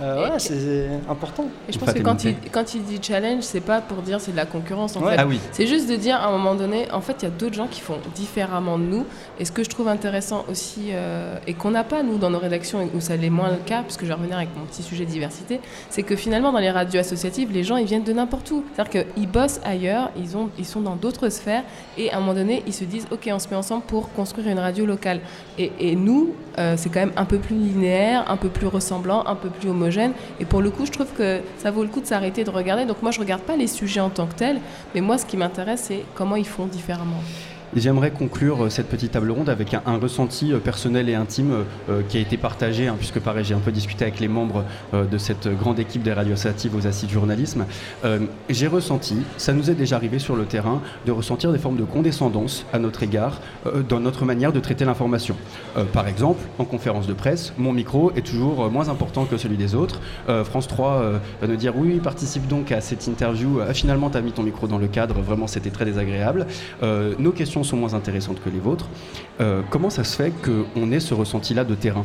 Euh, 0.00 0.30
ouais, 0.30 0.38
c'est 0.38 0.88
important. 1.08 1.46
Et 1.68 1.72
je 1.72 1.78
pense 1.78 1.92
que 1.92 2.00
quand 2.00 2.24
il, 2.24 2.36
quand 2.52 2.74
il 2.74 2.82
dit 2.84 2.98
challenge, 3.00 3.42
c'est 3.42 3.60
pas 3.60 3.80
pour 3.80 4.02
dire 4.02 4.20
c'est 4.20 4.32
de 4.32 4.36
la 4.36 4.44
concurrence 4.44 4.96
en 4.96 5.00
fait. 5.00 5.16
Ah 5.18 5.26
oui. 5.26 5.40
C'est 5.52 5.66
juste 5.66 5.88
de 5.88 5.96
dire 5.96 6.16
à 6.16 6.26
un 6.26 6.32
moment 6.32 6.54
donné, 6.54 6.90
en 6.92 7.00
fait, 7.00 7.16
il 7.20 7.24
y 7.24 7.28
a 7.28 7.30
d'autres 7.30 7.54
gens 7.54 7.66
qui 7.66 7.80
font 7.80 7.98
différemment 8.14 8.78
de 8.78 8.84
nous. 8.84 9.06
Et 9.38 9.44
ce 9.44 9.52
que 9.52 9.64
je 9.64 9.70
trouve 9.70 9.88
intéressant 9.88 10.44
aussi, 10.50 10.88
euh, 10.90 11.36
et 11.46 11.54
qu'on 11.54 11.70
n'a 11.70 11.84
pas 11.84 12.02
nous 12.02 12.18
dans 12.18 12.30
nos 12.30 12.38
rédactions, 12.38 12.88
où 12.94 13.00
ça 13.00 13.16
l'est 13.16 13.30
moins 13.30 13.50
le 13.50 13.56
cas, 13.56 13.82
puisque 13.82 14.02
je 14.02 14.08
vais 14.08 14.14
revenir 14.14 14.36
avec 14.36 14.50
mon 14.56 14.64
petit 14.66 14.82
sujet 14.82 15.04
de 15.04 15.10
diversité, 15.10 15.60
c'est 15.88 16.02
que 16.02 16.16
finalement 16.16 16.52
dans 16.52 16.58
les 16.58 16.70
radios 16.70 17.00
associatives, 17.00 17.50
les 17.52 17.64
gens 17.64 17.76
ils 17.76 17.86
viennent 17.86 18.04
de 18.04 18.12
n'importe 18.12 18.50
où. 18.50 18.64
C'est-à-dire 18.74 19.04
qu'ils 19.04 19.28
bossent 19.28 19.60
ailleurs, 19.64 20.10
ils, 20.16 20.36
ont, 20.36 20.50
ils 20.58 20.66
sont 20.66 20.80
dans 20.80 20.96
d'autres 20.96 21.28
sphères, 21.30 21.64
et 21.96 22.10
à 22.10 22.16
un 22.16 22.20
moment 22.20 22.34
donné, 22.34 22.62
ils 22.66 22.74
se 22.74 22.84
disent 22.84 22.95
ok, 23.10 23.28
on 23.32 23.38
se 23.38 23.48
met 23.48 23.56
ensemble 23.56 23.82
pour 23.86 24.12
construire 24.12 24.48
une 24.48 24.58
radio 24.58 24.86
locale. 24.86 25.20
Et, 25.58 25.96
nous, 25.96 26.34
euh, 26.58 26.74
c'est 26.76 26.88
quand 26.88 27.00
même 27.00 27.12
un 27.16 27.24
peu 27.24 27.38
plus 27.38 27.56
linéaire, 27.56 28.30
un 28.30 28.36
peu 28.36 28.48
plus 28.48 28.66
ressemblant, 28.66 29.24
un 29.26 29.34
peu 29.34 29.48
plus 29.48 29.68
homogène. 29.68 30.12
Et 30.40 30.44
pour 30.44 30.62
le 30.62 30.70
coup, 30.70 30.86
je 30.86 30.92
trouve 30.92 31.12
que 31.16 31.40
ça 31.58 31.70
vaut 31.70 31.82
le 31.82 31.88
coup 31.88 32.00
de 32.00 32.06
s'arrêter 32.06 32.44
de 32.44 32.50
regarder. 32.50 32.84
Donc 32.84 33.02
moi, 33.02 33.10
je 33.10 33.20
regarde 33.20 33.42
pas 33.42 33.56
les 33.56 33.66
sujets 33.66 34.00
en 34.00 34.10
tant 34.10 34.26
que 34.26 34.34
tels, 34.34 34.60
mais 34.94 35.00
moi, 35.00 35.18
ce 35.18 35.26
qui 35.26 35.36
m'intéresse, 35.36 35.84
c'est 35.84 36.04
comment 36.14 36.36
ils 36.36 36.46
font 36.46 36.66
différemment. 36.66 37.22
J'aimerais 37.74 38.12
conclure 38.12 38.64
euh, 38.64 38.70
cette 38.70 38.88
petite 38.88 39.12
table 39.12 39.30
ronde 39.30 39.48
avec 39.48 39.74
un, 39.74 39.98
ressenti 39.98 40.52
euh, 40.52 40.58
personnel 40.58 41.08
et 41.08 41.14
intime 41.14 41.64
euh, 41.90 42.02
qui 42.08 42.16
a 42.16 42.20
été 42.20 42.36
partagé, 42.36 42.86
hein, 42.86 42.94
puisque 42.96 43.18
pareil, 43.18 43.44
j'ai 43.44 43.54
un 43.54 43.60
peu 43.60 43.72
discuté 43.72 44.04
avec 44.04 44.20
les 44.20 44.28
membres 44.28 44.64
de 44.92 45.18
cette 45.18 45.48
grande 45.48 45.78
équipe 45.78 46.02
des 46.02 46.12
radios 46.12 46.34
associatives 46.34 46.74
aux 46.76 46.86
assises 46.86 47.08
du 47.08 47.14
journalisme. 47.14 47.66
j'ai 48.48 48.66
ressenti, 48.66 49.16
ça 49.36 49.52
nous 49.52 49.70
est 49.70 49.74
déjà 49.74 49.96
arrivé 49.96 50.18
sur 50.18 50.36
le 50.36 50.44
terrain, 50.44 50.80
de 51.06 51.12
ressentir 51.12 51.52
des 51.52 51.58
formes 51.58 51.76
de 51.76 51.84
condescendance 51.84 52.64
à 52.72 52.78
notre 52.78 53.02
égard 53.02 53.40
dans 53.88 54.00
notre 54.00 54.24
manière 54.24 54.52
de 54.52 54.60
traiter 54.60 54.84
l'information. 54.84 55.36
par 55.92 56.08
exemple, 56.08 56.42
en 56.58 56.64
conférence 56.64 57.06
de 57.06 57.12
presse, 57.12 57.52
mon 57.58 57.72
micro 57.72 58.12
est 58.16 58.26
toujours 58.26 58.70
moins 58.70 58.88
important 58.88 59.24
que 59.24 59.36
celui 59.36 59.56
des 59.56 59.74
autres. 59.74 60.00
France 60.44 60.68
3 60.68 61.20
va 61.40 61.46
nous 61.46 61.56
dire 61.56 61.76
oui, 61.76 61.98
participe 61.98 62.46
donc 62.46 62.72
à 62.72 62.80
cette 62.80 63.06
interview. 63.06 63.60
Finalement, 63.72 64.10
tu 64.10 64.18
as 64.18 64.22
mis 64.22 64.32
ton 64.32 64.42
micro 64.42 64.66
dans 64.66 64.78
le 64.78 64.88
cadre, 64.88 65.20
vraiment, 65.20 65.46
c'était 65.46 65.70
très 65.70 65.84
désagréable. 65.84 66.46
nos 66.82 67.32
questions 67.32 67.55
sont 67.62 67.76
moins 67.76 67.94
intéressantes 67.94 68.42
que 68.42 68.50
les 68.50 68.58
vôtres. 68.58 68.88
Euh, 69.40 69.62
comment 69.70 69.90
ça 69.90 70.04
se 70.04 70.16
fait 70.16 70.32
qu'on 70.42 70.92
ait 70.92 71.00
ce 71.00 71.14
ressenti-là 71.14 71.64
de 71.64 71.74
terrain? 71.74 72.04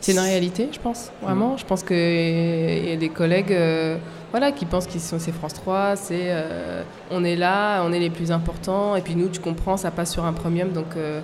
C'est 0.00 0.12
une 0.12 0.20
réalité, 0.20 0.68
je 0.72 0.78
pense, 0.78 1.10
vraiment. 1.22 1.56
Je 1.56 1.64
pense 1.64 1.82
qu'il 1.82 1.96
y 1.96 2.92
a 2.92 2.96
des 2.96 3.08
collègues 3.08 3.52
euh, 3.52 3.98
voilà, 4.30 4.52
qui 4.52 4.64
pensent 4.66 4.86
qu'ils 4.86 5.00
sont 5.00 5.18
c'est 5.18 5.32
France 5.32 5.54
3, 5.54 5.96
c'est 5.96 6.26
euh, 6.28 6.82
on 7.10 7.24
est 7.24 7.36
là, 7.36 7.82
on 7.84 7.92
est 7.92 7.98
les 8.00 8.10
plus 8.10 8.30
importants, 8.30 8.94
et 8.96 9.00
puis 9.00 9.14
nous, 9.16 9.28
tu 9.28 9.40
comprends, 9.40 9.76
ça 9.76 9.90
passe 9.90 10.12
sur 10.12 10.24
un 10.24 10.32
premium, 10.32 10.70
donc 10.70 10.96
euh, 10.96 11.20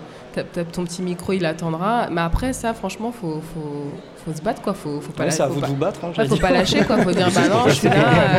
ton 0.72 0.84
petit 0.84 1.02
micro, 1.02 1.32
il 1.32 1.44
attendra. 1.46 2.08
Mais 2.10 2.20
après, 2.22 2.52
ça, 2.52 2.74
franchement, 2.74 3.12
faut, 3.12 3.40
faut, 3.54 3.92
faut 4.24 4.36
se 4.36 4.42
battre, 4.42 4.62
quoi. 4.62 4.74
Faut, 4.74 5.00
faut 5.00 5.12
pas 5.12 5.20
Ouais, 5.24 5.26
la- 5.26 5.30
c'est 5.32 5.42
à 5.42 5.46
faut 5.48 5.54
vous 5.54 5.60
pas- 5.60 5.66
de 5.66 5.72
vous 5.72 5.78
battre, 5.78 6.00
hein, 6.04 6.12
Ouais, 6.18 6.26
faut 6.26 6.36
pas 6.36 6.50
lâcher, 6.50 6.82
quoi. 6.84 6.96
Faut 6.98 7.10
dire, 7.12 7.28
bah 7.34 7.40
non, 7.48 7.68
je 7.68 7.72
suis 7.74 7.88
là. 7.88 7.94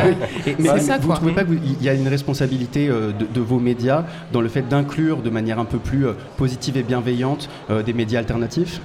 euh, 0.06 0.12
mais 0.58 0.68
c'est 0.68 0.80
ça, 0.80 0.98
vous 0.98 1.06
quoi. 1.06 1.14
ne 1.14 1.20
trouvez 1.20 1.32
pas 1.32 1.44
qu'il 1.44 1.82
y 1.82 1.88
a 1.88 1.94
une 1.94 2.08
responsabilité 2.08 2.88
euh, 2.88 3.12
de, 3.12 3.24
de 3.32 3.40
vos 3.40 3.58
médias 3.58 4.04
dans 4.32 4.40
le 4.42 4.48
fait 4.48 4.62
d'inclure 4.62 5.22
de 5.22 5.30
manière 5.30 5.58
un 5.58 5.64
peu 5.64 5.78
plus 5.78 6.06
euh, 6.06 6.12
positive 6.36 6.76
et 6.76 6.82
bienveillante 6.82 7.48
euh, 7.70 7.82
des 7.82 7.92
médias 7.94 8.18
alternatifs? 8.18 8.80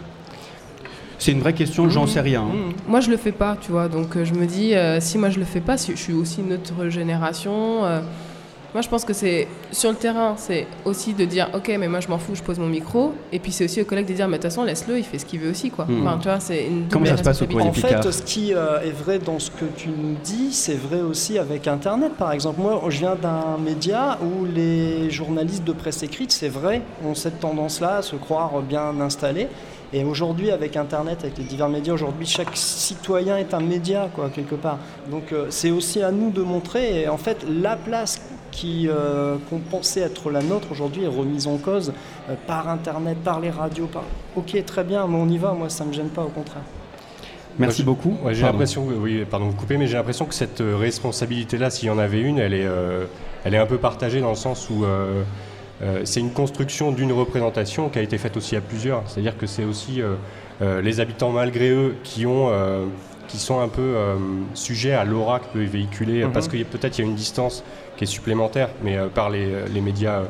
C'est 1.21 1.33
une 1.33 1.39
vraie 1.39 1.53
question, 1.53 1.87
j'en 1.87 2.07
sais 2.07 2.19
rien. 2.19 2.41
hein. 2.41 2.73
Moi, 2.87 2.99
je 2.99 3.11
le 3.11 3.17
fais 3.17 3.31
pas, 3.31 3.55
tu 3.61 3.71
vois. 3.71 3.87
Donc, 3.87 4.17
euh, 4.17 4.25
je 4.25 4.33
me 4.33 4.47
dis, 4.47 4.73
euh, 4.73 4.99
si 4.99 5.19
moi 5.19 5.29
je 5.29 5.37
le 5.37 5.45
fais 5.45 5.59
pas, 5.61 5.77
si 5.77 5.91
je 5.91 5.97
suis 5.97 6.13
aussi 6.13 6.41
une 6.41 6.53
autre 6.53 6.89
génération. 6.89 7.85
euh, 7.85 8.01
moi, 8.73 8.81
je 8.81 8.89
pense 8.89 9.03
que 9.05 9.13
c'est 9.13 9.47
sur 9.71 9.91
le 9.91 9.97
terrain, 9.97 10.33
c'est 10.37 10.65
aussi 10.85 11.13
de 11.13 11.25
dire, 11.25 11.49
ok, 11.53 11.75
mais 11.77 11.87
moi 11.89 11.99
je 11.99 12.07
m'en 12.07 12.17
fous, 12.17 12.33
je 12.35 12.41
pose 12.41 12.57
mon 12.57 12.67
micro. 12.67 13.13
Et 13.31 13.37
puis 13.37 13.51
c'est 13.51 13.65
aussi 13.65 13.81
aux 13.81 13.85
collègues 13.85 14.07
de 14.07 14.13
dire, 14.13 14.27
mais 14.27 14.37
de 14.37 14.41
toute 14.41 14.49
façon, 14.49 14.63
laisse-le, 14.63 14.97
il 14.97 15.03
fait 15.03 15.19
ce 15.19 15.25
qu'il 15.27 15.41
veut 15.41 15.51
aussi, 15.51 15.69
quoi. 15.69 15.85
Mhm. 15.87 16.07
Enfin, 16.07 16.17
tu 16.17 16.27
vois, 16.29 16.39
c'est 16.39 16.65
une 16.65 16.87
Comment 16.89 17.05
ça 17.05 17.17
se 17.17 17.23
passe 17.23 17.41
au 17.43 17.59
En 17.59 17.71
fait, 17.73 18.11
ce 18.11 18.21
qui 18.23 18.53
euh, 18.55 18.79
est 18.81 18.91
vrai 18.91 19.19
dans 19.19 19.37
ce 19.37 19.51
que 19.51 19.65
tu 19.75 19.89
nous 19.89 20.15
dis, 20.23 20.53
c'est 20.53 20.79
vrai 20.79 21.01
aussi 21.01 21.37
avec 21.37 21.67
Internet, 21.67 22.13
par 22.17 22.31
exemple. 22.31 22.61
Moi, 22.61 22.81
je 22.89 22.97
viens 22.97 23.15
d'un 23.15 23.57
média 23.63 24.17
où 24.23 24.45
les 24.45 25.11
journalistes 25.11 25.65
de 25.65 25.73
presse 25.73 26.01
écrite, 26.01 26.31
c'est 26.31 26.49
vrai, 26.49 26.81
ont 27.05 27.13
cette 27.13 27.41
tendance-là 27.41 27.97
à 27.97 28.01
se 28.01 28.15
croire 28.15 28.61
bien 28.61 28.99
installés. 29.01 29.49
Et 29.93 30.05
aujourd'hui, 30.05 30.51
avec 30.51 30.77
Internet, 30.77 31.19
avec 31.23 31.37
les 31.37 31.43
divers 31.43 31.67
médias, 31.67 31.93
aujourd'hui, 31.93 32.25
chaque 32.25 32.51
citoyen 32.53 33.37
est 33.37 33.53
un 33.53 33.59
média, 33.59 34.09
quoi, 34.13 34.29
quelque 34.29 34.55
part. 34.55 34.77
Donc, 35.09 35.33
euh, 35.33 35.47
c'est 35.49 35.69
aussi 35.71 36.01
à 36.01 36.11
nous 36.11 36.29
de 36.29 36.41
montrer. 36.41 37.01
Et 37.01 37.09
en 37.09 37.17
fait, 37.17 37.45
la 37.49 37.75
place 37.75 38.21
qui 38.51 38.87
euh, 38.87 39.35
qu'on 39.49 39.59
pensait 39.59 40.01
être 40.01 40.31
la 40.31 40.41
nôtre 40.41 40.67
aujourd'hui 40.71 41.03
est 41.03 41.07
remise 41.07 41.47
en 41.47 41.57
cause 41.57 41.91
euh, 42.29 42.35
par 42.47 42.69
Internet, 42.69 43.17
par 43.23 43.41
les 43.41 43.49
radios. 43.49 43.87
Par... 43.87 44.03
Ok, 44.37 44.63
très 44.65 44.85
bien, 44.85 45.05
mais 45.07 45.17
on 45.17 45.27
y 45.27 45.37
va. 45.37 45.51
Moi, 45.53 45.67
ça 45.69 45.83
me 45.83 45.91
gêne 45.91 46.09
pas, 46.09 46.23
au 46.23 46.29
contraire. 46.29 46.63
Merci 47.59 47.83
Moi, 47.83 47.93
beaucoup. 47.93 48.15
Ouais, 48.23 48.33
j'ai 48.33 48.43
l'impression, 48.43 48.85
que- 48.85 48.93
oui, 48.93 49.25
pardon, 49.29 49.47
vous 49.47 49.57
coupez, 49.57 49.75
mais 49.75 49.87
j'ai 49.87 49.97
l'impression 49.97 50.23
que 50.25 50.33
cette 50.33 50.63
responsabilité-là, 50.65 51.69
s'il 51.69 51.87
y 51.89 51.91
en 51.91 51.97
avait 51.97 52.21
une, 52.21 52.37
elle 52.39 52.53
est, 52.53 52.65
euh, 52.65 53.05
elle 53.43 53.53
est 53.53 53.57
un 53.57 53.65
peu 53.65 53.77
partagée 53.77 54.21
dans 54.21 54.29
le 54.29 54.35
sens 54.35 54.69
où 54.69 54.85
c'est 56.03 56.19
une 56.19 56.31
construction 56.31 56.91
d'une 56.91 57.11
représentation 57.11 57.89
qui 57.89 57.99
a 57.99 58.01
été 58.01 58.17
faite 58.17 58.37
aussi 58.37 58.55
à 58.55 58.61
plusieurs. 58.61 59.03
C'est-à-dire 59.07 59.37
que 59.37 59.47
c'est 59.47 59.63
aussi 59.65 60.01
euh, 60.01 60.15
euh, 60.61 60.81
les 60.81 60.99
habitants 60.99 61.31
malgré 61.31 61.69
eux 61.69 61.95
qui 62.03 62.25
ont, 62.25 62.49
euh, 62.51 62.85
qui 63.27 63.37
sont 63.37 63.59
un 63.61 63.67
peu 63.69 63.81
euh, 63.81 64.15
sujets 64.53 64.93
à 64.93 65.05
l'aura 65.05 65.39
que 65.39 65.45
peut 65.53 65.63
véhiculer, 65.63 66.23
Mhm. 66.25 66.31
parce 66.31 66.47
que 66.47 66.57
y 66.57 66.61
a- 66.61 66.65
peut-être 66.65 66.97
il 66.99 67.01
y 67.01 67.07
a 67.07 67.07
une 67.09 67.15
distance 67.15 67.63
qui 67.97 68.03
est 68.03 68.07
supplémentaire, 68.07 68.69
mais 68.83 68.97
euh, 68.97 69.07
par 69.07 69.29
les, 69.29 69.47
les 69.73 69.81
médias. 69.81 70.21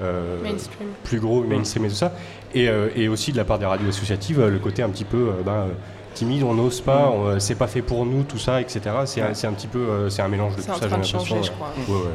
euh, 0.00 0.40
Mainstream. 0.44 0.88
plus 1.02 1.18
gros, 1.18 1.42
mainstream 1.42 1.84
et 1.84 1.88
tout 1.88 1.94
ça. 1.96 2.12
Et, 2.54 2.68
euh, 2.68 2.88
et 2.94 3.08
aussi 3.08 3.32
de 3.32 3.36
la 3.36 3.44
part 3.44 3.58
des 3.58 3.66
radios 3.66 3.88
associatives, 3.88 4.38
euh, 4.40 4.48
le 4.48 4.60
côté 4.60 4.80
un 4.84 4.90
petit 4.90 5.04
peu 5.04 5.16
euh, 5.16 5.42
ben, 5.44 5.52
euh, 5.52 5.66
timide, 6.14 6.42
on 6.42 6.54
n'ose 6.54 6.80
pas, 6.80 7.10
on, 7.14 7.26
euh, 7.26 7.38
c'est 7.38 7.54
pas 7.54 7.66
fait 7.66 7.82
pour 7.82 8.04
nous, 8.06 8.22
tout 8.22 8.38
ça, 8.38 8.60
etc. 8.60 8.80
C'est 9.04 9.20
un- 9.22 9.34
c'est 9.34 9.46
un 9.46 9.52
petit 9.52 9.66
peu, 9.66 9.78
euh, 9.78 10.10
c'est 10.10 10.22
un 10.22 10.28
mélange 10.28 10.56
de 10.56 10.60
C'est 10.62 10.66
tout 10.68 10.72
ça, 10.74 10.80
j'ai 10.82 10.88
train 10.88 10.98
de 10.98 11.02
l'impression. 11.02 11.18
changer, 11.20 11.42
je 11.42 11.48
ouais. 11.50 11.54
crois. 11.56 11.72
Ouais, 11.96 12.02
ouais. 12.02 12.10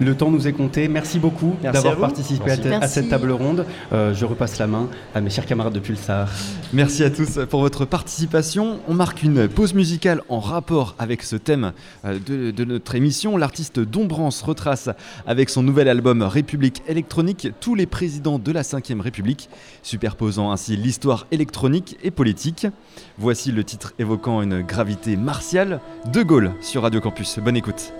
Le 0.00 0.14
temps 0.16 0.30
nous 0.30 0.46
est 0.46 0.52
compté. 0.52 0.86
Merci 0.86 1.18
beaucoup 1.18 1.54
Merci 1.62 1.82
d'avoir 1.82 1.96
participé 1.98 2.52
à, 2.52 2.86
cette 2.86 3.08
table 3.08 3.32
ronde. 3.32 3.66
Euh, 3.92 4.14
je 4.14 4.24
repasse 4.24 4.58
la 4.58 4.68
main 4.68 4.88
à 5.14 5.20
mes 5.20 5.30
chers 5.30 5.44
camarades 5.44 5.72
de 5.72 5.80
Pulsar. 5.80 6.28
Merci 6.72 7.02
à 7.02 7.10
tous 7.10 7.40
pour 7.50 7.60
votre 7.60 7.84
participation. 7.84 8.78
On 8.86 8.94
marque 8.94 9.24
une 9.24 9.48
pause 9.48 9.74
musicale 9.74 10.22
en 10.28 10.38
rapport 10.38 10.94
avec 11.00 11.22
ce 11.22 11.34
thème 11.34 11.72
de, 12.04 12.52
de 12.52 12.64
notre 12.64 12.94
émission. 12.94 13.36
L'artiste 13.36 13.80
Dombrance 13.80 14.42
retrace 14.42 14.88
avec 15.26 15.50
son 15.50 15.64
nouvel 15.64 15.88
album 15.88 16.22
République 16.22 16.82
électronique 16.86 17.48
tous 17.60 17.74
les 17.74 17.86
présidents 17.86 18.38
de 18.38 18.52
la 18.52 18.62
Ve 18.62 19.00
République, 19.00 19.48
superposant 19.82 20.52
ainsi 20.52 20.76
l'histoire 20.76 21.26
électronique 21.32 21.96
et 22.02 22.10
politique. 22.10 22.66
Voici 23.18 23.37
le 23.46 23.62
titre 23.62 23.94
évoquant 23.98 24.42
une 24.42 24.62
gravité 24.62 25.16
martiale, 25.16 25.80
De 26.12 26.22
Gaulle 26.22 26.52
sur 26.60 26.82
Radio 26.82 27.00
Campus. 27.00 27.38
Bonne 27.38 27.56
écoute. 27.56 27.92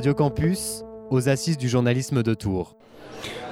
Radio 0.00 0.14
Campus 0.14 0.82
aux 1.10 1.28
assises 1.28 1.58
du 1.58 1.68
journalisme 1.68 2.22
de 2.22 2.32
Tours. 2.32 2.74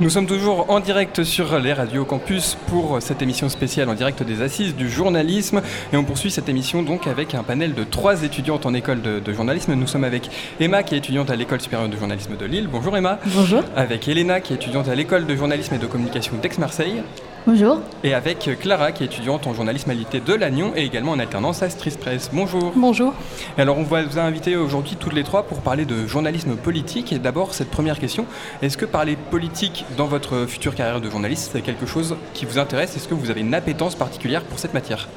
Nous 0.01 0.09
sommes 0.09 0.25
toujours 0.25 0.71
en 0.71 0.81
direct 0.81 1.23
sur 1.23 1.59
les 1.59 1.75
radios 1.75 2.07
campus 2.07 2.57
pour 2.69 3.03
cette 3.03 3.21
émission 3.21 3.51
spéciale 3.51 3.91
en 3.91 3.95
direct 3.95 4.23
des 4.23 4.41
assises 4.41 4.75
du 4.75 4.89
journalisme 4.89 5.61
et 5.93 5.99
on 5.99 6.05
poursuit 6.05 6.31
cette 6.31 6.49
émission 6.49 6.83
donc 6.83 7.07
avec 7.07 7.35
un 7.35 7.43
panel 7.43 7.75
de 7.75 7.85
trois 7.85 8.23
étudiantes 8.23 8.65
en 8.65 8.73
école 8.73 9.03
de, 9.03 9.21
de 9.21 9.33
journalisme. 9.35 9.75
Nous 9.75 9.87
sommes 9.87 10.05
avec 10.05 10.31
Emma 10.59 10.83
qui 10.83 10.95
est 10.95 10.99
étudiante 10.99 11.29
à 11.29 11.37
l'école 11.37 11.61
supérieure 11.61 11.91
de 11.91 11.99
journalisme 11.99 12.35
de 12.39 12.47
Lille. 12.47 12.67
Bonjour 12.73 12.97
Emma. 12.97 13.19
Bonjour. 13.27 13.63
Avec 13.77 14.09
Elena 14.09 14.41
qui 14.41 14.55
est 14.55 14.57
étudiante 14.57 14.89
à 14.89 14.95
l'école 14.95 15.27
de 15.27 15.37
journalisme 15.37 15.75
et 15.75 15.79
de 15.79 15.87
communication 15.87 16.33
d'Aix-Marseille. 16.41 17.03
Bonjour. 17.49 17.81
Et 18.05 18.13
avec 18.13 18.51
Clara 18.61 18.93
qui 18.93 19.05
est 19.05 19.07
étudiante 19.07 19.47
en 19.47 19.55
journalisme 19.55 19.89
à 19.89 19.95
l'IT 19.95 20.23
de 20.23 20.35
Lannion 20.35 20.73
et 20.77 20.85
également 20.85 21.13
en 21.13 21.19
alternance 21.19 21.63
à 21.63 21.71
Stris 21.71 21.95
Press. 21.99 22.29
Bonjour. 22.31 22.75
Bonjour. 22.77 23.15
Alors 23.57 23.79
on 23.79 23.85
va 23.85 24.03
vous 24.03 24.19
inviter 24.19 24.55
aujourd'hui 24.59 24.97
toutes 25.01 25.15
les 25.15 25.25
trois 25.25 25.45
pour 25.45 25.63
parler 25.63 25.87
de 25.87 26.07
journalisme 26.07 26.57
politique. 26.57 27.11
Et 27.11 27.19
d'abord 27.19 27.55
cette 27.55 27.71
première 27.71 27.99
question, 27.99 28.27
est-ce 28.61 28.77
que 28.77 28.85
parler 28.85 29.17
politique 29.31 29.87
dans 29.97 30.05
votre 30.05 30.45
future 30.45 30.75
carrière 30.75 31.01
de 31.01 31.09
journaliste, 31.09 31.49
c'est 31.55 31.63
quelque 31.63 31.87
chose 31.87 32.17
qui 32.35 32.45
vous 32.45 32.59
intéresse? 32.59 32.95
Est-ce 32.97 33.09
que 33.09 33.15
vous 33.15 33.31
avez 33.31 33.41
une 33.41 33.55
appétence 33.55 33.95
particulière 33.95 34.43
pour 34.43 34.59
cette 34.59 34.75
matière? 34.75 35.09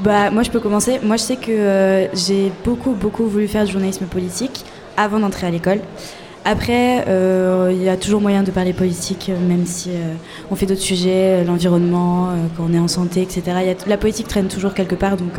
Bah, 0.00 0.32
Moi 0.32 0.42
je 0.42 0.50
peux 0.50 0.58
commencer. 0.58 0.98
Moi 1.04 1.16
je 1.16 1.22
sais 1.22 1.36
que 1.36 1.52
euh, 1.52 2.12
j'ai 2.12 2.50
beaucoup 2.64 2.94
beaucoup 2.94 3.26
voulu 3.28 3.46
faire 3.46 3.64
du 3.64 3.70
journalisme 3.70 4.06
politique 4.06 4.64
avant 4.96 5.20
d'entrer 5.20 5.46
à 5.46 5.50
l'école. 5.52 5.78
Après, 6.48 7.04
euh, 7.08 7.72
il 7.72 7.82
y 7.82 7.88
a 7.88 7.96
toujours 7.96 8.20
moyen 8.20 8.44
de 8.44 8.52
parler 8.52 8.72
politique, 8.72 9.30
euh, 9.30 9.48
même 9.48 9.66
si 9.66 9.90
euh, 9.90 10.14
on 10.48 10.54
fait 10.54 10.66
d'autres 10.66 10.80
sujets, 10.80 11.42
l'environnement, 11.42 12.28
quand 12.56 12.62
on 12.70 12.72
est 12.72 12.78
en 12.78 12.86
santé, 12.86 13.20
etc. 13.20 13.74
La 13.88 13.96
politique 13.96 14.28
traîne 14.28 14.46
toujours 14.46 14.72
quelque 14.72 14.94
part, 14.94 15.16
donc 15.16 15.32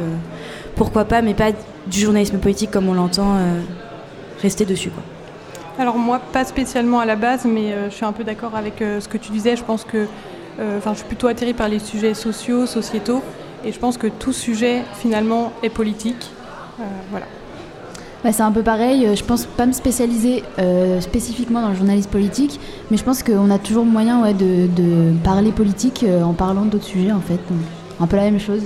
pourquoi 0.75 1.05
pas, 1.05 1.21
mais 1.21 1.33
pas 1.33 1.51
du 1.87 1.99
journalisme 2.01 2.39
politique 2.39 2.71
comme 2.71 2.89
on 2.89 2.93
l'entend, 2.93 3.37
rester 4.41 4.65
dessus. 4.65 4.89
Quoi. 4.89 5.01
Alors 5.79 5.97
moi, 5.97 6.19
pas 6.19 6.43
spécialement 6.43 6.99
à 6.99 7.05
la 7.05 7.15
base, 7.15 7.45
mais 7.45 7.73
je 7.89 7.95
suis 7.95 8.05
un 8.05 8.11
peu 8.11 8.25
d'accord 8.25 8.55
avec 8.55 8.79
ce 8.79 9.07
que 9.07 9.17
tu 9.17 9.31
disais. 9.31 9.55
Je 9.55 9.63
pense 9.63 9.85
que, 9.85 10.07
enfin, 10.77 10.91
je 10.91 10.97
suis 10.97 11.07
plutôt 11.07 11.27
atterrée 11.27 11.53
par 11.53 11.69
les 11.69 11.79
sujets 11.79 12.15
sociaux, 12.15 12.65
sociétaux, 12.65 13.23
et 13.63 13.71
je 13.71 13.79
pense 13.79 13.97
que 13.97 14.07
tout 14.07 14.33
sujet 14.33 14.83
finalement 14.99 15.53
est 15.63 15.69
politique. 15.69 16.31
voilà. 17.11 17.27
Bah, 18.23 18.31
c'est 18.31 18.43
un 18.43 18.51
peu 18.51 18.63
pareil, 18.63 19.05
euh, 19.05 19.15
je 19.15 19.23
pense 19.23 19.45
pas 19.45 19.67
me 19.67 19.73
spécialiser 19.73 20.43
euh, 20.57 20.99
spécifiquement 21.01 21.61
dans 21.61 21.69
le 21.69 21.75
journalisme 21.75 22.09
politique, 22.09 22.59
mais 22.89 22.97
je 22.97 23.03
pense 23.03 23.21
qu'on 23.21 23.51
a 23.51 23.59
toujours 23.59 23.85
moyen 23.85 24.23
ouais, 24.23 24.33
de, 24.33 24.67
de, 24.75 25.13
parler 25.23 25.51
politique 25.51 26.03
euh, 26.03 26.23
en 26.23 26.33
parlant 26.33 26.65
d'autres 26.65 26.85
sujets 26.85 27.11
en 27.11 27.21
fait. 27.21 27.35
Donc, 27.35 27.59
un 27.99 28.07
peu 28.07 28.15
la 28.15 28.23
même 28.23 28.39
chose. 28.39 28.61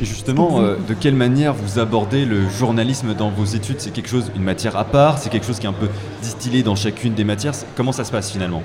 Et 0.00 0.04
justement, 0.04 0.60
euh, 0.60 0.76
de 0.88 0.94
quelle 0.94 1.14
manière 1.14 1.52
vous 1.52 1.78
abordez 1.78 2.24
le 2.24 2.48
journalisme 2.48 3.14
dans 3.14 3.30
vos 3.30 3.44
études? 3.44 3.76
C'est 3.80 3.92
quelque 3.92 4.08
chose, 4.08 4.30
une 4.34 4.42
matière 4.42 4.76
à 4.76 4.84
part? 4.84 5.18
C'est 5.18 5.28
quelque 5.28 5.46
chose 5.46 5.58
qui 5.58 5.66
est 5.66 5.68
un 5.68 5.74
peu 5.74 5.88
distillé 6.22 6.62
dans 6.62 6.74
chacune 6.74 7.12
des 7.12 7.24
matières? 7.24 7.52
Comment 7.76 7.92
ça 7.92 8.04
se 8.04 8.10
passe 8.10 8.30
finalement? 8.30 8.62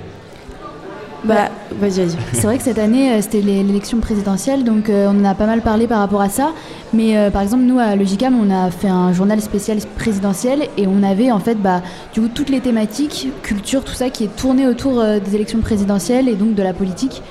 Bah, 1.26 1.50
vas-y, 1.80 2.06
vas-y. 2.06 2.16
C'est 2.32 2.42
vrai 2.42 2.58
que 2.58 2.62
cette 2.62 2.78
année, 2.78 3.12
euh, 3.12 3.20
c'était 3.20 3.40
l'élection 3.40 3.98
présidentielle, 4.00 4.64
donc 4.64 4.88
euh, 4.88 5.08
on 5.10 5.20
en 5.20 5.24
a 5.24 5.34
pas 5.34 5.46
mal 5.46 5.60
parlé 5.60 5.86
par 5.86 5.98
rapport 5.98 6.20
à 6.20 6.28
ça. 6.28 6.52
Mais 6.92 7.16
euh, 7.16 7.30
par 7.30 7.42
exemple, 7.42 7.64
nous, 7.64 7.78
à 7.78 7.96
Logicam, 7.96 8.38
on 8.38 8.50
a 8.50 8.70
fait 8.70 8.88
un 8.88 9.12
journal 9.12 9.40
spécial 9.40 9.78
présidentiel 9.96 10.68
et 10.76 10.86
on 10.86 11.02
avait 11.02 11.30
en 11.32 11.40
fait, 11.40 11.56
bah, 11.56 11.82
du 12.14 12.20
coup, 12.20 12.28
toutes 12.28 12.50
les 12.50 12.60
thématiques, 12.60 13.28
culture, 13.42 13.84
tout 13.84 13.94
ça 13.94 14.10
qui 14.10 14.24
est 14.24 14.36
tourné 14.36 14.66
autour 14.66 15.02
des 15.02 15.34
élections 15.34 15.60
présidentielles 15.60 16.28
et 16.28 16.34
donc 16.34 16.54
de 16.54 16.62
la 16.62 16.72
politique. 16.72 17.22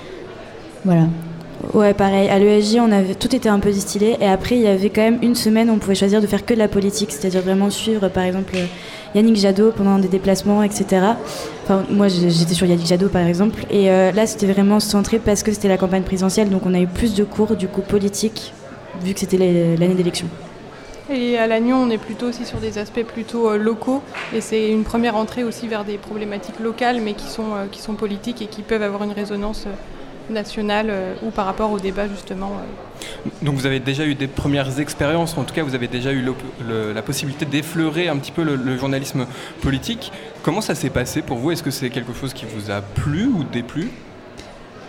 Voilà. 0.83 1.03
Ouais, 1.73 1.93
pareil. 1.93 2.29
À 2.29 2.39
l'ESJ, 2.39 2.77
on 2.79 2.91
avait 2.91 3.15
tout 3.15 3.35
était 3.35 3.49
un 3.49 3.59
peu 3.59 3.71
distillé, 3.71 4.17
et 4.21 4.27
après, 4.27 4.55
il 4.55 4.61
y 4.61 4.67
avait 4.67 4.89
quand 4.89 5.01
même 5.01 5.19
une 5.21 5.35
semaine, 5.35 5.69
où 5.69 5.73
on 5.73 5.79
pouvait 5.79 5.95
choisir 5.95 6.21
de 6.21 6.27
faire 6.27 6.45
que 6.45 6.53
de 6.53 6.59
la 6.59 6.67
politique, 6.67 7.11
c'est-à-dire 7.11 7.41
vraiment 7.41 7.69
suivre, 7.69 8.07
par 8.09 8.23
exemple, 8.23 8.55
Yannick 9.13 9.35
Jadot 9.35 9.71
pendant 9.71 9.97
des 9.97 10.07
déplacements, 10.07 10.63
etc. 10.63 10.85
Enfin, 11.63 11.83
moi, 11.89 12.07
j'étais 12.07 12.53
sur 12.53 12.67
Yannick 12.67 12.87
Jadot, 12.87 13.09
par 13.09 13.25
exemple, 13.25 13.65
et 13.69 13.89
euh, 13.89 14.11
là, 14.11 14.27
c'était 14.27 14.45
vraiment 14.45 14.79
centré 14.79 15.19
parce 15.19 15.43
que 15.43 15.51
c'était 15.51 15.67
la 15.67 15.77
campagne 15.77 16.03
présidentielle, 16.03 16.49
donc 16.49 16.65
on 16.65 16.73
a 16.73 16.79
eu 16.79 16.87
plus 16.87 17.13
de 17.15 17.23
cours, 17.23 17.55
du 17.55 17.67
coup, 17.67 17.81
politique, 17.81 18.53
vu 19.03 19.13
que 19.13 19.19
c'était 19.19 19.37
l'année 19.37 19.95
d'élection. 19.95 20.27
Et 21.09 21.37
à 21.37 21.45
Lannion, 21.45 21.77
on 21.77 21.89
est 21.89 21.99
plutôt 21.99 22.27
aussi 22.27 22.45
sur 22.45 22.57
des 22.59 22.77
aspects 22.77 23.03
plutôt 23.03 23.49
euh, 23.49 23.57
locaux, 23.57 24.01
et 24.33 24.41
c'est 24.41 24.69
une 24.69 24.83
première 24.83 25.15
entrée 25.15 25.43
aussi 25.43 25.67
vers 25.67 25.83
des 25.83 25.97
problématiques 25.97 26.59
locales, 26.59 26.99
mais 27.01 27.13
qui 27.13 27.27
sont, 27.27 27.53
euh, 27.53 27.65
qui 27.71 27.81
sont 27.81 27.93
politiques 27.93 28.41
et 28.41 28.47
qui 28.47 28.61
peuvent 28.61 28.81
avoir 28.81 29.03
une 29.03 29.11
résonance 29.11 29.67
nationale 30.29 30.87
euh, 30.89 31.13
ou 31.23 31.29
par 31.29 31.45
rapport 31.45 31.71
au 31.71 31.79
débat 31.79 32.07
justement. 32.07 32.51
Euh. 32.53 33.29
Donc 33.41 33.55
vous 33.55 33.65
avez 33.65 33.79
déjà 33.79 34.05
eu 34.05 34.15
des 34.15 34.27
premières 34.27 34.79
expériences, 34.79 35.37
en 35.37 35.43
tout 35.43 35.53
cas 35.53 35.63
vous 35.63 35.75
avez 35.75 35.87
déjà 35.87 36.11
eu 36.11 36.23
la 36.93 37.01
possibilité 37.01 37.45
d'effleurer 37.45 38.07
un 38.07 38.17
petit 38.17 38.31
peu 38.31 38.43
le, 38.43 38.77
journalisme 38.77 39.25
politique. 39.61 40.11
Comment 40.43 40.61
ça 40.61 40.75
s'est 40.75 40.89
passé 40.89 41.21
pour 41.21 41.37
vous? 41.37 41.51
Est-ce 41.51 41.63
que 41.63 41.71
c'est 41.71 41.89
quelque 41.89 42.13
chose 42.13 42.33
qui 42.33 42.45
vous 42.45 42.71
a 42.71 42.81
plu 42.81 43.25
ou 43.25 43.43
déplu? 43.43 43.89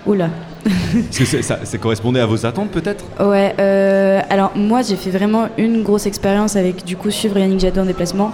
Oula. 0.07 0.31
Est-ce 0.67 1.19
que 1.19 1.43
ça, 1.43 1.79
correspondait 1.79 2.21
à 2.21 2.27
vos 2.27 2.47
attentes 2.47 2.71
peut-être? 2.71 3.05
Ouais, 3.21 3.55
euh, 3.59 4.21
alors 4.31 4.53
moi 4.57 4.83
j'ai 4.83 4.97
fait 4.97 5.11
vraiment 5.11 5.49
une 5.59 5.83
grosse 5.83 6.07
expérience 6.07 6.57
avec 6.57 6.85
du 6.85 6.97
coup 6.97 7.11
suivre 7.11 7.39
Yannick 7.39 7.61
Jadot 7.61 7.83
en 7.83 7.87
déplacement. 7.87 8.33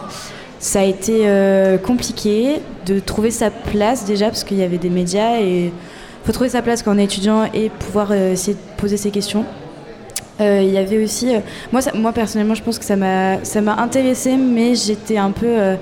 Ça 0.59 0.81
a 0.81 0.85
été 0.85 1.27
compliqué 1.83 2.61
de 2.87 3.01
trouver 3.01 3.33
sa 3.33 3.51
place 3.51 4.05
déjà 4.05 4.27
parce 4.27 4.45
qu'il 4.45 4.59
y 4.59 4.63
avait 4.63 4.79
des 4.79 4.91
médias 4.91 5.41
et 5.41 5.73
faut 6.25 6.33
trouver 6.33 6.51
sa 6.51 6.63
place 6.63 6.83
quand 6.83 6.95
on 6.95 6.99
est 6.99 7.05
étudiant 7.05 7.45
et 7.53 7.69
pouvoir 7.69 8.09
euh, 8.11 8.33
essayer 8.33 8.55
de 8.55 8.81
poser 8.81 8.97
ses 8.97 9.11
questions. 9.11 9.45
Euh, 10.41 10.61
il 10.63 10.71
y 10.71 10.79
avait 10.79 11.03
aussi, 11.03 11.35
euh, 11.35 11.41
moi, 11.73 11.81
moi 11.95 12.13
personnellement, 12.13 12.55
je 12.55 12.63
pense 12.63 12.79
que 12.79 12.85
ça 12.85 12.97
m'a, 12.97 13.45
ça 13.45 13.61
intéressé, 13.61 14.37
mais 14.37 14.75
j'étais 14.75 15.19
un 15.19 15.31
peu, 15.31 15.77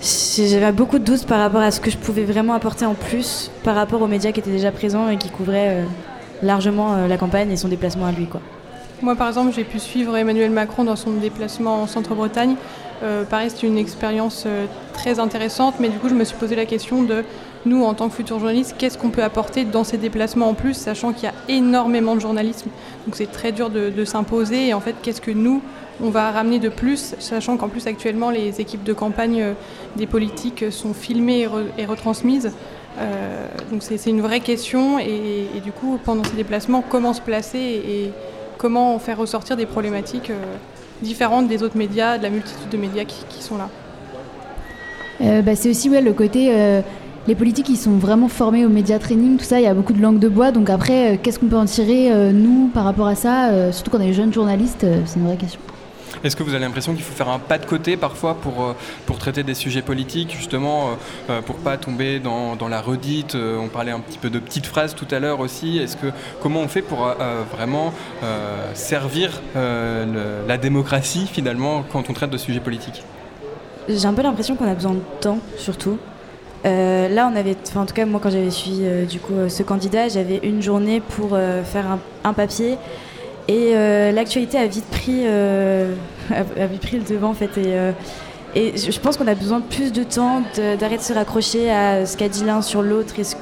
j'avais 0.00 0.72
beaucoup 0.72 0.98
de 0.98 1.04
doutes 1.04 1.26
par 1.26 1.38
rapport 1.38 1.60
à 1.60 1.70
ce 1.70 1.80
que 1.80 1.90
je 1.90 1.96
pouvais 1.96 2.24
vraiment 2.24 2.54
apporter 2.54 2.86
en 2.86 2.94
plus 2.94 3.50
par 3.62 3.74
rapport 3.74 4.00
aux 4.02 4.06
médias 4.06 4.32
qui 4.32 4.40
étaient 4.40 4.50
déjà 4.50 4.72
présents 4.72 5.10
et 5.10 5.16
qui 5.16 5.28
couvraient 5.28 5.84
largement 6.42 7.06
la 7.06 7.16
campagne 7.16 7.50
et 7.50 7.56
son 7.56 7.68
déplacement 7.68 8.06
à 8.06 8.12
lui, 8.12 8.26
quoi. 8.26 8.40
Moi, 9.02 9.16
par 9.16 9.28
exemple, 9.28 9.52
j'ai 9.54 9.64
pu 9.64 9.78
suivre 9.78 10.16
Emmanuel 10.16 10.50
Macron 10.50 10.84
dans 10.84 10.96
son 10.96 11.10
déplacement 11.10 11.82
en 11.82 11.86
Centre-Bretagne. 11.86 12.54
pareil, 13.28 13.50
c'était 13.50 13.66
une 13.66 13.78
expérience 13.78 14.46
très 14.94 15.18
intéressante, 15.18 15.74
mais 15.78 15.88
du 15.88 15.98
coup, 15.98 16.08
je 16.08 16.14
me 16.14 16.24
suis 16.24 16.36
posé 16.36 16.56
la 16.56 16.64
question 16.64 17.02
de 17.02 17.24
nous, 17.66 17.84
en 17.84 17.94
tant 17.94 18.08
que 18.08 18.14
futurs 18.14 18.38
journalistes, 18.38 18.74
qu'est-ce 18.78 18.98
qu'on 18.98 19.10
peut 19.10 19.22
apporter 19.22 19.64
dans 19.64 19.84
ces 19.84 19.96
déplacements 19.96 20.48
en 20.48 20.54
plus, 20.54 20.74
sachant 20.74 21.12
qu'il 21.12 21.24
y 21.24 21.28
a 21.28 21.34
énormément 21.48 22.14
de 22.14 22.20
journalisme. 22.20 22.68
Donc 23.06 23.16
c'est 23.16 23.30
très 23.30 23.52
dur 23.52 23.70
de, 23.70 24.04
s'imposer. 24.04 24.68
Et 24.68 24.74
en 24.74 24.80
fait, 24.80 24.94
qu'est-ce 25.02 25.20
que 25.20 25.30
nous, 25.30 25.62
on 26.02 26.10
va 26.10 26.30
ramener 26.30 26.58
de 26.58 26.68
plus, 26.68 27.14
sachant 27.18 27.56
qu'en 27.56 27.68
plus 27.68 27.86
actuellement, 27.86 28.30
les 28.30 28.60
équipes 28.60 28.84
de 28.84 28.92
campagne 28.92 29.40
euh, 29.40 29.52
des 29.96 30.06
politiques 30.06 30.70
sont 30.70 30.92
filmées 30.92 31.48
et, 31.78 31.86
retransmises. 31.86 32.52
Euh, 32.98 33.46
donc 33.70 33.82
c'est 33.82 34.04
une 34.06 34.20
vraie 34.20 34.40
question. 34.40 34.98
Et, 34.98 35.60
du 35.62 35.72
coup, 35.72 35.98
pendant 36.04 36.24
ces 36.24 36.36
déplacements, 36.36 36.84
comment 36.86 37.12
se 37.12 37.22
placer 37.22 37.58
et, 37.58 38.10
comment 38.58 38.98
faire 38.98 39.18
ressortir 39.18 39.56
des 39.56 39.66
problématiques 39.66 40.30
euh, 40.30 40.56
différentes 41.02 41.48
des 41.48 41.62
autres 41.62 41.76
médias, 41.76 42.18
de 42.18 42.22
la 42.22 42.30
multitude 42.30 42.68
de 42.70 42.76
médias 42.76 43.04
qui, 43.04 43.42
sont 43.42 43.56
là? 43.56 43.68
Bah, 45.42 45.54
c'est 45.54 45.70
aussi 45.70 45.88
ouais, 45.88 46.00
le 46.00 46.12
côté 46.12 46.50
les 47.26 47.34
politiques 47.34 47.68
ils 47.68 47.76
sont 47.76 47.96
vraiment 47.96 48.28
formés 48.28 48.66
au 48.66 48.68
média 48.68 48.98
training, 48.98 49.38
tout 49.38 49.44
ça, 49.44 49.60
il 49.60 49.64
y 49.64 49.66
a 49.66 49.74
beaucoup 49.74 49.92
de 49.92 50.02
langue 50.02 50.18
de 50.18 50.28
bois. 50.28 50.50
Donc 50.50 50.70
après, 50.70 51.14
euh, 51.14 51.16
qu'est-ce 51.22 51.38
qu'on 51.38 51.46
peut 51.46 51.56
en 51.56 51.64
tirer, 51.64 52.12
euh, 52.12 52.32
nous, 52.32 52.70
par 52.72 52.84
rapport 52.84 53.06
à 53.06 53.14
ça 53.14 53.48
euh, 53.48 53.72
Surtout 53.72 53.90
quand 53.90 53.98
on 53.98 54.02
est 54.02 54.12
jeunes 54.12 54.32
journalistes, 54.32 54.86
c'est 55.06 55.18
une 55.18 55.26
vraie 55.26 55.36
question. 55.36 55.60
Est-ce 56.22 56.36
que 56.36 56.42
vous 56.42 56.54
avez 56.54 56.64
l'impression 56.64 56.94
qu'il 56.94 57.02
faut 57.02 57.14
faire 57.14 57.28
un 57.28 57.38
pas 57.38 57.58
de 57.58 57.66
côté 57.66 57.96
parfois 57.96 58.34
pour, 58.34 58.74
pour 59.04 59.18
traiter 59.18 59.42
des 59.42 59.52
sujets 59.52 59.82
politiques, 59.82 60.34
justement, 60.34 60.90
pour 61.44 61.56
pas 61.56 61.76
tomber 61.76 62.18
dans, 62.18 62.56
dans 62.56 62.68
la 62.68 62.80
redite 62.80 63.34
On 63.34 63.68
parlait 63.68 63.90
un 63.90 64.00
petit 64.00 64.16
peu 64.16 64.30
de 64.30 64.38
petites 64.38 64.64
phrases 64.64 64.94
tout 64.94 65.08
à 65.10 65.18
l'heure 65.18 65.40
aussi. 65.40 65.76
Est-ce 65.76 65.98
que 65.98 66.06
comment 66.40 66.60
on 66.60 66.68
fait 66.68 66.80
pour 66.80 67.14
vraiment 67.54 67.92
servir 68.72 69.42
la 69.54 70.56
démocratie 70.56 71.26
finalement 71.30 71.84
quand 71.92 72.08
on 72.08 72.14
traite 72.14 72.30
de 72.30 72.38
sujets 72.38 72.60
politiques? 72.60 73.02
J'ai 73.88 74.06
un 74.06 74.14
peu 74.14 74.22
l'impression 74.22 74.56
qu'on 74.56 74.70
a 74.70 74.74
besoin 74.74 74.94
de 74.94 75.02
temps, 75.20 75.40
surtout. 75.58 75.98
Euh, 76.64 77.08
là, 77.08 77.30
on 77.30 77.36
avait, 77.36 77.56
en 77.76 77.84
tout 77.84 77.94
cas, 77.94 78.06
moi, 78.06 78.20
quand 78.22 78.30
j'avais 78.30 78.50
suivi 78.50 78.80
euh, 78.84 79.04
du 79.04 79.20
coup 79.20 79.34
euh, 79.34 79.48
ce 79.48 79.62
candidat, 79.62 80.08
j'avais 80.08 80.40
une 80.42 80.62
journée 80.62 81.00
pour 81.00 81.36
faire 81.64 81.98
un, 82.24 82.32
papier. 82.32 82.76
Et 83.46 83.74
l'actualité 84.12 84.56
a 84.56 84.66
vite 84.66 84.86
pris, 84.86 85.26
a, 85.28 86.66
vite 86.66 86.80
pris 86.80 86.98
le 86.98 87.04
devant, 87.04 87.30
en 87.30 87.34
fait. 87.34 87.50
Et, 88.56 88.76
je 88.76 89.00
pense 89.00 89.16
qu'on 89.16 89.26
a 89.26 89.34
besoin 89.34 89.58
de 89.58 89.64
plus 89.64 89.92
de 89.92 90.04
temps 90.04 90.42
d'arrêter 90.56 90.98
de, 90.98 91.02
se 91.02 91.12
raccrocher 91.12 91.70
à 91.70 92.06
ce 92.06 92.16
qu'a 92.16 92.28
dit 92.28 92.44
l'un 92.44 92.62
sur 92.62 92.82
l'autre. 92.82 93.18
Est-ce 93.18 93.36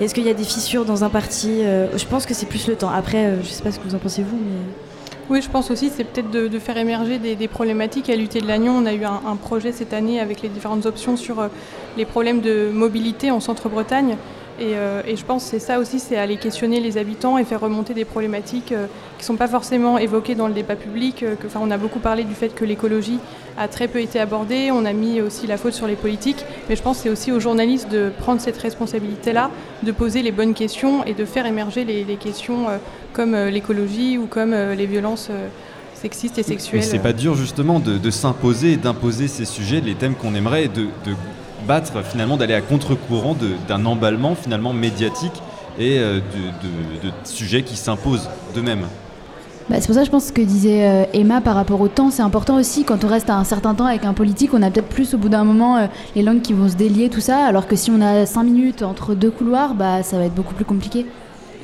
est-ce 0.00 0.14
qu'il 0.14 0.24
y 0.24 0.30
a 0.30 0.34
des 0.34 0.44
fissures 0.44 0.84
dans 0.84 1.04
un 1.04 1.10
parti 1.10 1.62
Je 1.62 2.04
pense 2.06 2.26
que 2.26 2.34
c'est 2.34 2.46
plus 2.46 2.66
le 2.66 2.74
temps. 2.74 2.90
Après, 2.90 3.36
je 3.42 3.48
sais 3.48 3.62
pas 3.62 3.70
ce 3.70 3.78
que 3.78 3.88
vous 3.88 3.94
en 3.94 3.98
pensez 3.98 4.22
vous, 4.22 4.36
mais. 4.36 4.91
Oui, 5.30 5.40
je 5.40 5.48
pense 5.48 5.70
aussi, 5.70 5.88
c'est 5.88 6.04
peut-être 6.04 6.30
de, 6.30 6.58
faire 6.58 6.76
émerger 6.76 7.18
des, 7.18 7.48
problématiques. 7.48 8.10
À 8.10 8.16
l'UT 8.16 8.28
de 8.28 8.46
Lannion, 8.46 8.74
on 8.76 8.86
a 8.86 8.92
eu 8.92 9.04
un, 9.04 9.36
projet 9.36 9.70
cette 9.70 9.92
année 9.92 10.20
avec 10.20 10.42
les 10.42 10.48
différentes 10.48 10.84
options 10.84 11.16
sur 11.16 11.40
euh, 11.40 11.48
les 11.96 12.04
problèmes 12.04 12.40
de 12.40 12.70
mobilité 12.72 13.30
en 13.30 13.38
Centre-Bretagne. 13.38 14.16
Et, 14.60 14.74
euh, 14.74 15.00
et 15.06 15.16
je 15.16 15.24
pense 15.24 15.44
que 15.44 15.50
c'est 15.50 15.58
ça 15.58 15.78
aussi, 15.78 16.00
c'est 16.00 16.16
aller 16.16 16.36
questionner 16.36 16.80
les 16.80 16.98
habitants 16.98 17.38
et 17.38 17.44
faire 17.44 17.60
remonter 17.60 17.94
des 17.94 18.04
problématiques 18.04 18.72
euh, 18.72 18.86
qui 19.16 19.22
ne 19.22 19.26
sont 19.26 19.36
pas 19.36 19.48
forcément 19.48 19.96
évoquées 19.96 20.34
dans 20.34 20.48
le 20.48 20.54
débat 20.54 20.76
public. 20.76 21.24
on 21.54 21.70
a 21.70 21.78
beaucoup 21.78 22.00
parlé 22.00 22.24
du 22.24 22.34
fait 22.34 22.54
que 22.54 22.64
l'écologie 22.64 23.18
a 23.56 23.68
très 23.68 23.88
peu 23.88 24.00
été 24.00 24.20
abordée, 24.20 24.70
on 24.70 24.84
a 24.84 24.92
mis 24.92 25.20
aussi 25.20 25.46
la 25.46 25.56
faute 25.56 25.72
sur 25.72 25.86
les 25.86 25.94
politiques, 25.94 26.44
mais 26.68 26.76
je 26.76 26.82
pense 26.82 26.98
que 26.98 27.02
c'est 27.04 27.10
aussi 27.10 27.32
aux 27.32 27.40
journalistes 27.40 27.90
de 27.90 28.10
prendre 28.18 28.40
cette 28.40 28.58
responsabilité-là, 28.58 29.50
de 29.82 29.92
poser 29.92 30.22
les 30.22 30.32
bonnes 30.32 30.54
questions 30.54 31.04
et 31.04 31.14
de 31.14 31.24
faire 31.24 31.46
émerger 31.46 31.84
les, 31.84 32.04
questions 32.16 32.66
comme 33.12 33.34
euh, 33.34 33.50
l'écologie 33.50 34.18
ou 34.18 34.26
comme 34.26 34.52
euh, 34.52 34.74
les 34.74 34.86
violences 34.86 35.28
euh, 35.30 35.48
sexistes 35.94 36.38
et 36.38 36.42
Mais 36.42 36.48
sexuelles. 36.48 36.82
c'est 36.82 36.98
pas 36.98 37.12
dur 37.12 37.34
justement 37.34 37.78
de, 37.80 37.98
de 37.98 38.10
s'imposer 38.10 38.72
et 38.72 38.76
d'imposer 38.76 39.28
ces 39.28 39.44
sujets, 39.44 39.80
les 39.80 39.94
thèmes 39.94 40.14
qu'on 40.14 40.34
aimerait, 40.34 40.64
et 40.64 40.68
de, 40.68 40.82
de 41.04 41.14
battre 41.66 42.02
finalement, 42.04 42.36
d'aller 42.36 42.54
à 42.54 42.60
contre-courant 42.60 43.34
de- 43.34 43.52
d'un 43.68 43.84
emballement 43.86 44.34
finalement 44.34 44.72
médiatique 44.72 45.40
et 45.78 45.98
euh, 45.98 46.16
de, 46.16 46.20
de- 46.20 47.08
de 47.08 47.12
sujets 47.24 47.62
qui 47.62 47.76
s'imposent 47.76 48.28
d'eux-mêmes. 48.54 48.86
Bah, 49.70 49.76
c'est 49.78 49.86
pour 49.86 49.94
ça 49.94 50.00
que 50.00 50.06
je 50.06 50.10
pense 50.10 50.32
que 50.32 50.42
disait 50.42 50.84
euh, 50.88 51.04
Emma 51.14 51.40
par 51.40 51.54
rapport 51.54 51.80
au 51.80 51.86
temps, 51.86 52.10
c'est 52.10 52.22
important 52.22 52.56
aussi 52.56 52.82
quand 52.82 53.04
on 53.04 53.06
reste 53.06 53.30
un 53.30 53.44
certain 53.44 53.74
temps 53.74 53.86
avec 53.86 54.04
un 54.04 54.12
politique, 54.12 54.52
on 54.54 54.60
a 54.62 54.70
peut-être 54.72 54.88
plus 54.88 55.14
au 55.14 55.18
bout 55.18 55.28
d'un 55.28 55.44
moment 55.44 55.76
euh, 55.76 55.86
les 56.16 56.22
langues 56.22 56.42
qui 56.42 56.52
vont 56.52 56.68
se 56.68 56.74
délier, 56.74 57.08
tout 57.08 57.20
ça, 57.20 57.44
alors 57.44 57.68
que 57.68 57.76
si 57.76 57.90
on 57.92 58.00
a 58.00 58.26
5 58.26 58.42
minutes 58.42 58.82
entre 58.82 59.14
deux 59.14 59.30
couloirs, 59.30 59.74
bah, 59.74 60.02
ça 60.02 60.18
va 60.18 60.24
être 60.24 60.34
beaucoup 60.34 60.54
plus 60.54 60.64
compliqué. 60.64 61.06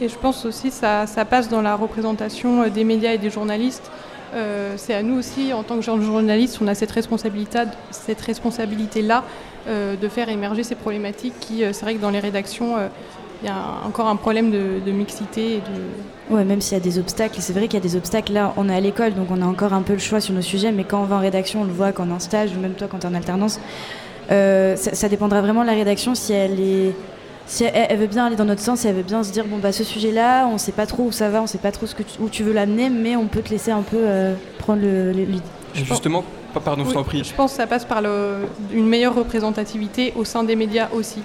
Et 0.00 0.08
je 0.08 0.16
pense 0.16 0.44
aussi 0.44 0.70
ça, 0.70 1.06
ça 1.06 1.24
passe 1.24 1.48
dans 1.48 1.62
la 1.62 1.74
représentation 1.74 2.62
euh, 2.62 2.68
des 2.68 2.84
médias 2.84 3.12
et 3.12 3.18
des 3.18 3.30
journalistes. 3.30 3.90
Euh, 4.34 4.74
c'est 4.76 4.94
à 4.94 5.02
nous 5.02 5.18
aussi, 5.18 5.52
en 5.52 5.62
tant 5.62 5.76
que 5.76 5.82
journalistes, 5.82 6.58
on 6.60 6.68
a 6.68 6.74
cette 6.74 6.92
responsabilité, 6.92 7.60
cette 7.90 8.20
responsabilité-là 8.20 9.24
euh, 9.66 9.96
de 9.96 10.08
faire 10.08 10.28
émerger 10.28 10.62
ces 10.62 10.74
problématiques 10.74 11.34
qui, 11.40 11.62
c'est 11.72 11.82
vrai 11.82 11.94
que 11.94 12.00
dans 12.00 12.10
les 12.10 12.20
rédactions, 12.20 12.76
il 13.42 13.46
y 13.46 13.50
a 13.50 13.56
encore 13.86 14.06
un 14.06 14.16
problème 14.16 14.50
de, 14.50 14.92
mixité 14.92 15.54
et 15.54 15.58
de, 15.58 16.34
Ouais, 16.34 16.44
même 16.44 16.60
s'il 16.60 16.76
y 16.76 16.80
a 16.80 16.84
des 16.84 16.98
obstacles, 16.98 17.40
c'est 17.40 17.54
vrai 17.54 17.68
qu'il 17.68 17.74
y 17.74 17.82
a 17.82 17.88
des 17.88 17.96
obstacles. 17.96 18.34
Là, 18.34 18.52
on 18.58 18.68
est 18.68 18.74
à 18.74 18.80
l'école, 18.80 19.14
donc 19.14 19.28
on 19.30 19.40
a 19.40 19.46
encore 19.46 19.72
un 19.72 19.80
peu 19.80 19.94
le 19.94 19.98
choix 19.98 20.20
sur 20.20 20.34
nos 20.34 20.42
sujets, 20.42 20.72
mais 20.72 20.84
quand 20.84 21.00
on 21.00 21.06
va 21.06 21.16
en 21.16 21.20
rédaction, 21.20 21.62
on 21.62 21.64
le 21.64 21.72
voit 21.72 21.92
quand 21.92 22.04
on 22.06 22.10
est 22.10 22.14
en 22.14 22.20
stage, 22.20 22.50
ou 22.54 22.60
même 22.60 22.74
toi 22.74 22.86
quand 22.90 22.98
tu 22.98 23.06
es 23.06 23.10
en 23.10 23.14
alternance. 23.14 23.58
Ça, 24.28 24.76
ça 24.76 25.08
dépendra 25.08 25.40
vraiment 25.40 25.62
de 25.62 25.68
la 25.68 25.74
rédaction 25.74 26.14
si 26.14 26.34
elle 26.34 26.60
est. 26.60 26.92
Si 27.48 27.64
elle, 27.64 27.86
elle 27.88 27.98
veut 27.98 28.06
bien 28.06 28.26
aller 28.26 28.36
dans 28.36 28.44
notre 28.44 28.60
sens, 28.60 28.80
si 28.80 28.88
elle 28.88 28.94
veut 28.94 29.02
bien 29.02 29.24
se 29.24 29.32
dire 29.32 29.46
bon 29.46 29.56
bah 29.58 29.72
ce 29.72 29.82
sujet-là, 29.82 30.46
on 30.46 30.58
sait 30.58 30.70
pas 30.72 30.84
trop 30.86 31.04
où 31.04 31.12
ça 31.12 31.30
va, 31.30 31.40
on 31.42 31.46
sait 31.46 31.56
pas 31.58 31.72
trop 31.72 31.86
ce 31.86 31.94
que 31.94 32.02
tu- 32.02 32.20
où 32.20 32.28
tu 32.28 32.42
veux 32.42 32.52
l'amener, 32.52 32.90
mais 32.90 33.16
on 33.16 33.26
peut 33.26 33.40
te 33.40 33.48
laisser 33.50 33.70
un 33.70 33.80
peu 33.82 33.96
euh, 33.98 34.34
prendre 34.58 34.82
le, 34.82 35.12
le 35.12 35.24
lead. 35.24 35.42
Et 35.74 35.78
Justement, 35.84 36.22
pa- 36.52 36.60
pardon, 36.60 36.82
je 36.84 36.88
Oui, 36.90 36.94
t'en 36.94 37.04
prie. 37.04 37.24
Je 37.24 37.34
pense 37.34 37.52
que 37.52 37.56
ça 37.56 37.66
passe 37.66 37.84
par 37.86 38.02
le- 38.02 38.46
une 38.72 38.86
meilleure 38.86 39.14
représentativité 39.14 40.12
au 40.16 40.24
sein 40.24 40.42
des 40.44 40.56
médias 40.56 40.88
aussi. 40.92 41.20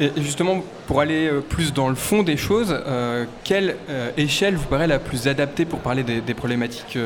Et 0.00 0.12
justement, 0.18 0.62
pour 0.86 1.00
aller 1.00 1.26
euh, 1.26 1.40
plus 1.40 1.72
dans 1.72 1.88
le 1.88 1.96
fond 1.96 2.22
des 2.22 2.36
choses, 2.36 2.72
euh, 2.86 3.24
quelle 3.42 3.76
euh, 3.90 4.10
échelle 4.16 4.54
vous 4.54 4.66
paraît 4.66 4.86
la 4.86 5.00
plus 5.00 5.26
adaptée 5.26 5.64
pour 5.64 5.80
parler 5.80 6.04
des, 6.04 6.34
problématiques 6.34 6.98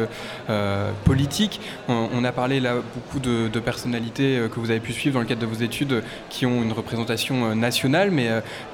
politiques? 1.04 1.60
On, 1.88 2.22
a 2.24 2.32
parlé 2.32 2.60
là 2.60 2.74
beaucoup 2.94 3.18
de, 3.18 3.48
personnalités 3.60 4.42
que 4.52 4.60
vous 4.60 4.70
avez 4.70 4.80
pu 4.80 4.92
suivre 4.92 5.14
dans 5.14 5.20
le 5.20 5.26
cadre 5.26 5.40
de 5.40 5.46
vos 5.46 5.62
études 5.62 6.02
qui 6.28 6.44
ont 6.44 6.62
une 6.62 6.72
représentation 6.72 7.54
nationale, 7.54 8.10
mais 8.10 8.28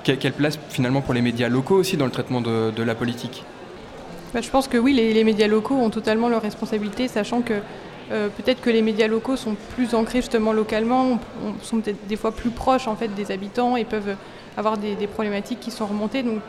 que- 0.04 0.12
quelle 0.12 0.32
place 0.32 0.58
finalement 0.68 1.00
pour 1.00 1.14
les 1.14 1.22
médias 1.22 1.48
locaux 1.48 1.76
aussi 1.76 1.96
dans 1.96 2.06
le 2.06 2.10
traitement 2.10 2.40
de, 2.40 2.82
la 2.82 2.94
politique? 2.94 3.44
Bah, 4.34 4.40
je 4.40 4.50
pense 4.50 4.66
que 4.66 4.78
oui, 4.78 4.94
les, 4.94 5.14
les 5.14 5.24
médias 5.24 5.46
locaux 5.46 5.76
ont 5.76 5.90
totalement 5.90 6.28
leurs 6.28 6.42
responsabilités, 6.42 7.06
sachant 7.06 7.40
que 7.42 7.54
euh, 8.10 8.28
peut-être 8.28 8.60
que 8.60 8.70
les 8.70 8.82
médias 8.82 9.06
locaux 9.06 9.36
sont 9.36 9.54
plus 9.74 9.94
ancrés 9.94 10.20
justement 10.20 10.52
localement, 10.52 11.04
on- 11.04 11.48
on- 11.48 11.54
sont 11.62 11.80
peut-être 11.80 12.06
des 12.06 12.16
fois 12.16 12.32
plus 12.32 12.50
proches 12.50 12.88
en 12.88 12.96
fait 12.96 13.08
des 13.08 13.30
habitants 13.30 13.76
et 13.76 13.84
peuvent 13.84 14.16
avoir 14.56 14.78
des, 14.78 14.94
problématiques 15.06 15.60
qui 15.60 15.70
sont 15.70 15.86
remontées. 15.86 16.22
Donc 16.22 16.40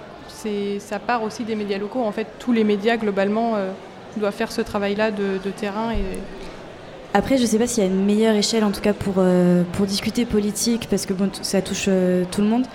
ça 0.80 1.00
part 1.00 1.24
aussi 1.24 1.44
des 1.44 1.56
médias 1.56 1.78
locaux. 1.78 2.02
En 2.04 2.12
fait, 2.12 2.28
tous 2.40 2.54
les 2.54 2.64
médias 2.64 2.96
globalement 2.96 3.56
euh, 3.56 3.72
doivent 4.16 4.34
faire 4.34 4.52
ce 4.52 4.62
travail-là 4.62 5.12
de, 5.12 5.38
terrain 5.52 5.92
Après, 7.14 7.38
je 7.38 7.46
sais 7.46 7.58
pas 7.58 7.68
s'il 7.68 7.84
y 7.84 7.88
a 7.88 7.90
une 7.90 8.06
meilleure 8.06 8.36
échelle, 8.36 8.64
en 8.64 8.72
tout 8.72 8.82
cas 8.82 8.94
pour, 8.94 9.16
euh, 9.18 9.64
pour 9.74 9.86
discuter 9.86 10.26
politique, 10.26 10.88
parce 10.90 11.06
que 11.06 11.14
bon, 11.14 11.30
ça 11.42 11.62
touche 11.62 11.90
tout 12.32 12.42
le 12.42 12.48
monde. 12.48 12.66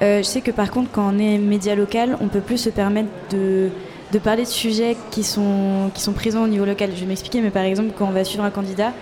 Je 0.00 0.22
sais 0.22 0.40
que 0.40 0.50
par 0.50 0.72
contre, 0.72 0.90
quand 0.90 1.14
on 1.14 1.18
est 1.20 1.38
média 1.38 1.76
local, 1.76 2.18
on 2.20 2.26
peut 2.26 2.40
plus 2.40 2.58
se 2.58 2.70
permettre 2.70 3.08
de, 3.30 3.70
de 4.12 4.18
parler 4.18 4.42
de 4.42 4.48
sujets 4.48 4.96
qui 5.10 5.24
sont, 5.24 5.90
qui 5.94 6.02
sont 6.02 6.12
présents 6.12 6.44
au 6.44 6.48
niveau 6.48 6.66
local. 6.66 6.90
Je 6.94 7.00
vais 7.00 7.06
m'expliquer, 7.06 7.40
mais 7.40 7.50
par 7.50 7.62
exemple, 7.62 7.92
quand 7.96 8.06
on 8.06 8.12
va 8.12 8.24
suivre 8.24 8.44
un 8.44 8.50
candidat, 8.50 8.92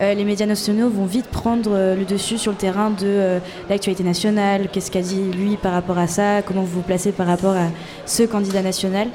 euh, 0.00 0.14
les 0.14 0.24
médias 0.24 0.46
nationaux 0.46 0.88
vont 0.88 1.04
vite 1.04 1.26
prendre 1.26 1.72
euh, 1.74 1.94
le 1.96 2.04
dessus 2.04 2.38
sur 2.38 2.52
le 2.52 2.56
terrain 2.56 2.90
de 2.90 3.04
euh, 3.04 3.38
l'actualité 3.68 4.02
nationale, 4.02 4.68
qu'est-ce 4.72 4.90
qu'a 4.90 5.02
dit 5.02 5.20
lui 5.36 5.56
par 5.56 5.72
rapport 5.72 5.98
à 5.98 6.06
ça, 6.06 6.40
comment 6.40 6.62
vous 6.62 6.76
vous 6.76 6.82
placez 6.82 7.12
par 7.12 7.26
rapport 7.26 7.54
à 7.54 7.66
ce 8.06 8.22
candidat 8.22 8.62
national. 8.62 9.08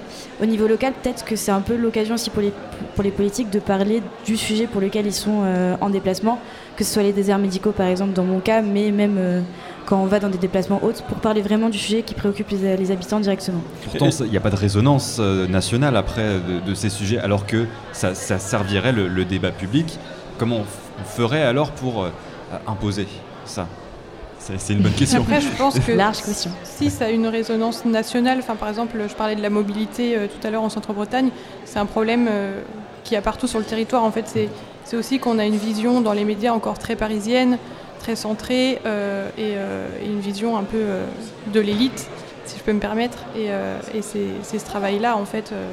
Au 0.44 0.46
niveau 0.46 0.68
local, 0.68 0.94
peut-être 1.02 1.24
que 1.24 1.38
c'est 1.38 1.52
un 1.52 1.62
peu 1.62 1.76
l'occasion 1.76 2.16
aussi 2.16 2.30
pour 2.30 2.42
les, 2.42 2.52
pour 2.94 3.04
les 3.04 3.12
politiques 3.12 3.50
de 3.50 3.60
parler 3.60 4.04
du 4.26 4.36
sujet 4.36 4.68
pour 4.68 4.82
lequel 4.82 5.08
ils 5.08 5.14
sont 5.14 5.44
en 5.80 5.90
déplacement, 5.90 6.40
que 6.76 6.84
ce 6.84 6.94
soit 6.94 7.04
les 7.04 7.14
déserts 7.14 7.40
médicaux 7.40 7.72
par 7.72 7.88
exemple 7.88 8.14
dans 8.14 8.26
mon 8.26 8.40
cas, 8.40 8.62
mais 8.62 8.92
même 8.92 9.46
quand 9.86 10.02
on 10.02 10.06
va 10.06 10.20
dans 10.20 10.30
des 10.30 10.38
déplacements 10.38 10.80
hauts, 10.84 10.94
pour 11.08 11.18
parler 11.18 11.42
vraiment 11.42 11.70
du 11.70 11.78
sujet 11.78 12.02
qui 12.02 12.14
préoccupe 12.14 12.50
les, 12.50 12.78
les 12.78 12.92
habitants 12.92 13.20
directement. 13.20 13.62
Pourtant, 13.84 14.10
il 14.22 14.32
n'y 14.32 14.38
a 14.38 14.42
pas 14.42 14.50
de 14.50 14.56
résonance 14.56 15.18
euh, 15.20 15.48
nationale 15.48 15.96
après 15.96 16.40
de, 16.40 16.60
de 16.60 16.74
ces 16.74 16.90
sujets, 16.90 17.20
alors 17.20 17.46
que 17.46 17.66
ça, 17.94 18.16
ça 18.16 18.40
servirait 18.40 18.92
le, 18.92 19.08
le 19.08 19.26
débat 19.26 19.52
public. 19.52 20.00
Comment 20.38 20.58
on, 20.58 21.04
ferait 21.06 21.44
alors 21.44 21.72
pour 21.72 22.04
euh, 22.04 22.10
imposer 22.68 23.08
ça? 23.46 23.68
C'est 24.40 24.74
une 24.74 24.82
bonne 24.82 24.94
question. 24.94 25.22
Après, 25.22 25.42
je 25.42 25.50
pense 25.58 25.80
que 25.80 25.92
Large 25.92 26.22
question. 26.22 26.52
si 26.64 26.92
ça 26.92 27.06
a 27.06 27.10
une 27.10 27.28
résonance 27.28 27.84
nationale, 27.84 28.38
enfin, 28.40 28.56
par 28.56 28.70
exemple, 28.70 28.98
je 29.10 29.16
parlais 29.16 29.36
de 29.36 29.42
la 29.42 29.50
mobilité 29.50 30.16
euh, 30.16 30.28
tout 30.28 30.46
à 30.46 30.52
l'heure 30.52 30.62
en 30.62 30.70
Centre-Bretagne, 30.70 31.30
c'est 31.64 31.80
un 31.80 31.88
problème 31.88 32.28
euh, 32.30 32.62
qu'il 33.04 33.16
y 33.16 33.18
a 33.18 33.22
partout 33.22 33.48
sur 33.48 33.60
le 33.60 33.66
territoire. 33.66 34.04
En 34.04 34.12
fait, 34.12 34.26
c'est 34.28 34.50
c'est 34.84 34.98
aussi 34.98 35.18
qu'on 35.18 35.40
a 35.40 35.46
une 35.46 35.58
vision 35.58 36.00
dans 36.00 36.14
les 36.14 36.26
médias 36.26 36.54
encore 36.54 36.78
très 36.78 36.96
parisienne, 36.96 37.58
très 38.06 38.16
centrée, 38.16 38.80
euh, 38.86 39.28
et, 39.36 39.54
euh, 39.56 39.88
et 40.04 40.06
une 40.06 40.20
vision 40.20 40.58
un 40.58 40.64
peu 40.64 40.78
euh, 40.78 41.06
de 41.52 41.60
l'élite, 41.60 42.08
si 42.46 42.60
je 42.60 42.64
peux 42.64 42.72
me 42.74 42.80
permettre. 42.80 43.18
Et, 43.36 43.48
euh, 43.50 43.80
et 43.96 44.04
c'est 44.04 44.28
c'est 44.44 44.60
ce 44.60 44.66
travail-là, 44.66 45.18
en 45.18 45.26
fait, 45.26 45.50
euh, 45.52 45.72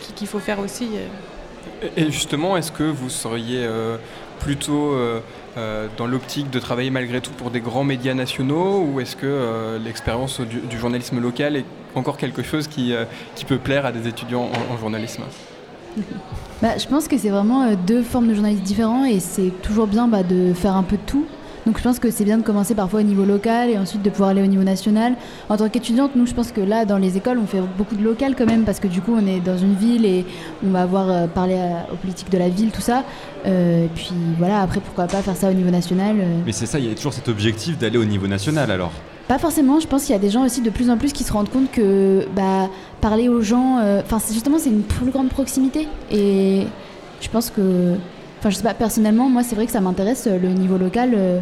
qui- 0.00 0.12
qu'il 0.14 0.26
faut 0.26 0.40
faire 0.40 0.58
aussi. 0.58 0.88
Et 1.96 2.10
justement, 2.10 2.56
est-ce 2.56 2.72
que 2.72 2.82
vous 2.82 3.08
seriez 3.08 3.62
euh, 3.64 3.96
plutôt 4.40 4.96
dans 5.96 6.08
l'optique 6.08 6.50
de 6.50 6.58
travailler 6.58 6.90
malgré 6.90 7.20
tout 7.20 7.30
pour 7.30 7.50
des 7.52 7.60
grands 7.60 7.84
médias 7.84 8.14
nationaux 8.14 8.84
ou 8.84 8.98
est-ce 9.00 9.14
que 9.14 9.26
euh, 9.26 9.78
l'expérience 9.78 10.40
du, 10.40 10.58
du 10.58 10.76
journalisme 10.76 11.20
local 11.20 11.54
est 11.54 11.64
encore 11.94 12.16
quelque 12.16 12.42
chose 12.42 12.66
qui, 12.66 12.92
euh, 12.92 13.04
qui 13.36 13.44
peut 13.44 13.58
plaire 13.58 13.86
à 13.86 13.92
des 13.92 14.08
étudiants 14.08 14.48
en, 14.56 14.74
en 14.74 14.76
journalisme? 14.76 15.22
Bah, 16.60 16.76
je 16.76 16.86
pense 16.88 17.06
que 17.06 17.16
c'est 17.16 17.28
vraiment 17.30 17.72
deux 17.86 18.02
formes 18.02 18.26
de 18.28 18.34
journalistes 18.34 18.64
différents 18.64 19.04
et 19.04 19.20
c'est 19.20 19.52
toujours 19.62 19.86
bien 19.86 20.08
bah, 20.08 20.24
de 20.24 20.52
faire 20.52 20.74
un 20.74 20.82
peu 20.82 20.96
de 20.96 21.06
tout. 21.06 21.24
Donc 21.66 21.78
je 21.78 21.82
pense 21.82 21.98
que 21.98 22.10
c'est 22.10 22.24
bien 22.24 22.36
de 22.38 22.42
commencer 22.42 22.74
parfois 22.74 23.00
au 23.00 23.02
niveau 23.04 23.24
local 23.24 23.70
et 23.70 23.78
ensuite 23.78 24.02
de 24.02 24.10
pouvoir 24.10 24.30
aller 24.30 24.42
au 24.42 24.46
niveau 24.46 24.64
national. 24.64 25.14
En 25.48 25.56
tant 25.56 25.68
qu'étudiante, 25.70 26.10
nous, 26.14 26.26
je 26.26 26.34
pense 26.34 26.52
que 26.52 26.60
là, 26.60 26.84
dans 26.84 26.98
les 26.98 27.16
écoles, 27.16 27.38
on 27.42 27.46
fait 27.46 27.60
beaucoup 27.78 27.94
de 27.96 28.02
local 28.04 28.34
quand 28.36 28.44
même 28.46 28.64
parce 28.64 28.80
que 28.80 28.86
du 28.88 29.00
coup, 29.00 29.14
on 29.18 29.26
est 29.26 29.40
dans 29.40 29.56
une 29.56 29.74
ville 29.74 30.04
et 30.04 30.26
on 30.66 30.70
va 30.70 30.82
avoir 30.82 31.10
euh, 31.10 31.26
parlé 31.26 31.54
à- 31.54 31.86
aux 31.92 31.96
politiques 31.96 32.30
de 32.30 32.36
la 32.36 32.50
ville, 32.50 32.70
tout 32.70 32.82
ça. 32.82 33.02
Euh, 33.46 33.86
et 33.86 33.88
puis 33.94 34.12
voilà, 34.38 34.60
après, 34.60 34.80
pourquoi 34.80 35.06
pas 35.06 35.22
faire 35.22 35.36
ça 35.36 35.48
au 35.48 35.54
niveau 35.54 35.70
national 35.70 36.16
euh. 36.20 36.40
Mais 36.44 36.52
c'est 36.52 36.66
ça, 36.66 36.78
il 36.78 36.86
y 36.86 36.90
a 36.92 36.94
toujours 36.94 37.14
cet 37.14 37.28
objectif 37.28 37.78
d'aller 37.78 37.96
au 37.98 38.04
niveau 38.04 38.26
national 38.26 38.70
alors. 38.70 38.92
Pas 39.26 39.38
forcément, 39.38 39.80
je 39.80 39.86
pense 39.86 40.02
qu'il 40.04 40.12
y 40.12 40.16
a 40.16 40.20
des 40.20 40.28
gens 40.28 40.44
aussi 40.44 40.60
de 40.60 40.68
plus 40.68 40.90
en 40.90 40.98
plus 40.98 41.14
qui 41.14 41.24
se 41.24 41.32
rendent 41.32 41.48
compte 41.48 41.70
que 41.72 42.26
bah, 42.36 42.68
parler 43.00 43.30
aux 43.30 43.40
gens, 43.40 43.78
euh, 43.82 44.02
enfin 44.04 44.18
justement 44.30 44.58
c'est 44.58 44.68
une 44.68 44.82
plus 44.82 45.10
grande 45.10 45.30
proximité 45.30 45.88
et 46.12 46.66
je 47.22 47.28
pense 47.30 47.48
que, 47.48 47.94
je 48.50 48.56
sais 48.56 48.62
pas, 48.62 48.74
personnellement 48.74 49.28
moi 49.28 49.42
c'est 49.42 49.54
vrai 49.54 49.66
que 49.66 49.72
ça 49.72 49.80
m'intéresse 49.80 50.26
euh, 50.26 50.38
le 50.38 50.48
niveau 50.48 50.78
local, 50.78 51.12
euh, 51.14 51.40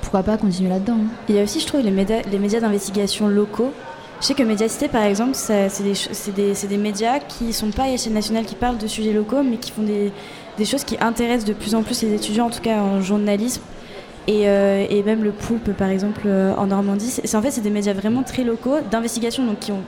pourquoi 0.00 0.22
pas 0.22 0.36
continuer 0.36 0.70
là-dedans. 0.70 0.94
hein. 0.94 1.08
Il 1.28 1.34
y 1.34 1.38
a 1.38 1.42
aussi, 1.42 1.60
je 1.60 1.66
trouve, 1.66 1.80
les 1.82 1.90
médias, 1.90 2.22
les 2.30 2.38
médias 2.38 2.60
d'investigation 2.60 3.28
locaux. 3.28 3.72
Je 4.20 4.26
sais 4.26 4.34
que 4.34 4.42
Médiacité, 4.42 4.88
par 4.88 5.04
exemple, 5.04 5.34
c'est 5.34 5.68
des, 5.82 5.94
des, 6.32 6.66
des 6.66 6.76
médias 6.76 7.20
qui 7.20 7.52
sont 7.52 7.70
pas 7.70 7.84
à 7.84 7.88
échelle 7.88 8.14
nationale, 8.14 8.44
qui 8.44 8.56
parlent 8.56 8.78
de 8.78 8.86
sujets 8.88 9.12
locaux, 9.12 9.44
mais 9.44 9.58
qui 9.58 9.70
font 9.70 9.82
des, 9.82 10.10
des 10.56 10.64
choses 10.64 10.82
qui 10.82 10.96
intéressent 11.00 11.44
de 11.44 11.52
plus 11.52 11.74
en 11.76 11.82
plus 11.84 12.02
les 12.02 12.14
étudiants, 12.14 12.46
en 12.46 12.50
tout 12.50 12.60
cas 12.60 12.80
en 12.80 13.00
journalisme. 13.00 13.62
Et, 14.26 14.48
euh, 14.48 14.86
et 14.90 15.04
même 15.04 15.22
le 15.22 15.30
Poulpe, 15.30 15.72
par 15.72 15.88
exemple, 15.88 16.26
en 16.26 16.66
Normandie. 16.66 17.10
C'est, 17.10 17.36
en 17.36 17.42
fait, 17.42 17.52
c'est 17.52 17.60
des 17.60 17.70
médias 17.70 17.92
vraiment 17.92 18.24
très 18.24 18.42
locaux, 18.42 18.78
d'investigation, 18.90 19.44
donc 19.46 19.60
qui 19.60 19.70
ont 19.70 19.84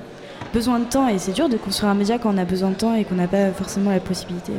besoin 0.55 0.79
de 0.79 0.85
temps. 0.85 1.09
Et 1.09 1.19
c'est 1.19 1.33
dur 1.33 1.49
de 1.49 1.57
construire 1.57 1.91
un 1.91 1.95
média 1.95 2.19
quand 2.19 2.33
on 2.33 2.39
a 2.39 2.45
besoin 2.45 2.71
de 2.71 2.77
temps 2.77 2.95
et 2.95 3.05
qu'on 3.05 3.17
n'a 3.17 3.27
pas 3.27 3.51
forcément 3.51 3.91
la 3.91 3.99
possibilité 4.01 4.53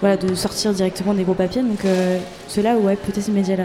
voilà, 0.00 0.16
de 0.16 0.34
sortir 0.34 0.72
directement 0.72 1.14
des 1.14 1.24
gros 1.24 1.34
papiers. 1.34 1.62
Donc, 1.62 1.84
euh, 1.84 2.18
ceux-là, 2.48 2.76
ouais, 2.76 2.96
peut-être 2.96 3.20
ces 3.20 3.32
médias-là. 3.32 3.64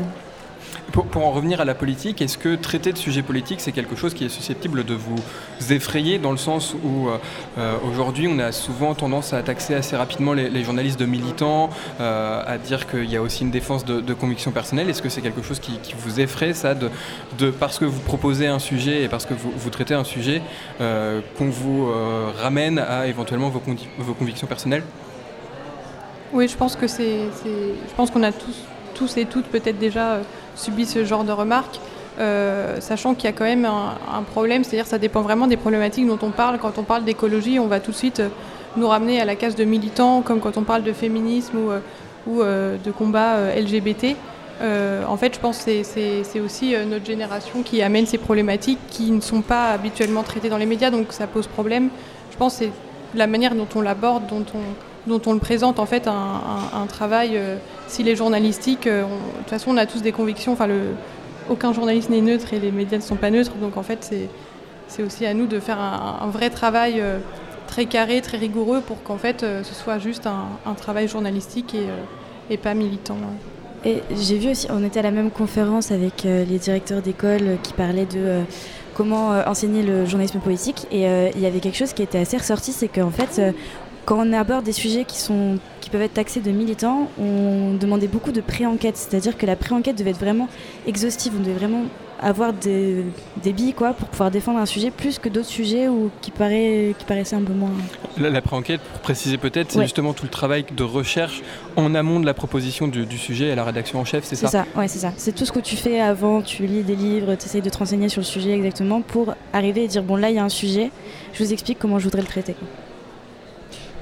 pour, 0.92 1.26
en 1.26 1.32
revenir 1.32 1.62
à 1.62 1.66
la 1.66 1.76
politique, 1.76 2.22
est-ce 2.22 2.38
que 2.38 2.56
traiter 2.56 2.92
de 2.92 2.98
sujets 2.98 3.22
politiques, 3.22 3.62
c'est 3.62 3.72
quelque 3.72 3.96
chose 3.96 4.14
qui 4.14 4.26
est 4.26 4.30
susceptible 4.30 4.84
de 4.84 4.94
vous 4.94 5.16
effrayer 5.72 6.20
dans 6.20 6.32
le 6.32 6.38
sens 6.38 6.76
où 6.84 7.08
aujourd'hui 7.90 8.28
on 8.28 8.38
a 8.40 8.52
souvent 8.52 8.94
tendance 8.94 9.34
à 9.34 9.42
taxer 9.42 9.74
assez 9.74 9.96
rapidement 9.96 10.34
les, 10.34 10.64
journalistes 10.64 11.00
de 11.00 11.06
militants, 11.06 11.70
à 12.00 12.58
dire 12.58 12.88
qu'il 12.88 13.10
y 13.10 13.18
a 13.18 13.22
aussi 13.22 13.44
une 13.44 13.52
défense 13.52 13.84
de, 13.84 14.00
de 14.00 14.14
conviction 14.14 14.52
personnelle. 14.52 14.90
Est-ce 14.90 15.02
que 15.02 15.10
c'est 15.10 15.22
quelque 15.22 15.42
chose 15.42 15.60
qui, 15.60 15.80
vous 15.98 16.20
effraie, 16.20 16.54
ça, 16.54 16.76
de, 16.76 17.52
parce 17.52 17.80
que 17.80 17.86
vous 17.86 18.02
proposez 18.02 18.48
un 18.48 18.60
sujet 18.60 19.04
et 19.04 19.08
parce 19.08 19.26
que 19.26 19.34
vous, 19.34 19.70
traitez 19.70 19.96
un 19.96 20.04
sujet, 20.04 20.42
qu'on 20.80 21.50
vous 21.50 21.90
ramène 22.42 22.80
à 22.80 23.08
éventuellement 23.08 23.50
vos 23.50 24.14
convictions 24.14 24.48
personnelles? 24.48 24.84
Oui, 26.34 26.48
je 26.48 26.58
pense 26.58 26.76
que 26.76 26.88
c'est, 26.88 27.20
je 27.44 27.96
pense 27.96 28.12
qu'on 28.12 28.24
a 28.24 28.32
tous, 28.32 28.56
tous 28.94 29.18
et 29.18 29.26
toutes 29.26 29.46
peut-être 29.46 29.78
déjà 29.78 30.14
euh, 30.14 30.22
subi 30.56 30.86
ce 30.86 31.06
genre 31.06 31.24
de 31.24 31.32
remarques, 31.32 31.80
euh, 32.20 32.80
sachant 32.80 33.14
qu'il 33.14 33.26
y 33.26 33.28
a 33.28 33.32
quand 33.34 33.44
même 33.44 33.66
un, 33.66 34.24
problème, 34.24 34.64
c'est-à-dire 34.64 34.88
ça 34.88 34.98
dépend 34.98 35.22
vraiment 35.22 35.48
des 35.48 35.58
problématiques 35.58 36.08
dont 36.08 36.20
on 36.22 36.32
parle. 36.32 36.58
Quand 36.58 36.78
on 36.78 36.84
parle 36.84 37.04
d'écologie, 37.04 37.60
on 37.60 37.68
va 37.68 37.80
tout 37.80 37.92
de 37.92 37.96
suite 37.96 38.22
euh, 38.22 38.30
nous 38.78 38.88
ramener 38.88 39.22
à 39.22 39.26
la 39.26 39.36
case 39.36 39.56
de 39.56 39.64
militants, 39.64 40.22
comme 40.22 40.40
quand 40.40 40.58
on 40.58 40.64
parle 40.64 40.84
de 40.84 40.94
féminisme 40.94 41.58
ou, 41.58 42.30
ou 42.30 42.44
de 42.44 42.92
combat 42.92 43.56
LGBT. 43.56 44.18
en 44.62 45.16
fait, 45.16 45.34
je 45.34 45.40
pense 45.40 45.64
que 45.64 45.84
c'est 45.84 46.40
aussi 46.42 46.76
notre 46.86 47.06
génération 47.06 47.62
qui 47.64 47.82
amène 47.82 48.06
ces 48.06 48.18
problématiques 48.18 48.80
qui 48.90 49.12
ne 49.12 49.22
sont 49.22 49.42
pas 49.42 49.70
habituellement 49.70 50.24
traitées 50.24 50.50
dans 50.50 50.58
les 50.58 50.66
médias, 50.66 50.90
donc 50.90 51.14
ça 51.14 51.26
pose 51.26 51.48
problème. 51.48 51.88
Je 52.32 52.36
pense 52.36 52.58
que 52.58 52.66
c'est 52.66 52.72
la 53.18 53.28
manière 53.28 53.56
dont 53.56 53.68
on 53.76 53.82
l'aborde, 53.82 54.28
dont 54.28 54.44
on, 54.54 54.60
dont 55.08 55.22
on 55.26 55.34
le 55.34 55.40
présente 55.40 55.80
en 55.80 55.86
fait 55.86 56.08
un, 56.08 56.86
travail, 56.88 57.32
euh, 57.36 57.58
s'il 57.88 58.08
est 58.08 58.16
journalistique, 58.16 58.88
euh, 58.88 59.04
de 59.04 59.40
toute 59.40 59.50
façon 59.50 59.72
on 59.72 59.78
a 59.78 59.86
tous 59.86 60.02
des 60.02 60.12
convictions, 60.12 60.54
enfin 60.54 60.68
aucun 61.50 61.74
journaliste 61.74 62.10
n'est 62.10 62.22
neutre 62.22 62.54
et 62.54 62.60
les 62.60 62.72
médias 62.72 62.98
ne 62.98 63.04
sont 63.04 63.16
pas 63.16 63.30
neutres, 63.30 63.56
donc 63.56 63.78
en 63.78 63.84
fait 63.84 64.16
c'est 64.88 65.04
aussi 65.04 65.26
à 65.26 65.34
nous 65.34 65.46
de 65.46 65.60
faire 65.60 65.80
un, 65.80 66.28
vrai 66.28 66.50
travail 66.50 66.96
euh, 67.00 67.20
très 67.68 67.86
carré, 67.86 68.22
très 68.22 68.38
rigoureux 68.38 68.82
pour 68.82 69.04
qu'en 69.04 69.18
fait 69.18 69.42
ce 69.42 69.74
soit 69.74 70.00
juste 70.00 70.28
un, 70.28 70.74
travail 70.74 71.08
journalistique 71.08 71.76
et, 71.76 71.88
et 72.54 72.58
pas 72.58 72.74
militant. 72.74 73.18
Et 73.88 74.02
j'ai 74.20 74.40
vu 74.40 74.50
aussi, 74.50 74.66
on 74.72 74.84
était 74.84 75.00
à 75.00 75.04
la 75.04 75.12
même 75.12 75.30
conférence 75.30 75.92
avec 75.92 76.24
les 76.24 76.58
directeurs 76.58 77.04
d'école 77.04 77.58
qui 77.62 77.74
parlaient 77.74 78.08
de 78.08 78.42
comment 78.96 79.30
enseigner 79.46 79.84
le 79.84 80.06
journalisme 80.06 80.40
politique. 80.40 80.88
Et 80.92 81.04
il 81.04 81.40
y 81.40 81.46
avait 81.46 81.60
quelque 81.60 81.78
chose 81.78 81.94
qui 81.94 82.02
était 82.02 82.18
assez 82.18 82.38
ressorti, 82.38 82.72
c'est 82.72 82.88
qu'en 82.88 83.12
fait, 83.12 83.40
quand 84.06 84.18
on 84.20 84.34
aborde 84.34 84.66
des 84.66 84.72
sujets 84.72 85.04
qui, 85.04 85.18
sont, 85.20 85.58
qui 85.82 85.90
peuvent 85.90 86.02
être 86.02 86.14
taxés 86.14 86.40
de 86.40 86.52
militants, 86.52 87.10
on 87.20 87.74
demandait 87.74 88.08
beaucoup 88.08 88.32
de 88.32 88.42
pré-enquête, 88.42 88.98
c'est-à-dire 88.98 89.38
que 89.38 89.46
la 89.46 89.56
pré-enquête 89.56 89.98
devait 89.98 90.12
être 90.12 90.20
vraiment 90.20 90.48
exhaustive, 90.86 91.34
on 91.38 91.42
devait 91.42 91.54
vraiment 91.54 91.84
avoir 92.22 92.54
des, 92.54 93.04
des, 93.44 93.52
billes 93.52 93.74
quoi, 93.74 93.94
pour 93.94 94.08
pouvoir 94.08 94.32
défendre 94.32 94.60
un 94.60 94.66
sujet 94.66 94.90
plus 94.90 95.20
que 95.20 95.28
d'autres 95.28 95.50
sujets 95.50 95.90
ou 95.90 96.10
qui, 96.22 96.32
paraît, 96.32 96.96
qui 96.98 97.04
paraissaient 97.06 97.36
un 97.36 97.42
peu 97.42 97.54
moins. 97.54 97.72
La, 98.18 98.42
pré-enquête, 98.42 98.80
pour 98.80 99.02
préciser 99.02 99.38
peut-être, 99.38 99.72
c'est 99.72 99.82
justement 99.82 100.14
tout 100.14 100.24
le 100.24 100.30
travail 100.30 100.66
de 100.72 100.84
recherche 100.84 101.42
en 101.76 101.94
amont 101.94 102.20
de 102.20 102.26
la 102.26 102.34
proposition 102.34 102.88
du, 102.88 103.18
sujet 103.18 103.52
à 103.52 103.56
la 103.56 103.64
rédaction 103.64 104.00
en 104.00 104.06
chef, 104.06 104.24
c'est 104.24 104.36
ça 104.36 104.48
C'est 104.48 104.58
ça, 104.58 104.66
ouais, 104.78 104.88
c'est 104.88 105.00
ça. 105.00 105.12
C'est 105.18 105.34
tout 105.34 105.46
ce 105.46 105.52
que 105.52 105.60
tu 105.60 105.76
fais 105.76 106.00
avant, 106.00 106.42
tu 106.42 106.66
lis 106.66 106.84
des 106.84 106.96
livres, 106.96 107.36
tu 107.36 107.46
essayes 107.46 107.62
de 107.62 107.70
te 107.70 107.78
renseigner 107.78 108.08
sur 108.08 108.22
le 108.22 108.26
sujet 108.26 108.52
exactement 108.52 109.02
pour 109.02 109.34
arriver 109.52 109.84
et 109.84 109.88
dire 109.88 110.04
bon 110.04 110.16
là 110.16 110.30
il 110.30 110.36
y 110.36 110.40
a 110.40 110.44
un 110.44 110.50
sujet, 110.50 110.92
je 111.34 111.44
vous 111.44 111.54
explique 111.54 111.80
comment 111.80 112.00
je 112.00 112.06
voudrais 112.06 112.22
le 112.22 112.28
traiter. 112.28 112.56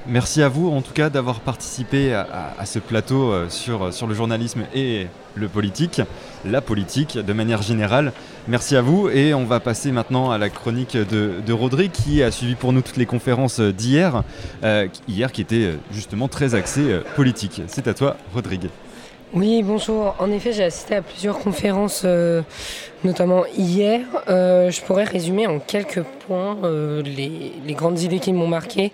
Merci 0.06 0.42
à 0.42 0.48
vous 0.48 0.68
en 0.68 0.82
tout 0.82 0.92
cas 0.92 1.08
d'avoir 1.08 1.40
participé 1.40 2.12
à, 2.12 2.66
ce 2.66 2.78
plateau 2.78 3.32
euh, 3.32 3.48
sur, 3.48 3.92
sur 3.92 4.06
le 4.06 4.14
journalisme 4.14 4.64
et 4.74 5.06
le 5.34 5.48
politique, 5.48 6.02
la 6.44 6.60
politique 6.60 7.16
de 7.16 7.32
manière 7.32 7.62
générale. 7.62 8.12
Merci 8.46 8.76
à 8.76 8.82
vous 8.82 9.08
et 9.08 9.32
on 9.32 9.46
va 9.46 9.60
passer 9.60 9.92
maintenant 9.92 10.30
à 10.30 10.36
la 10.36 10.50
chronique 10.50 10.96
de, 10.96 11.52
Rodrigue 11.52 11.92
qui 11.92 12.22
a 12.22 12.30
suivi 12.30 12.54
pour 12.54 12.74
nous 12.74 12.82
toutes 12.82 12.98
les 12.98 13.06
conférences 13.06 13.60
d'hier, 13.60 14.24
euh, 14.62 14.88
hier 15.08 15.32
qui 15.32 15.40
était 15.40 15.74
justement 15.90 16.28
très 16.28 16.54
axée 16.54 16.92
euh, 16.92 17.00
politique. 17.16 17.62
C'est 17.66 17.88
à 17.88 17.94
toi 17.94 18.18
Rodrigue. 18.34 18.68
Oui, 19.34 19.64
bonjour. 19.64 20.14
En 20.20 20.30
effet, 20.30 20.52
j'ai 20.52 20.62
assisté 20.62 20.94
à 20.94 21.02
plusieurs 21.02 21.40
conférences, 21.40 22.06
notamment 23.02 23.44
hier. 23.46 24.00
je 24.28 24.80
pourrais 24.82 25.02
résumer 25.02 25.48
en 25.48 25.58
quelques 25.58 26.02
points 26.02 26.56
les, 27.04 27.52
les, 27.66 27.74
grandes 27.74 28.00
idées 28.00 28.20
qui 28.20 28.32
m'ont 28.32 28.46
marqué. 28.46 28.92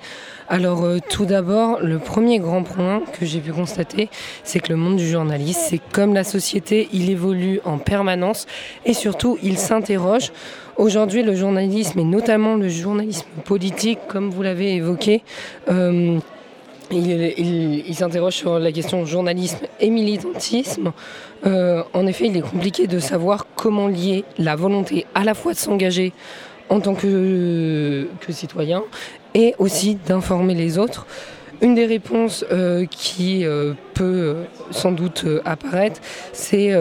Alors 0.49 0.83
euh, 0.83 0.99
tout 1.09 1.27
d'abord, 1.27 1.79
le 1.81 2.01
premier 2.01 2.41
grand 2.41 2.65
point 2.65 3.03
que 3.13 3.25
j'ai 3.25 3.39
pu 3.39 3.53
constater, 3.53 4.09
c'est 4.43 4.59
que 4.59 4.71
le 4.71 4.77
monde 4.77 4.97
du 4.97 5.07
journalisme, 5.07 5.61
c'est 5.63 5.81
comme 5.93 6.13
la 6.13 6.25
société, 6.25 6.89
il 6.93 7.09
évolue 7.09 7.61
en 7.65 7.79
permanence 7.79 8.47
et 8.85 8.95
surtout 8.95 9.39
il 9.43 9.59
s'interroge. 9.59 10.33
Aujourd'hui, 10.77 11.23
le 11.23 11.37
journalisme 11.37 12.01
et 12.01 12.05
notamment 12.05 12.57
le 12.57 12.69
journalisme 12.69 13.29
politique, 13.45 13.99
comme 14.09 14.31
vous 14.31 14.43
l'avez 14.43 14.75
évoqué, 14.75 15.23
il, 16.93 17.95
s'interroge 17.95 18.35
sur 18.35 18.59
la 18.59 18.73
question 18.73 19.05
journalisme 19.05 19.67
et 19.81 19.91
militantisme. 19.91 20.93
Euh, 21.47 21.83
en 21.93 22.07
effet, 22.07 22.27
il 22.27 22.37
est 22.37 22.43
compliqué 22.43 22.87
de 22.87 22.99
savoir 22.99 23.47
comment 23.55 23.89
lier 23.89 24.25
la 24.39 24.57
volonté 24.57 25.07
à 25.15 25.25
la 25.25 25.35
fois 25.35 25.53
de 25.53 25.59
s'engager 25.59 26.13
en 26.69 26.81
tant 26.81 26.95
que, 26.95 28.09
citoyen 28.29 28.83
et 29.35 29.55
aussi 29.59 29.97
d'informer 30.07 30.55
les 30.55 30.79
autres. 30.79 31.07
Une 31.63 31.75
des 31.75 31.85
réponses 31.85 32.45
euh, 32.53 32.87
qui 32.87 33.45
euh, 33.45 33.75
peut 33.93 34.37
sans 34.71 34.93
doute 34.93 35.27
apparaître, 35.45 36.01
c'est 36.33 36.73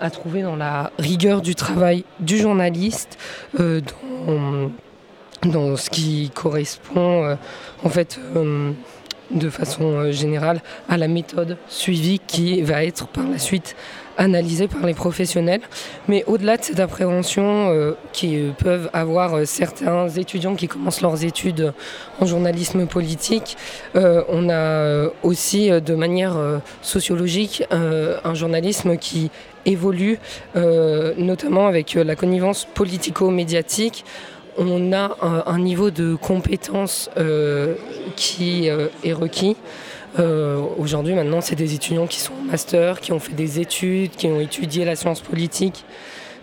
à 0.00 0.10
trouver 0.10 0.42
dans 0.42 0.56
la 0.56 0.90
rigueur 0.98 1.42
du 1.42 1.54
travail 1.54 2.04
du 2.18 2.38
journaliste, 2.38 3.18
dans, 3.56 5.76
ce 5.76 5.90
qui 5.90 6.30
correspond 6.34 7.36
en 7.84 7.88
fait 7.88 8.18
de 9.30 9.50
façon 9.50 10.10
générale 10.12 10.60
à 10.88 10.96
la 10.96 11.08
méthode 11.08 11.56
suivie 11.68 12.20
qui 12.26 12.62
va 12.62 12.84
être 12.84 13.06
par 13.08 13.28
la 13.28 13.38
suite 13.38 13.76
analysée 14.20 14.68
par 14.68 14.86
les 14.86 14.94
professionnels. 14.94 15.62
Mais 16.06 16.24
au-delà 16.26 16.58
de 16.58 16.62
cette 16.62 16.78
appréhension 16.78 17.70
euh, 17.70 17.92
qui 18.12 18.36
euh, 18.36 18.50
peuvent 18.56 18.90
avoir 18.92 19.34
euh, 19.34 19.44
certains 19.46 20.08
étudiants 20.08 20.54
qui 20.54 20.68
commencent 20.68 21.00
leurs 21.00 21.24
études 21.24 21.72
en 22.20 22.26
journalisme 22.26 22.86
politique, 22.86 23.56
on 23.94 24.50
a 24.50 25.08
aussi 25.22 25.70
de 25.70 25.94
manière 25.94 26.36
sociologique 26.82 27.64
un 27.70 28.34
journalisme 28.34 28.98
qui 28.98 29.30
évolue, 29.64 30.18
notamment 30.54 31.66
avec 31.66 31.94
la 31.94 32.14
connivence 32.14 32.66
politico-médiatique 32.74 34.04
on 34.58 34.92
a 34.92 35.16
un, 35.46 35.58
niveau 35.58 35.90
de 35.90 36.14
compétence 36.14 37.10
qui 38.16 38.66
est 38.66 39.12
requis. 39.12 39.56
Euh, 40.18 40.60
aujourd'hui, 40.78 41.14
maintenant, 41.14 41.40
c'est 41.40 41.54
des 41.54 41.74
étudiants 41.74 42.06
qui 42.06 42.18
sont 42.18 42.34
master, 42.50 43.00
qui 43.00 43.12
ont 43.12 43.20
fait 43.20 43.34
des 43.34 43.60
études, 43.60 44.10
qui 44.10 44.26
ont 44.26 44.40
étudié 44.40 44.84
la 44.84 44.96
science 44.96 45.20
politique. 45.20 45.84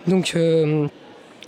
Donc, 0.06 0.32
euh, 0.34 0.86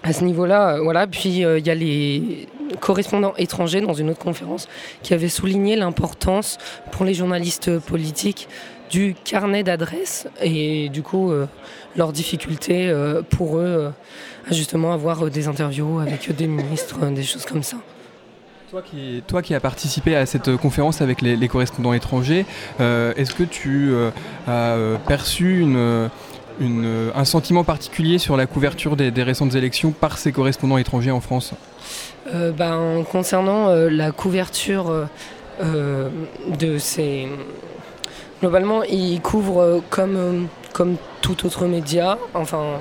à 0.02 0.12
ce 0.12 0.24
niveau-là, 0.24 0.74
euh, 0.74 0.82
voilà. 0.82 1.06
Puis, 1.06 1.38
il 1.38 1.66
y 1.66 1.70
a 1.70 1.74
les 1.74 2.48
correspondants 2.80 3.34
étrangers 3.36 3.80
dans 3.80 3.94
une 3.94 4.11
autre 4.11 4.20
conférence 4.20 4.68
qui 5.02 5.14
avaient 5.14 5.28
souligné 5.28 5.76
l'importance 5.76 6.58
pour 6.92 7.04
les 7.04 7.14
journalistes 7.14 7.78
politiques 7.78 8.48
du 8.91 9.14
carnet 9.24 9.62
d'adresses 9.62 10.26
et 10.43 10.88
du 10.88 11.03
coup 11.03 11.32
leur 11.97 12.12
difficulté 12.12 12.93
pour 13.30 13.59
eux 13.59 13.93
à 14.49 14.53
justement 14.53 14.93
avoir 14.93 15.30
des 15.30 15.49
interviews 15.49 16.01
avec 16.01 16.34
des 16.34 16.47
ministres, 16.47 17.07
des 17.07 17.22
choses 17.22 17.47
comme 17.47 17.62
ça. 17.62 17.76
Toi 18.70 18.82
qui, 18.82 19.24
toi 19.26 19.43
qui 19.43 19.53
as 19.57 19.59
participé 19.59 20.14
à 20.14 20.26
cette 20.26 20.57
conférence 20.57 21.01
avec 21.01 21.22
les, 21.22 21.49
correspondants 21.49 21.93
étrangers, 21.93 22.47
euh, 22.78 23.12
est-ce 23.16 23.34
que 23.34 23.43
tu 23.43 23.91
euh, 23.91 24.11
as 24.47 24.74
euh, 24.76 24.97
perçu 25.09 25.66
un 26.61 27.24
sentiment 27.24 27.64
particulier 27.64 28.18
sur 28.18 28.36
la 28.36 28.47
couverture 28.47 28.95
des, 28.95 29.22
récentes 29.24 29.57
élections 29.57 29.91
par 29.91 30.18
ces 30.18 30.30
correspondants 30.30 30.78
étrangers 30.78 31.11
en 31.11 31.20
France? 31.20 31.53
Ben, 32.32 33.03
Concernant 33.11 33.74
la 33.74 34.12
couverture 34.12 35.09
de 35.61 36.78
ces... 36.78 37.28
Globalement, 38.41 38.82
ils 38.84 39.20
couvrent 39.20 39.82
comme, 39.91 40.49
comme 40.72 40.97
tout 41.20 41.47
autre 41.47 41.66
média, 41.66 42.18
enfin 42.34 42.80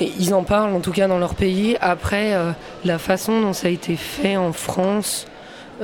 ils 0.00 0.34
en 0.34 0.44
parlent 0.44 0.74
en 0.74 0.80
tout 0.80 0.92
cas 0.92 1.08
dans 1.08 1.18
leur 1.18 1.34
pays. 1.34 1.76
Après, 1.80 2.34
euh, 2.34 2.52
la 2.84 2.98
façon 2.98 3.40
dont 3.40 3.52
ça 3.52 3.68
a 3.68 3.70
été 3.70 3.96
fait 3.96 4.36
en 4.36 4.52
France, 4.52 5.26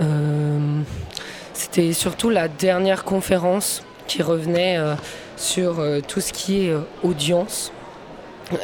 euh, 0.00 0.80
c'était 1.52 1.92
surtout 1.92 2.30
la 2.30 2.48
dernière 2.48 3.04
conférence 3.04 3.82
qui 4.06 4.22
revenait 4.22 4.78
euh, 4.78 4.94
sur 5.36 5.82
tout 6.06 6.20
ce 6.20 6.32
qui 6.32 6.66
est 6.66 6.74
audience. 7.02 7.72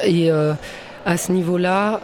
Et 0.04 0.30
à 0.30 1.16
ce 1.16 1.32
niveau-là, 1.32 2.00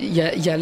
il 0.00 0.14
y, 0.14 0.50
a 0.50 0.56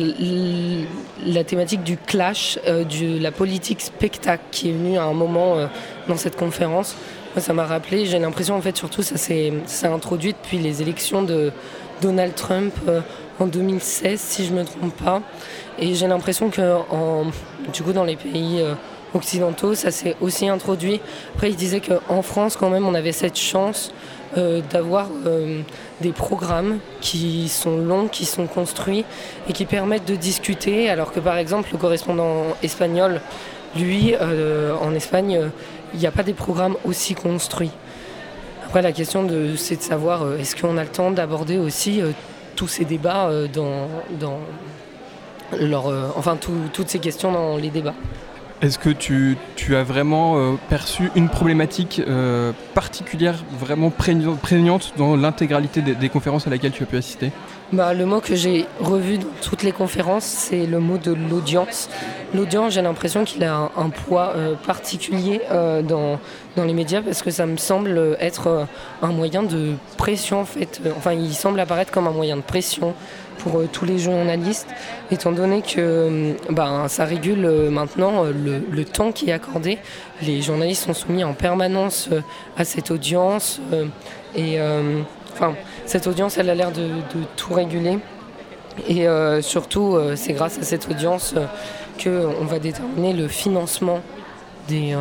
la 1.24 1.45
thématique 1.45 1.82
du 1.82 1.97
clash, 1.97 2.59
de 2.66 3.20
la 3.20 3.32
politique 3.32 3.80
spectacle 3.80 4.43
qui 4.51 4.70
est 4.70 4.72
venue 4.72 4.99
à 4.99 5.05
un 5.05 5.12
moment 5.12 5.68
dans 6.09 6.16
cette 6.16 6.37
conférence. 6.37 6.97
Moi, 7.34 7.43
ça 7.43 7.53
m'a 7.53 7.66
rappelé, 7.66 8.07
j'ai 8.07 8.18
l'impression 8.18 8.57
en 8.57 8.61
fait 8.61 8.76
surtout 8.76 9.03
ça 9.03 9.16
s'est 9.16 9.53
introduit 9.84 10.32
depuis 10.32 10.59
les 10.59 10.82
élections 10.82 11.22
de 11.22 11.53
Donald 12.01 12.34
Trump 12.34 12.74
en 13.39 13.47
2016 13.47 14.18
si 14.18 14.47
je 14.47 14.53
ne 14.53 14.61
me 14.61 14.64
trompe 14.64 14.97
pas. 14.97 15.22
Et 15.78 15.95
j'ai 15.95 16.07
l'impression 16.07 16.51
que 16.51 16.80
du 17.72 17.82
coup 17.82 17.93
dans 17.93 18.05
les 18.05 18.16
pays 18.16 18.62
occidentaux 19.14 19.74
ça 19.74 19.91
s'est 19.91 20.16
aussi 20.20 20.49
introduit. 20.49 21.01
Après 21.34 21.51
il 21.51 21.57
disait 21.57 21.80
qu'en 21.80 22.22
France 22.22 22.57
quand 22.57 22.70
même 22.70 22.87
on 22.87 22.95
avait 22.95 23.12
cette 23.12 23.39
chance 23.39 23.93
euh, 24.37 24.61
d'avoir 24.70 25.09
euh, 25.27 25.61
des 26.01 26.11
programmes 26.11 26.79
qui 27.01 27.49
sont 27.49 27.79
longs, 27.79 28.09
qui 28.09 28.24
sont 28.24 28.47
construits 28.47 29.05
et 29.49 29.53
qui 29.53 29.64
permettent 29.66 30.07
de 30.07 30.16
discuter, 30.16 30.91
alors 30.91 31.12
que 31.12 31.20
par 31.20 31.37
exemple 31.37 31.68
le 31.72 31.79
correspondant 31.79 32.57
espagnol, 32.62 33.20
lui, 33.77 34.14
euh, 34.20 34.74
en 34.83 34.95
Espagne, 34.95 35.51
il 35.95 36.01
n'y 36.01 36.07
a 36.07 36.11
pas 36.11 36.24
des 36.24 36.33
programmes 36.33 36.77
aussi 36.85 37.14
construits. 37.14 37.70
Après 38.64 38.83
la 38.83 38.93
question 38.93 39.29
c'est 39.57 39.77
de 39.77 39.83
savoir 39.83 40.35
est-ce 40.41 40.57
qu'on 40.57 40.77
a 40.77 40.83
le 40.83 40.91
temps 40.91 41.12
d'aborder 41.12 41.57
aussi 41.57 42.03
tous 42.57 42.68
ces 42.68 42.85
débats 42.85 43.31
dans, 43.55 43.89
dans 44.18 44.41
leur, 45.57 45.87
enfin 46.16 46.37
toutes 46.37 46.89
ces 46.89 46.99
questions 46.99 47.31
dans 47.31 47.57
les 47.57 47.70
débats. 47.70 47.95
Est-ce 48.63 48.79
que 48.79 48.89
tu, 48.89 49.37
as 49.77 49.83
vraiment 49.83 50.39
euh, 50.39 50.55
perçu 50.71 51.11
une 51.15 51.29
problématique 51.29 52.01
euh, 52.07 52.53
particulière, 52.75 53.35
vraiment 53.59 53.91
prégnante 53.91 54.95
dans 54.97 55.15
l'intégralité 55.15 55.83
des, 55.83 56.09
conférences 56.09 56.47
à 56.47 56.51
laquelle 56.51 56.73
tu 56.73 56.83
as 56.83 56.87
pu 56.87 56.97
assister? 56.97 57.33
Bah, 57.73 57.95
Le 57.95 58.07
mot 58.07 58.21
que 58.21 58.35
j'ai 58.35 58.67
revu 58.81 59.19
dans 59.19 59.27
toutes 59.43 59.62
les 59.62 59.73
conférences, 59.73 60.25
c'est 60.25 60.67
le 60.67 60.79
mot 60.79 60.99
de 60.99 61.12
l'audience. 61.12 61.89
L'audience, 62.35 62.75
j'ai 62.75 62.83
l'impression 62.83 63.25
qu'il 63.25 63.45
a 63.45 63.71
un, 63.77 63.91
poids 63.91 64.33
euh, 64.37 64.55
particulier 64.55 65.41
dans, 65.51 66.19
dans 66.57 66.64
les 66.64 66.75
médias 66.75 67.03
parce 67.03 67.23
que 67.23 67.31
ça 67.31 67.47
me 67.47 67.57
semble 67.57 68.17
être 68.21 68.67
un 69.03 69.12
moyen 69.12 69.43
de 69.43 69.75
pression 69.97 70.41
en 70.41 70.45
fait. 70.45 70.81
Enfin, 70.97 71.12
il 71.12 71.35
semble 71.35 71.61
apparaître 71.61 71.93
comme 71.93 72.07
un 72.07 72.12
moyen 72.12 72.37
de 72.37 72.43
pression 72.43 72.95
pour 73.39 73.61
euh, 73.61 73.69
tous 73.71 73.85
les 73.85 73.99
journalistes, 73.99 74.69
étant 75.11 75.33
donné 75.33 75.62
que 75.62 75.75
euh, 75.79 76.33
ben, 76.51 76.89
ça 76.89 77.05
régule 77.05 77.45
euh, 77.45 77.71
maintenant 77.71 78.25
le, 78.25 78.85
temps 78.85 79.12
qui 79.12 79.31
est 79.31 79.33
accordé. 79.33 79.79
Les 80.23 80.43
journalistes 80.43 80.85
sont 80.85 80.95
soumis 80.95 81.25
en 81.25 81.35
permanence 81.35 82.09
à 82.57 82.64
cette 82.64 82.91
audience. 82.91 83.61
et 84.37 84.59
enfin, 85.33 85.55
cette 85.87 86.07
audience, 86.07 86.39
elle 86.39 86.51
a 86.51 86.55
l'air 86.55 86.72
de, 86.72 86.89
tout 87.37 87.55
réguler. 87.55 87.99
Et 88.89 89.07
surtout, 89.41 89.99
c'est 90.16 90.34
grâce 90.34 90.59
à 90.59 90.62
cette 90.62 90.89
audience 90.91 91.34
qu'on 92.03 92.45
va 92.45 92.59
déterminer 92.59 93.14
le 93.14 93.26
financement 93.26 94.01
des, 94.68 94.95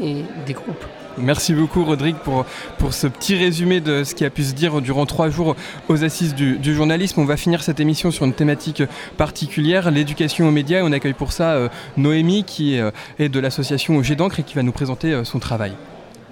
des 0.00 0.52
groupes. 0.54 0.84
Merci 1.18 1.52
beaucoup 1.52 1.84
Rodrigue 1.84 2.16
pour, 2.16 2.46
pour 2.78 2.94
ce 2.94 3.06
petit 3.06 3.36
résumé 3.36 3.80
de 3.80 4.02
ce 4.02 4.14
qui 4.14 4.24
a 4.24 4.30
pu 4.30 4.44
se 4.44 4.54
dire 4.54 4.80
durant 4.80 5.04
trois 5.04 5.28
jours 5.28 5.56
aux 5.88 6.04
assises 6.04 6.34
du, 6.34 6.74
journalisme. 6.74 7.20
On 7.20 7.24
va 7.24 7.36
finir 7.36 7.62
cette 7.62 7.80
émission 7.80 8.10
sur 8.10 8.24
une 8.24 8.32
thématique 8.32 8.82
particulière, 9.16 9.90
l'éducation 9.90 10.48
aux 10.48 10.50
médias. 10.50 10.82
On 10.82 10.92
accueille 10.92 11.12
pour 11.12 11.32
ça 11.32 11.52
euh, 11.52 11.68
Noémie 11.96 12.44
qui 12.44 12.78
euh, 12.78 12.90
est 13.18 13.28
de 13.28 13.40
l'association 13.40 14.02
G 14.02 14.16
d'encre 14.16 14.40
et 14.40 14.42
qui 14.42 14.54
va 14.54 14.62
nous 14.62 14.72
présenter 14.72 15.12
euh, 15.12 15.24
son 15.24 15.38
travail. 15.38 15.72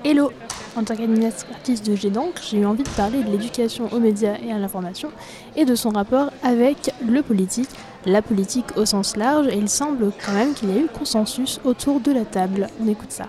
Hello 0.04 0.32
En 0.76 0.84
tant 0.84 0.94
qu'administratrice 0.94 1.82
de 1.82 1.96
G 1.96 2.10
d'encre, 2.10 2.40
j'ai 2.48 2.58
eu 2.58 2.64
envie 2.64 2.84
de 2.84 2.88
parler 2.90 3.22
de 3.22 3.30
l'éducation 3.30 3.92
aux 3.92 3.98
médias 3.98 4.36
et 4.44 4.52
à 4.52 4.58
l'information 4.58 5.10
et 5.56 5.64
de 5.64 5.74
son 5.74 5.90
rapport 5.90 6.30
avec 6.44 6.92
le 7.06 7.22
politique, 7.22 7.68
la 8.06 8.22
politique 8.22 8.76
au 8.76 8.86
sens 8.86 9.16
large 9.16 9.48
et 9.48 9.56
il 9.56 9.68
semble 9.68 10.12
quand 10.24 10.32
même 10.32 10.54
qu'il 10.54 10.70
y 10.70 10.78
a 10.78 10.80
eu 10.80 10.86
consensus 10.86 11.60
autour 11.64 12.00
de 12.00 12.12
la 12.12 12.24
table. 12.24 12.68
On 12.80 12.88
écoute 12.88 13.10
ça. 13.10 13.26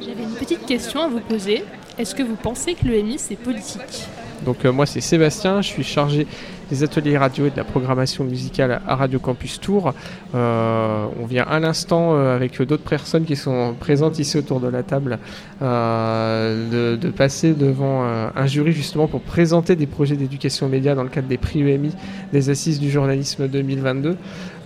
J'avais 0.00 0.22
une 0.22 0.34
petite 0.34 0.64
question 0.66 1.02
à 1.02 1.08
vous 1.08 1.20
poser. 1.20 1.64
Est-ce 1.98 2.14
que 2.14 2.22
vous 2.22 2.36
pensez 2.36 2.74
que 2.74 2.86
l'EMI 2.86 3.18
c'est 3.18 3.36
politique? 3.36 4.08
Donc 4.42 4.64
euh, 4.64 4.72
moi 4.72 4.86
c'est 4.86 5.00
Sébastien, 5.00 5.62
je 5.62 5.68
suis 5.68 5.84
chargé 5.84 6.26
des 6.70 6.82
ateliers 6.82 7.18
radio 7.18 7.46
et 7.46 7.50
de 7.50 7.56
la 7.56 7.64
programmation 7.64 8.24
musicale 8.24 8.80
à 8.86 8.96
Radio 8.96 9.18
Campus 9.18 9.60
Tour. 9.60 9.94
Euh, 10.34 11.06
on 11.20 11.26
vient 11.26 11.44
à 11.44 11.60
l'instant 11.60 12.14
euh, 12.14 12.34
avec 12.34 12.60
d'autres 12.62 12.88
personnes 12.88 13.24
qui 13.24 13.36
sont 13.36 13.74
présentes 13.78 14.18
ici 14.18 14.38
autour 14.38 14.60
de 14.60 14.68
la 14.68 14.82
table 14.82 15.18
de, 15.60 16.96
de, 16.96 17.08
passer 17.10 17.54
devant 17.54 18.02
un 18.02 18.46
jury 18.46 18.72
justement 18.72 19.06
pour 19.06 19.20
présenter 19.20 19.76
des 19.76 19.86
projets 19.86 20.16
d'éducation 20.16 20.68
média 20.68 20.94
dans 20.94 21.02
le 21.02 21.08
cadre 21.08 21.28
des 21.28 21.38
prix 21.38 21.60
EMI 21.60 21.92
des 22.32 22.50
assises 22.50 22.80
du 22.80 22.90
journalisme 22.90 23.48
2022. 23.48 24.16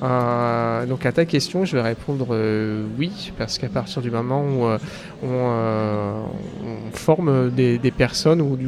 Euh, 0.02 0.86
donc 0.86 1.06
à 1.06 1.12
ta 1.12 1.24
question, 1.24 1.64
je 1.64 1.76
vais 1.76 1.82
répondre 1.82 2.28
euh, 2.30 2.84
oui, 2.98 3.32
parce 3.36 3.58
qu'à 3.58 3.68
partir 3.68 4.00
du 4.02 4.10
moment 4.10 4.42
où 4.42 4.66
euh, 4.66 4.78
on, 5.24 6.92
forme 6.92 7.50
des, 7.50 7.78
personnes 7.96 8.40
ou 8.40 8.58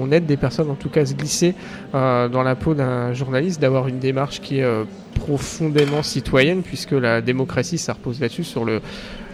on 0.00 0.10
aide 0.10 0.26
des 0.26 0.36
personnes 0.36 0.70
en 0.70 0.74
tout 0.74 0.88
cas 0.88 1.02
à 1.02 1.06
se 1.06 1.14
glisser 1.14 1.54
dans 1.92 2.42
la 2.42 2.54
peau 2.54 2.74
d'un 2.74 3.12
journaliste, 3.12 3.60
d'avoir 3.60 3.88
une 3.88 3.98
démarche 3.98 4.40
qui 4.40 4.58
est 4.58 4.68
profondément 5.14 6.02
citoyenne, 6.02 6.62
puisque 6.62 6.92
la 6.92 7.20
démocratie, 7.20 7.78
ça 7.78 7.92
repose 7.92 8.20
là-dessus 8.20 8.44
sur 8.44 8.64
le 8.64 8.80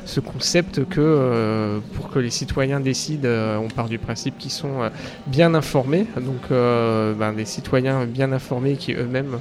ce 0.07 0.20
concept 0.20 0.88
que 0.88 1.00
euh, 1.00 1.80
pour 1.94 2.11
que 2.11 2.20
les 2.20 2.30
citoyens 2.30 2.78
décident, 2.80 3.28
euh, 3.28 3.59
on 3.59 3.68
part 3.68 3.88
du 3.88 3.98
principe 3.98 4.38
qu'ils 4.38 4.52
sont 4.52 4.82
euh, 4.82 4.88
bien 5.26 5.52
informés. 5.54 6.07
Donc 6.16 6.48
ben, 6.50 7.32
des 7.32 7.44
citoyens 7.44 8.07
bien 8.07 8.32
informés 8.32 8.76
qui 8.76 8.92
eux-mêmes 8.94 9.40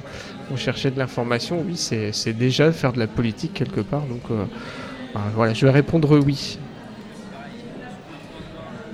vont 0.50 0.56
chercher 0.56 0.90
de 0.90 0.98
l'information, 0.98 1.64
oui, 1.66 1.76
c'est 1.76 2.32
déjà 2.32 2.72
faire 2.72 2.92
de 2.92 2.98
la 2.98 3.06
politique 3.06 3.54
quelque 3.54 3.80
part. 3.80 4.02
Donc 4.02 4.22
ben, 4.28 5.20
voilà, 5.34 5.54
je 5.54 5.64
vais 5.64 5.72
répondre 5.72 6.18
oui. 6.18 6.58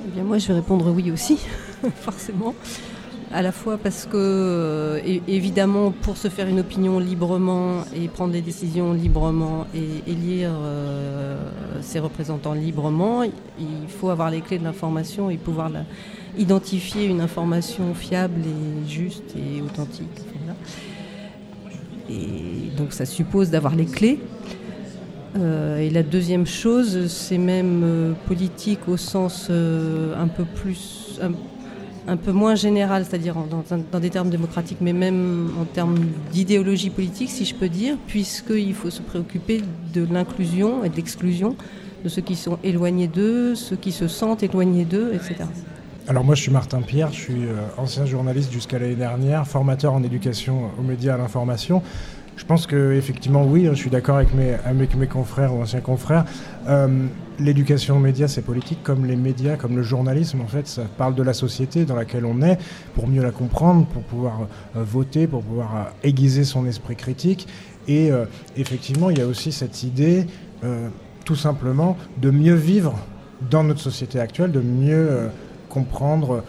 Eh 0.06 0.10
bien 0.14 0.24
moi 0.24 0.38
je 0.38 0.48
vais 0.48 0.54
répondre 0.54 0.92
oui 0.92 1.10
aussi, 1.10 1.38
forcément 1.96 2.54
à 3.32 3.42
la 3.42 3.52
fois 3.52 3.78
parce 3.78 4.06
que, 4.06 4.16
euh, 4.16 5.00
évidemment, 5.26 5.90
pour 5.90 6.16
se 6.16 6.28
faire 6.28 6.48
une 6.48 6.60
opinion 6.60 6.98
librement 6.98 7.84
et 7.96 8.08
prendre 8.08 8.32
des 8.32 8.42
décisions 8.42 8.92
librement 8.92 9.66
et 9.74 10.10
élire 10.10 10.50
euh, 10.52 11.36
ses 11.80 11.98
représentants 11.98 12.52
librement, 12.52 13.22
il 13.22 13.88
faut 13.88 14.10
avoir 14.10 14.30
les 14.30 14.40
clés 14.40 14.58
de 14.58 14.64
l'information 14.64 15.30
et 15.30 15.36
pouvoir 15.36 15.70
identifier 16.38 17.06
une 17.06 17.20
information 17.20 17.94
fiable 17.94 18.40
et 18.40 18.88
juste 18.88 19.34
et 19.36 19.62
authentique. 19.62 20.08
Et 22.10 22.76
donc 22.76 22.92
ça 22.92 23.06
suppose 23.06 23.50
d'avoir 23.50 23.74
les 23.74 23.86
clés. 23.86 24.20
Euh, 25.38 25.78
et 25.78 25.88
la 25.88 26.02
deuxième 26.02 26.46
chose, 26.46 27.06
c'est 27.06 27.38
même 27.38 28.14
politique 28.26 28.86
au 28.88 28.98
sens 28.98 29.48
un 29.50 30.28
peu 30.28 30.44
plus 30.44 31.18
peu 32.16 32.32
moins 32.32 32.54
général, 32.54 33.04
c'est-à-dire 33.04 33.36
dans, 33.92 33.98
des 34.00 34.10
termes 34.10 34.30
démocratiques, 34.30 34.78
mais 34.80 34.92
même 34.92 35.50
en 35.60 35.64
termes 35.64 35.98
d'idéologie 36.32 36.90
politique, 36.90 37.30
si 37.30 37.44
je 37.44 37.54
peux 37.54 37.68
dire, 37.68 37.96
puisqu'il 38.06 38.74
faut 38.74 38.90
se 38.90 39.02
préoccuper 39.02 39.62
de 39.94 40.06
l'inclusion 40.10 40.84
et 40.84 40.88
de 40.88 40.96
l'exclusion 40.96 41.56
de 42.04 42.08
ceux 42.08 42.22
qui 42.22 42.34
sont 42.34 42.58
éloignés 42.64 43.06
d'eux, 43.06 43.54
ceux 43.54 43.76
qui 43.76 43.92
se 43.92 44.08
sentent 44.08 44.42
éloignés 44.42 44.84
d'eux, 44.84 45.12
etc. 45.14 45.44
Alors 46.08 46.24
moi 46.24 46.34
je 46.34 46.42
suis 46.42 46.50
Martin 46.50 46.82
Pierre, 46.82 47.12
je 47.12 47.20
suis 47.20 47.44
euh, 47.44 47.60
ancien 47.76 48.06
journaliste 48.06 48.52
jusqu'à 48.52 48.80
l'année 48.80 48.96
dernière, 48.96 49.46
formateur 49.46 49.92
en 49.94 50.02
éducation 50.02 50.70
aux 50.76 50.82
médias 50.82 51.14
à 51.14 51.16
l'information. 51.16 51.80
Je 52.36 52.44
pense 52.44 52.66
que 52.66 52.92
effectivement 52.92 53.44
oui, 53.44 53.66
je 53.70 53.74
suis 53.74 53.90
d'accord 53.90 54.16
avec 54.16 54.30
mes, 54.34 55.06
confrères 55.06 55.54
ou 55.54 55.62
anciens 55.62 55.80
confrères. 55.80 56.24
Euh, 56.68 57.06
l'éducation 57.38 57.96
aux 57.96 58.00
médias, 58.00 58.28
c'est 58.28 58.42
politique, 58.42 58.82
comme 58.82 59.06
les 59.06 59.16
médias, 59.16 59.56
comme 59.56 59.76
le 59.76 59.82
journalisme, 59.82 60.40
en 60.40 60.46
fait, 60.46 60.66
ça 60.66 60.82
parle 60.96 61.14
de 61.14 61.22
la 61.22 61.34
société 61.34 61.84
dans 61.84 61.94
laquelle 61.94 62.24
on 62.24 62.42
est, 62.42 62.58
pour 62.94 63.06
mieux 63.06 63.22
la 63.22 63.30
comprendre, 63.30 63.86
pour 63.86 64.02
pouvoir 64.02 64.48
euh, 64.76 64.82
voter, 64.82 65.26
pour 65.26 65.42
pouvoir 65.42 65.76
euh, 65.76 66.08
aiguiser 66.08 66.44
son 66.44 66.66
esprit 66.66 66.96
critique. 66.96 67.48
Et 67.88 68.10
effectivement, 68.56 69.10
il 69.10 69.18
y 69.18 69.22
a 69.22 69.26
aussi 69.26 69.50
cette 69.50 69.82
idée, 69.82 70.28
tout 71.24 71.34
simplement, 71.34 71.96
de 72.18 72.30
mieux 72.30 72.54
vivre 72.54 72.96
dans 73.50 73.64
notre 73.64 73.80
société 73.80 74.20
actuelle, 74.20 74.52
de 74.52 74.60
mieux 74.60 75.28
comprendre 75.68 76.44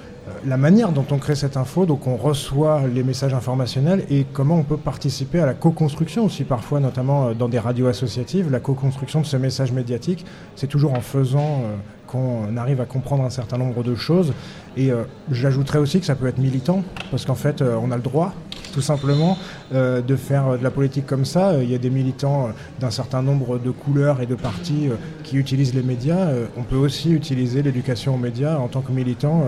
la 0.46 0.58
manière 0.58 0.92
dont 0.92 1.06
on 1.12 1.18
crée 1.18 1.36
cette 1.36 1.58
info, 1.58 1.86
donc 1.86 2.08
on 2.08 2.16
reçoit 2.16 2.82
les 2.88 3.04
messages 3.04 3.34
informationnels 3.34 4.06
et 4.10 4.26
comment 4.32 4.58
on 4.58 4.64
peut 4.64 4.78
participer 4.78 5.40
à 5.40 5.46
la 5.46 5.54
co-construction 5.54 6.26
aussi 6.26 6.44
parfois, 6.44 6.80
notamment 6.80 7.28
euh, 7.28 7.34
dans 7.34 7.50
des 7.50 7.60
radios 7.60 7.88
associatives, 7.88 8.52
la 8.52 8.60
co-construction 8.60 9.22
de 9.22 9.26
ce 9.26 9.38
message 9.38 9.72
médiatique, 9.72 10.26
c'est 10.56 10.68
toujours 10.68 10.94
en 10.94 11.02
faisant 11.02 11.62
euh, 11.64 11.76
qu'on 12.08 12.58
arrive 12.58 12.80
à 12.80 12.86
comprendre 12.86 13.24
un 13.24 13.30
certain 13.30 13.58
nombre 13.58 13.84
de 13.84 13.96
choses. 13.96 14.34
Et 14.78 14.92
j'ajouterais 15.32 15.80
aussi 15.80 16.00
que 16.00 16.06
ça 16.06 16.16
peut 16.16 16.28
être 16.28 16.38
militant, 16.38 16.84
parce 17.10 17.26
qu'en 17.26 17.36
fait 17.36 17.62
on 17.62 17.92
a 17.92 17.96
le 17.96 18.02
droit 18.02 18.34
tout 18.74 18.82
simplement, 18.82 19.38
euh, 19.74 20.02
de 20.02 20.16
faire 20.16 20.58
de 20.58 20.64
la 20.64 20.72
politique 20.72 21.06
comme 21.06 21.26
ça. 21.26 21.62
Il 21.62 21.72
y 21.72 21.76
a 21.76 21.78
des 21.78 21.90
militants 21.90 22.50
d'un 22.80 22.92
certain 22.92 23.22
nombre 23.22 23.60
de 23.60 23.72
couleurs 23.72 24.22
et 24.22 24.26
de 24.26 24.36
partis 24.36 24.90
qui 25.24 25.38
utilisent 25.38 25.74
les 25.74 25.84
médias. 25.84 26.28
on 26.58 26.64
peut 26.64 26.76
aussi 26.76 27.12
utiliser 27.12 27.62
l'éducation 27.62 28.16
aux 28.16 28.18
médias 28.18 28.58
en 28.58 28.68
tant 28.68 28.82
que 28.82 28.92
militant 28.92 29.46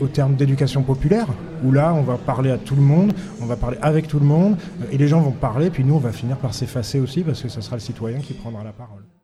au 0.00 0.06
terme 0.06 0.34
d'éducation 0.34 0.82
populaire, 0.82 1.26
où 1.64 1.72
là, 1.72 1.94
on 1.94 2.02
va 2.02 2.16
parler 2.16 2.50
à 2.50 2.58
tout 2.58 2.76
le 2.76 2.82
monde, 2.82 3.12
on 3.40 3.46
va 3.46 3.56
parler 3.56 3.78
avec 3.82 4.08
tout 4.08 4.18
le 4.18 4.26
monde, 4.26 4.56
et 4.90 4.98
les 4.98 5.08
gens 5.08 5.20
vont 5.20 5.30
parler, 5.30 5.70
puis 5.70 5.84
nous, 5.84 5.94
on 5.94 5.98
va 5.98 6.12
finir 6.12 6.36
par 6.36 6.54
s'effacer 6.54 7.00
aussi, 7.00 7.22
parce 7.22 7.42
que 7.42 7.48
ce 7.48 7.60
sera 7.60 7.76
le 7.76 7.80
citoyen 7.80 8.18
qui 8.18 8.34
prendra 8.34 8.64
la 8.64 8.72
parole. 8.72 9.17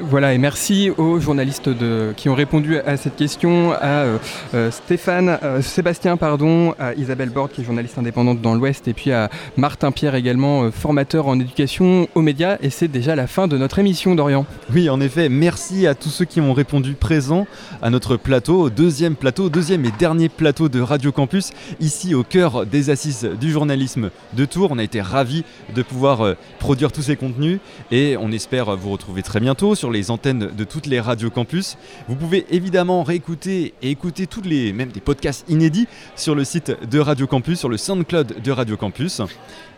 Voilà, 0.00 0.32
et 0.32 0.38
merci 0.38 0.90
aux 0.96 1.18
journalistes 1.18 1.70
qui 2.16 2.28
ont 2.28 2.34
répondu 2.34 2.78
à 2.78 2.96
cette 2.96 3.16
question, 3.16 3.72
à 3.72 4.04
euh, 4.04 4.18
euh, 4.54 4.70
Stéphane, 4.70 5.38
euh, 5.42 5.60
Sébastien, 5.60 6.16
pardon, 6.16 6.74
à 6.78 6.94
Isabelle 6.94 7.30
Borde, 7.30 7.50
qui 7.50 7.62
est 7.62 7.64
journaliste 7.64 7.98
indépendante 7.98 8.40
dans 8.40 8.54
l'Ouest, 8.54 8.86
et 8.86 8.92
puis 8.92 9.10
à 9.10 9.28
Martin 9.56 9.90
Pierre 9.90 10.14
également, 10.14 10.70
formateur 10.70 11.26
en 11.26 11.40
éducation 11.40 12.06
aux 12.14 12.22
médias. 12.22 12.58
Et 12.62 12.70
c'est 12.70 12.88
déjà 12.88 13.16
la 13.16 13.26
fin 13.26 13.48
de 13.48 13.58
notre 13.58 13.78
émission, 13.80 14.14
Dorian. 14.14 14.46
Oui, 14.72 14.88
en 14.88 15.00
effet, 15.00 15.28
merci 15.28 15.86
à 15.86 15.94
tous 15.94 16.10
ceux 16.10 16.24
qui 16.24 16.40
ont 16.40 16.52
répondu 16.52 16.92
présents 16.92 17.46
à 17.82 17.90
notre 17.90 18.16
plateau, 18.16 18.70
deuxième 18.70 19.16
plateau, 19.16 19.48
deuxième 19.48 19.84
et 19.84 19.92
dernier 19.98 20.28
plateau 20.28 20.68
de 20.68 20.80
Radio 20.80 21.10
Campus, 21.12 21.50
ici 21.80 22.14
au 22.14 22.22
cœur 22.22 22.66
des 22.66 22.90
assises 22.90 23.28
du 23.40 23.50
journalisme 23.50 24.10
de 24.34 24.44
Tours. 24.44 24.70
On 24.70 24.78
a 24.78 24.84
été 24.84 25.00
ravis 25.00 25.44
de 25.74 25.82
pouvoir 25.82 26.34
produire 26.58 26.92
tous 26.92 27.02
ces 27.02 27.16
contenus 27.16 27.58
et 27.90 28.16
on 28.18 28.30
espère 28.30 28.76
vous 28.76 28.90
retrouver 28.90 29.22
très 29.22 29.40
bientôt 29.40 29.74
les 29.90 30.10
antennes 30.10 30.50
de 30.56 30.64
toutes 30.64 30.86
les 30.86 31.00
radios 31.00 31.30
campus. 31.30 31.76
Vous 32.08 32.14
pouvez 32.14 32.46
évidemment 32.50 33.02
réécouter 33.02 33.74
et 33.82 33.90
écouter 33.90 34.26
tous 34.26 34.42
les, 34.42 34.72
même 34.72 34.90
des 34.90 35.00
podcasts 35.00 35.48
inédits 35.48 35.86
sur 36.16 36.34
le 36.34 36.44
site 36.44 36.72
de 36.88 36.98
Radio 36.98 37.26
Campus, 37.26 37.58
sur 37.58 37.68
le 37.68 37.76
SoundCloud 37.76 38.42
de 38.42 38.50
Radio 38.50 38.76
Campus. 38.76 39.22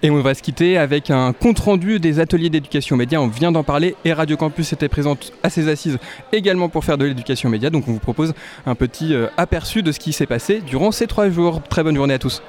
Et 0.03 0.11
on 0.11 0.21
va 0.23 0.35
se 0.35 0.43
quitter 0.43 0.79
avec 0.79 1.11
un 1.11 1.33
compte-rendu 1.33 2.01
des 2.01 2.21
ateliers 2.21 2.49
d'éducation 2.49 2.97
média. 2.97 3.21
On 3.21 3.29
vient 3.29 3.53
d'en 3.53 3.65
parler 3.65 3.95
et 4.05 4.13
Radio 4.13 4.37
Campus 4.37 4.73
était 4.73 4.89
présente 4.89 5.33
à 5.43 5.51
ses 5.51 5.69
assises 5.69 5.99
également 6.33 6.69
pour 6.69 6.85
faire 6.85 6.97
de 6.97 7.05
l'éducation 7.05 7.51
média. 7.51 7.69
Donc 7.71 7.87
on 7.87 7.93
vous 7.93 7.99
propose 7.99 8.33
un 8.67 8.75
petit 8.75 9.15
euh, 9.15 9.27
aperçu 9.37 9.83
de 9.83 9.93
ce 9.93 9.99
qui 9.99 10.13
s'est 10.13 10.27
passé 10.27 10.63
durant 10.67 10.91
ces 10.91 11.07
trois 11.07 11.29
jours. 11.29 11.63
Très 11.69 11.83
bonne 11.83 11.97
journée 11.97 12.15
à 12.15 12.19
tous. 12.19 12.43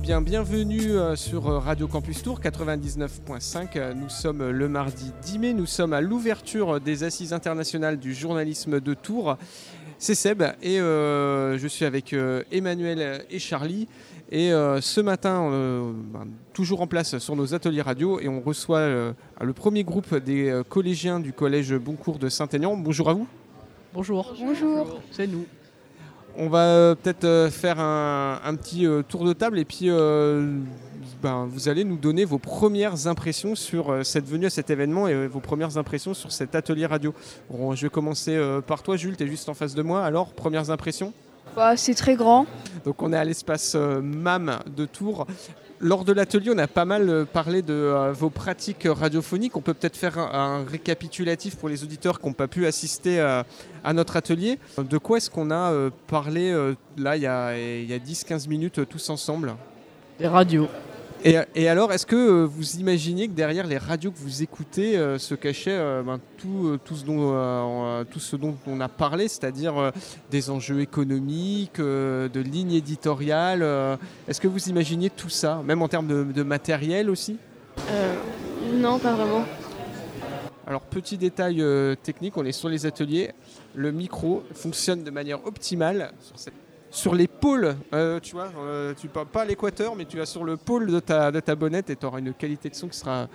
Eh 0.00 0.02
bien, 0.02 0.22
bienvenue 0.22 0.92
euh, 0.92 1.14
sur 1.14 1.46
euh, 1.46 1.58
Radio 1.58 1.86
Campus 1.86 2.22
Tour 2.22 2.40
99.5. 2.40 3.76
Euh, 3.76 3.92
nous 3.92 4.08
sommes 4.08 4.48
le 4.48 4.66
mardi 4.66 5.12
10 5.20 5.38
mai. 5.38 5.52
Nous 5.52 5.66
sommes 5.66 5.92
à 5.92 6.00
l'ouverture 6.00 6.80
des 6.80 7.04
Assises 7.04 7.34
internationales 7.34 7.98
du 7.98 8.14
journalisme 8.14 8.80
de 8.80 8.94
Tours. 8.94 9.36
C'est 9.98 10.14
Seb 10.14 10.42
et 10.62 10.78
je 10.78 11.66
suis 11.68 11.84
avec 11.84 12.16
Emmanuel 12.50 13.26
et 13.28 13.38
Charlie. 13.38 13.88
Et 14.32 14.48
ce 14.48 15.00
matin, 15.02 15.50
ben, 15.50 16.26
toujours 16.54 16.80
en 16.80 16.86
place 16.86 17.18
sur 17.18 17.36
nos 17.36 17.52
ateliers 17.52 17.82
radio, 17.82 18.18
et 18.18 18.28
on 18.28 18.40
reçoit 18.40 18.88
le 18.88 19.52
premier 19.52 19.84
groupe 19.84 20.14
des 20.14 20.62
collégiens 20.70 21.20
du 21.20 21.34
collège 21.34 21.74
Boncourt 21.74 22.18
de 22.18 22.30
Saint-Aignan. 22.30 22.78
Bonjour 22.78 23.10
à 23.10 23.12
vous. 23.12 23.26
Bonjour. 23.92 24.34
Bonjour. 24.40 25.00
C'est 25.10 25.26
nous. 25.26 25.44
On 26.36 26.48
va 26.48 26.64
euh, 26.64 26.94
peut-être 26.94 27.24
euh, 27.24 27.50
faire 27.50 27.80
un, 27.80 28.54
petit 28.56 28.86
euh, 28.86 29.02
tour 29.02 29.24
de 29.24 29.32
table 29.32 29.58
et 29.58 29.64
puis 29.64 29.88
ben, 31.22 31.46
vous 31.50 31.68
allez 31.68 31.84
nous 31.84 31.96
donner 31.96 32.24
vos 32.24 32.38
premières 32.38 33.06
impressions 33.06 33.54
sur 33.54 33.94
cette 34.04 34.26
venue 34.26 34.46
à 34.46 34.50
cet 34.50 34.70
événement 34.70 35.06
et 35.06 35.26
vos 35.26 35.40
premières 35.40 35.76
impressions 35.76 36.14
sur 36.14 36.32
cet 36.32 36.54
atelier 36.54 36.86
radio. 36.86 37.14
je 37.50 37.82
vais 37.82 37.90
commencer 37.90 38.40
par 38.66 38.82
toi 38.82 38.96
Jules, 38.96 39.16
tu 39.16 39.24
es 39.24 39.26
juste 39.26 39.48
en 39.48 39.54
face 39.54 39.74
de 39.74 39.82
moi. 39.82 40.02
Alors, 40.02 40.32
premières 40.32 40.70
impressions? 40.70 41.12
Bah, 41.54 41.76
C'est 41.76 41.94
très 41.94 42.14
grand. 42.14 42.46
Donc 42.86 43.02
on 43.02 43.12
est 43.12 43.18
à 43.18 43.24
l'espace 43.24 43.74
MAM 43.74 44.60
de 44.74 44.86
Tours. 44.86 45.26
Lors 45.82 46.04
de 46.04 46.12
l'atelier, 46.12 46.50
on 46.54 46.58
a 46.58 46.66
pas 46.66 46.84
mal 46.84 47.08
euh, 47.08 47.24
parlé 47.24 47.62
de 47.62 47.72
euh, 47.72 48.12
vos 48.12 48.28
pratiques 48.28 48.86
radiophoniques. 48.86 49.56
On 49.56 49.62
peut 49.62 49.72
peut-être 49.72 49.96
faire 49.96 50.18
un, 50.18 50.62
récapitulatif 50.64 51.56
pour 51.56 51.70
les 51.70 51.82
auditeurs 51.84 52.20
qui 52.20 52.26
n'ont 52.26 52.34
pas 52.34 52.48
pu 52.48 52.66
assister 52.66 53.18
euh, 53.18 53.42
à, 53.82 53.94
notre 53.94 54.16
atelier. 54.16 54.58
De 54.76 54.98
quoi 54.98 55.16
est-ce 55.16 55.30
qu'on 55.30 55.50
a 55.50 55.90
parlé 56.06 56.52
là 56.98 57.16
il 57.16 57.22
y 57.22 57.26
a, 57.26 57.46
a 57.46 57.98
10-15 57.98 58.46
minutes 58.46 58.86
tous 58.88 59.08
ensemble? 59.08 59.54
Des 60.18 60.28
radios. 60.28 60.68
Et, 61.22 61.68
alors, 61.68 61.92
est-ce 61.92 62.06
que 62.06 62.16
euh, 62.16 62.44
vous 62.46 62.76
imaginez 62.76 63.28
que 63.28 63.32
derrière 63.32 63.66
les 63.66 63.76
radios 63.76 64.10
que 64.10 64.18
vous 64.18 64.42
écoutez 64.42 64.96
euh, 64.96 65.18
se 65.18 65.34
cachait 65.34 65.76
euh, 65.76 66.02
ben, 66.02 66.18
tout, 66.38 66.78
ce 66.94 67.04
dont, 67.04 68.04
tout, 68.10 68.20
ce 68.20 68.36
dont, 68.36 68.56
on 68.66 68.80
a 68.80 68.88
parlé, 68.88 69.28
c'est-à-dire 69.28 69.92
des 70.30 70.48
enjeux 70.48 70.80
économiques, 70.80 71.78
de 71.78 72.40
lignes 72.40 72.72
éditoriales 72.72 73.62
Est-ce 74.26 74.40
que 74.40 74.48
vous 74.48 74.68
imaginez 74.70 75.10
tout 75.10 75.28
ça, 75.28 75.60
même 75.62 75.82
en 75.82 75.88
termes 75.88 76.32
de, 76.32 76.42
matériel 76.42 77.10
aussi? 77.10 77.36
Non, 78.72 78.98
pas 78.98 79.12
vraiment. 79.12 79.44
Alors, 80.66 80.82
petit 80.82 81.18
détail 81.18 81.62
technique, 82.02 82.36
on 82.38 82.44
est 82.44 82.52
sur 82.52 82.70
les 82.70 82.86
ateliers. 82.86 83.32
Le 83.74 83.92
micro 83.92 84.42
fonctionne 84.54 85.04
de 85.04 85.10
manière 85.10 85.44
optimale 85.46 86.12
sur 86.20 86.38
cette 86.38 86.54
sur 86.90 87.14
les 87.14 87.28
pôles, 87.28 87.76
euh, 87.94 88.18
tu 88.20 88.34
vois, 88.34 88.50
euh, 88.58 88.94
tu 88.94 89.08
pas, 89.08 89.24
pas 89.24 89.42
à 89.42 89.44
l'équateur, 89.44 89.94
mais 89.94 90.04
tu 90.04 90.18
vas 90.18 90.26
sur 90.26 90.44
le 90.44 90.56
pôle 90.56 90.90
de 90.90 91.00
ta, 91.00 91.30
de 91.30 91.40
ta 91.40 91.54
bonnette 91.54 91.88
et 91.90 91.96
tu 91.96 92.04
auras 92.04 92.18
une 92.18 92.34
qualité 92.34 92.68
de 92.68 92.74
son 92.74 92.88
qui 92.88 92.98
sera 92.98 93.28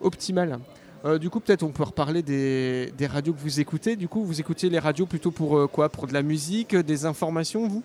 optimale. 0.00 0.58
Euh, 1.04 1.18
du 1.18 1.28
coup, 1.28 1.38
peut-être 1.38 1.62
on 1.62 1.68
peut 1.68 1.82
reparler 1.82 2.22
des, 2.22 2.92
des, 2.96 3.06
radios 3.06 3.34
que 3.34 3.40
vous 3.40 3.60
écoutez. 3.60 3.94
Du 3.94 4.08
coup, 4.08 4.24
vous 4.24 4.40
écoutez 4.40 4.70
les 4.70 4.78
radios 4.78 5.04
plutôt 5.04 5.30
pour 5.30 5.70
quoi? 5.70 5.90
Pour 5.90 6.06
de 6.06 6.14
la 6.14 6.22
musique, 6.22 6.74
des 6.74 7.04
informations, 7.04 7.68
vous? 7.68 7.82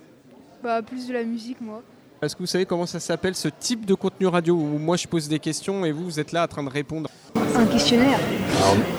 Bah, 0.64 0.82
plus 0.82 1.08
de 1.08 1.14
la 1.14 1.24
musique, 1.24 1.60
moi. 1.60 1.84
Est-ce 2.22 2.36
que 2.36 2.44
vous 2.44 2.48
savez 2.48 2.66
comment 2.66 2.86
ça 2.86 3.00
s'appelle 3.00 3.36
ce 3.36 3.48
type 3.48 3.86
de 3.86 3.94
contenu 3.94 4.28
radio 4.28 4.54
où 4.54 4.78
moi 4.78 4.98
je 4.98 5.08
pose 5.08 5.28
des 5.30 5.40
questions 5.40 5.86
et 5.86 5.92
vous, 5.92 6.04
vous 6.06 6.20
êtes 6.20 6.32
là 6.32 6.44
en 6.44 6.48
train 6.48 6.64
de 6.64 6.70
répondre? 6.70 7.10
Un 7.56 7.66
questionnaire. 7.66 8.20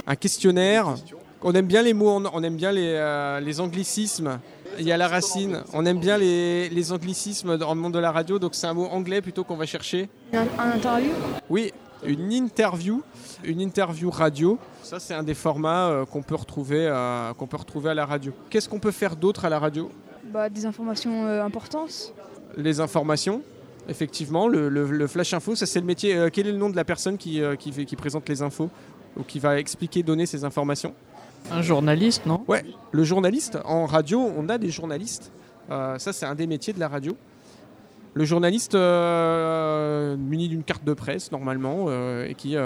Un 0.06 0.16
questionnaire. 0.16 0.94
On 1.42 1.52
aime 1.52 1.66
bien 1.66 1.82
les 1.82 1.94
mots, 1.94 2.22
on 2.32 2.42
aime 2.42 2.56
bien 2.56 2.72
les, 2.72 3.40
les 3.42 3.60
anglicismes. 3.60 4.38
Il 4.78 4.86
y 4.86 4.92
a 4.92 4.96
la 4.96 5.08
racine. 5.08 5.62
On 5.72 5.84
aime 5.86 5.98
bien 5.98 6.18
les, 6.18 6.92
anglicismes 6.92 7.56
dans 7.58 7.74
le 7.74 7.80
monde 7.80 7.94
de 7.94 7.98
la 7.98 8.12
radio, 8.12 8.38
donc 8.38 8.54
c'est 8.54 8.66
un 8.66 8.74
mot 8.74 8.86
anglais 8.86 9.20
plutôt 9.20 9.44
qu'on 9.44 9.56
va 9.56 9.66
chercher. 9.66 10.08
Un, 10.32 10.72
interview? 10.72 11.10
Oui, 11.48 11.72
une 12.04 12.32
interview, 12.32 13.02
une 13.44 13.60
interview 13.60 14.10
radio. 14.10 14.58
Ça, 14.82 14.98
c'est 14.98 15.14
un 15.14 15.22
des 15.22 15.34
formats 15.34 15.88
euh, 15.88 16.04
qu'on 16.04 16.22
peut 16.22 16.34
retrouver, 16.34 16.86
euh, 16.86 17.32
qu'on 17.34 17.46
peut 17.46 17.56
retrouver 17.56 17.90
à 17.90 17.94
la 17.94 18.06
radio. 18.06 18.32
Qu'est-ce 18.48 18.68
qu'on 18.68 18.80
peut 18.80 18.90
faire 18.90 19.16
d'autre 19.16 19.44
à 19.44 19.48
la 19.48 19.58
radio? 19.58 19.90
Bah, 20.24 20.48
Des 20.48 20.66
informations 20.66 21.26
euh, 21.26 21.44
importantes. 21.44 22.14
Les 22.56 22.80
informations, 22.80 23.42
effectivement. 23.88 24.48
Le, 24.48 25.06
flash 25.06 25.34
info, 25.34 25.54
ça 25.54 25.66
c'est 25.66 25.80
le 25.80 25.86
métier. 25.86 26.28
quel 26.32 26.46
est 26.46 26.52
le 26.52 26.58
nom 26.58 26.70
de 26.70 26.76
la 26.76 26.84
personne 26.84 27.16
qui, 27.16 27.40
qui, 27.58 27.70
qui 27.84 27.96
présente 27.96 28.28
les 28.28 28.42
infos 28.42 28.70
ou 29.16 29.22
qui 29.22 29.38
va 29.38 29.58
expliquer, 29.58 30.02
donner 30.02 30.26
ces 30.26 30.44
informations? 30.44 30.94
Un 31.50 31.62
journaliste, 31.62 32.26
non? 32.26 32.44
Ouais, 32.48 32.64
le 32.92 33.04
journaliste. 33.04 33.58
En 33.64 33.86
radio, 33.86 34.30
on 34.36 34.48
a 34.48 34.58
des 34.58 34.70
journalistes. 34.70 35.32
Euh, 35.70 35.98
ça, 35.98 36.12
c'est 36.12 36.26
un 36.26 36.34
des 36.34 36.46
métiers 36.46 36.72
de 36.72 36.80
la 36.80 36.88
radio. 36.88 37.16
Le 38.14 38.24
journaliste 38.24 38.74
euh, 38.74 40.16
muni 40.16 40.48
d'une 40.48 40.64
carte 40.64 40.84
de 40.84 40.94
presse, 40.94 41.30
normalement, 41.30 41.86
euh, 41.88 42.26
et 42.26 42.34
qui, 42.34 42.56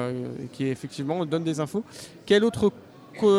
qui 0.52 0.66
effectivement 0.66 1.24
donne 1.26 1.44
des 1.44 1.60
infos. 1.60 1.84
Quel 2.24 2.44
autre 2.44 2.72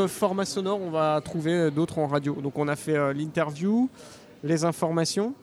format 0.07 0.45
sonore 0.45 0.79
on 0.81 0.89
va 0.89 1.19
trouver 1.23 1.71
d'autres 1.71 1.99
en 1.99 2.07
radio? 2.07 2.35
Donc, 2.35 2.57
on 2.57 2.67
a 2.67 2.75
fait 2.75 3.13
l'interview, 3.13 3.89
les 4.43 4.65
informations. 4.65 5.33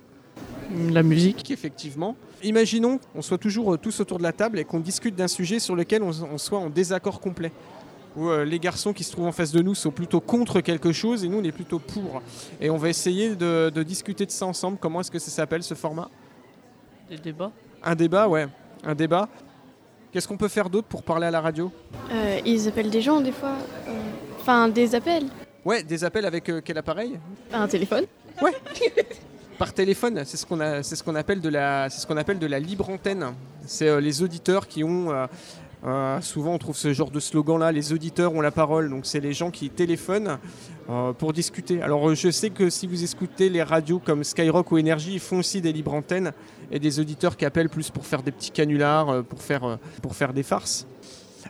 La 0.91 1.03
musique. 1.03 1.51
Effectivement. 1.51 2.17
Imaginons 2.43 2.99
qu'on 3.13 3.23
soit 3.23 3.39
toujours 3.39 3.79
tous 3.79 4.01
autour 4.01 4.19
de 4.19 4.23
la 4.23 4.33
table 4.33 4.59
et 4.59 4.65
qu'on 4.65 4.81
discute 4.81 5.15
d'un 5.15 5.29
sujet 5.29 5.59
sur 5.59 5.77
lequel 5.77 6.03
on 6.03 6.39
soit 6.39 6.59
en 6.59 6.71
désaccord 6.71 7.21
complet 7.21 7.53
où 8.17 8.29
euh, 8.29 8.45
les 8.45 8.59
garçons 8.59 8.93
qui 8.93 9.05
se 9.05 9.13
trouvent 9.13 9.27
en 9.27 9.33
face 9.33 9.53
de 9.53 9.61
nous 9.61 9.75
sont 9.75 9.91
plutôt 9.91 10.21
contre 10.21 10.61
quelque 10.61 10.93
chose 10.93 11.25
et 11.25 11.29
nous 11.29 11.39
on 11.39 11.45
est 11.45 11.53
plutôt 11.53 11.79
pour. 11.79 12.23
Et 12.61 12.71
on 12.71 12.77
va 12.77 12.89
essayer 12.89 13.35
de, 13.35 13.71
discuter 13.83 14.27
de 14.27 14.31
ça 14.31 14.47
ensemble. 14.47 14.79
Comment 14.81 15.01
est-ce 15.01 15.11
que 15.11 15.19
ça 15.19 15.31
s'appelle 15.31 15.63
ce 15.63 15.75
format? 15.75 16.09
Des 17.09 17.19
débats 17.19 17.53
Un 17.83 17.95
débat, 17.95 18.29
ouais. 18.29 18.47
Un 18.85 18.95
débat. 18.95 19.29
Qu'est-ce 20.13 20.29
qu'on 20.29 20.37
peut 20.37 20.49
faire 20.49 20.69
d'autre 20.69 20.89
pour 20.89 21.03
parler 21.03 21.27
à 21.27 21.31
la 21.31 21.41
radio? 21.41 21.73
Euh, 22.11 22.41
Ils 22.45 22.69
appellent 22.69 22.91
des 22.91 23.01
gens 23.01 23.21
des 23.21 23.33
fois. 23.33 23.55
Euh, 23.89 23.93
enfin, 24.41 24.69
des 24.69 24.95
appels. 24.95 25.27
Ouais, 25.65 25.83
des 25.83 26.05
appels 26.05 26.27
avec 26.27 26.51
quel 26.65 26.79
appareil? 26.79 27.19
Un 27.53 27.69
téléphone. 27.69 28.05
Ouais. 28.43 28.53
Par 29.59 29.73
téléphone, 29.73 30.23
c'est 30.25 30.37
ce 30.37 30.45
qu'on 30.45 30.59
ce 30.83 31.03
qu'on 31.03 31.15
appelle 31.15 31.41
de 31.41 31.49
la, 31.49 31.89
c'est 31.89 32.01
ce 32.01 32.07
qu'on 32.07 32.17
appelle 32.17 32.39
de 32.39 32.47
la 32.47 32.59
libre 32.59 32.91
antenne. 32.91 33.33
C'est 33.65 34.01
les 34.01 34.23
auditeurs 34.23 34.67
qui 34.67 34.83
ont 34.83 35.29
Euh, 35.85 36.21
souvent, 36.21 36.55
on 36.55 36.59
trouve 36.59 36.77
ce 36.77 36.93
genre 36.93 37.11
de 37.11 37.19
slogan-là, 37.19 37.73
les 37.73 37.93
auditeurs 37.93 38.33
ont 38.35 38.41
la 38.41 38.53
parole, 38.53 38.89
donc 38.89 39.05
c'est 39.05 39.19
les 39.19 39.33
gens 39.33 39.51
qui 39.51 39.69
téléphonent 39.69 40.39
euh, 40.89 41.13
pour 41.13 41.33
discuter. 41.33 41.83
Alors, 41.83 42.09
euh, 42.09 42.15
je 42.15 42.31
sais 42.31 42.51
que 42.51 42.71
si 42.71 42.87
vous 42.87 43.03
écoutez 43.03 43.49
les 43.49 43.65
radios 43.65 43.99
comme 43.99 44.23
Skyrock 44.23 44.71
ou 44.71 44.79
Énergie, 44.79 45.15
ils 45.15 45.21
font 45.21 45.39
aussi 45.39 45.61
des 45.61 45.73
libres 45.73 45.93
antennes 45.93 46.33
et 46.71 46.79
des 46.79 47.01
auditeurs 47.01 47.37
qui 47.37 47.45
appellent 47.45 47.69
plus 47.69 47.91
pour 47.91 48.07
faire 48.07 48.23
des 48.23 48.31
petits 48.31 48.53
canulars, 48.53 49.25
pour, 49.25 49.43
faire, 49.43 49.79
pour 50.01 50.15
faire 50.15 50.33
des 50.33 50.45
farces. 50.45 50.87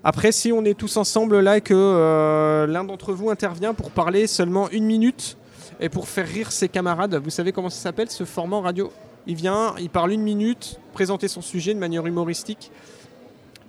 Après, 0.03 0.33
si 0.33 0.51
on 0.51 0.65
est 0.65 0.75
tous 0.75 0.97
ensemble 0.97 1.41
là 1.41 1.59
et 1.59 1.61
que 1.61 2.67
l'un 2.67 2.85
d'entre 2.85 3.13
vous 3.13 3.29
intervient 3.31 3.75
pour 3.75 3.91
parler 3.91 4.27
seulement 4.27 4.71
une 4.71 4.85
minute 4.85 5.37
et 5.79 5.91
pour 5.91 6.09
faire 6.09 6.27
rire 6.27 6.51
ses 6.51 6.69
camarades, 6.69 7.15
vous 7.23 7.31
savez 7.31 7.53
comment 7.53 7.71
ça 7.71 7.81
s'appelle 7.81 8.11
ce 8.11 8.25
format 8.25 8.61
radio? 8.61 8.91
Il 9.27 9.37
vient, 9.37 9.75
il 9.79 9.91
parle 9.91 10.11
une 10.13 10.23
minute, 10.23 10.81
présenter 10.93 11.29
son 11.29 11.43
sujet 11.43 11.75
de 11.75 11.79
manière 11.79 12.05
humoristique 12.07 12.73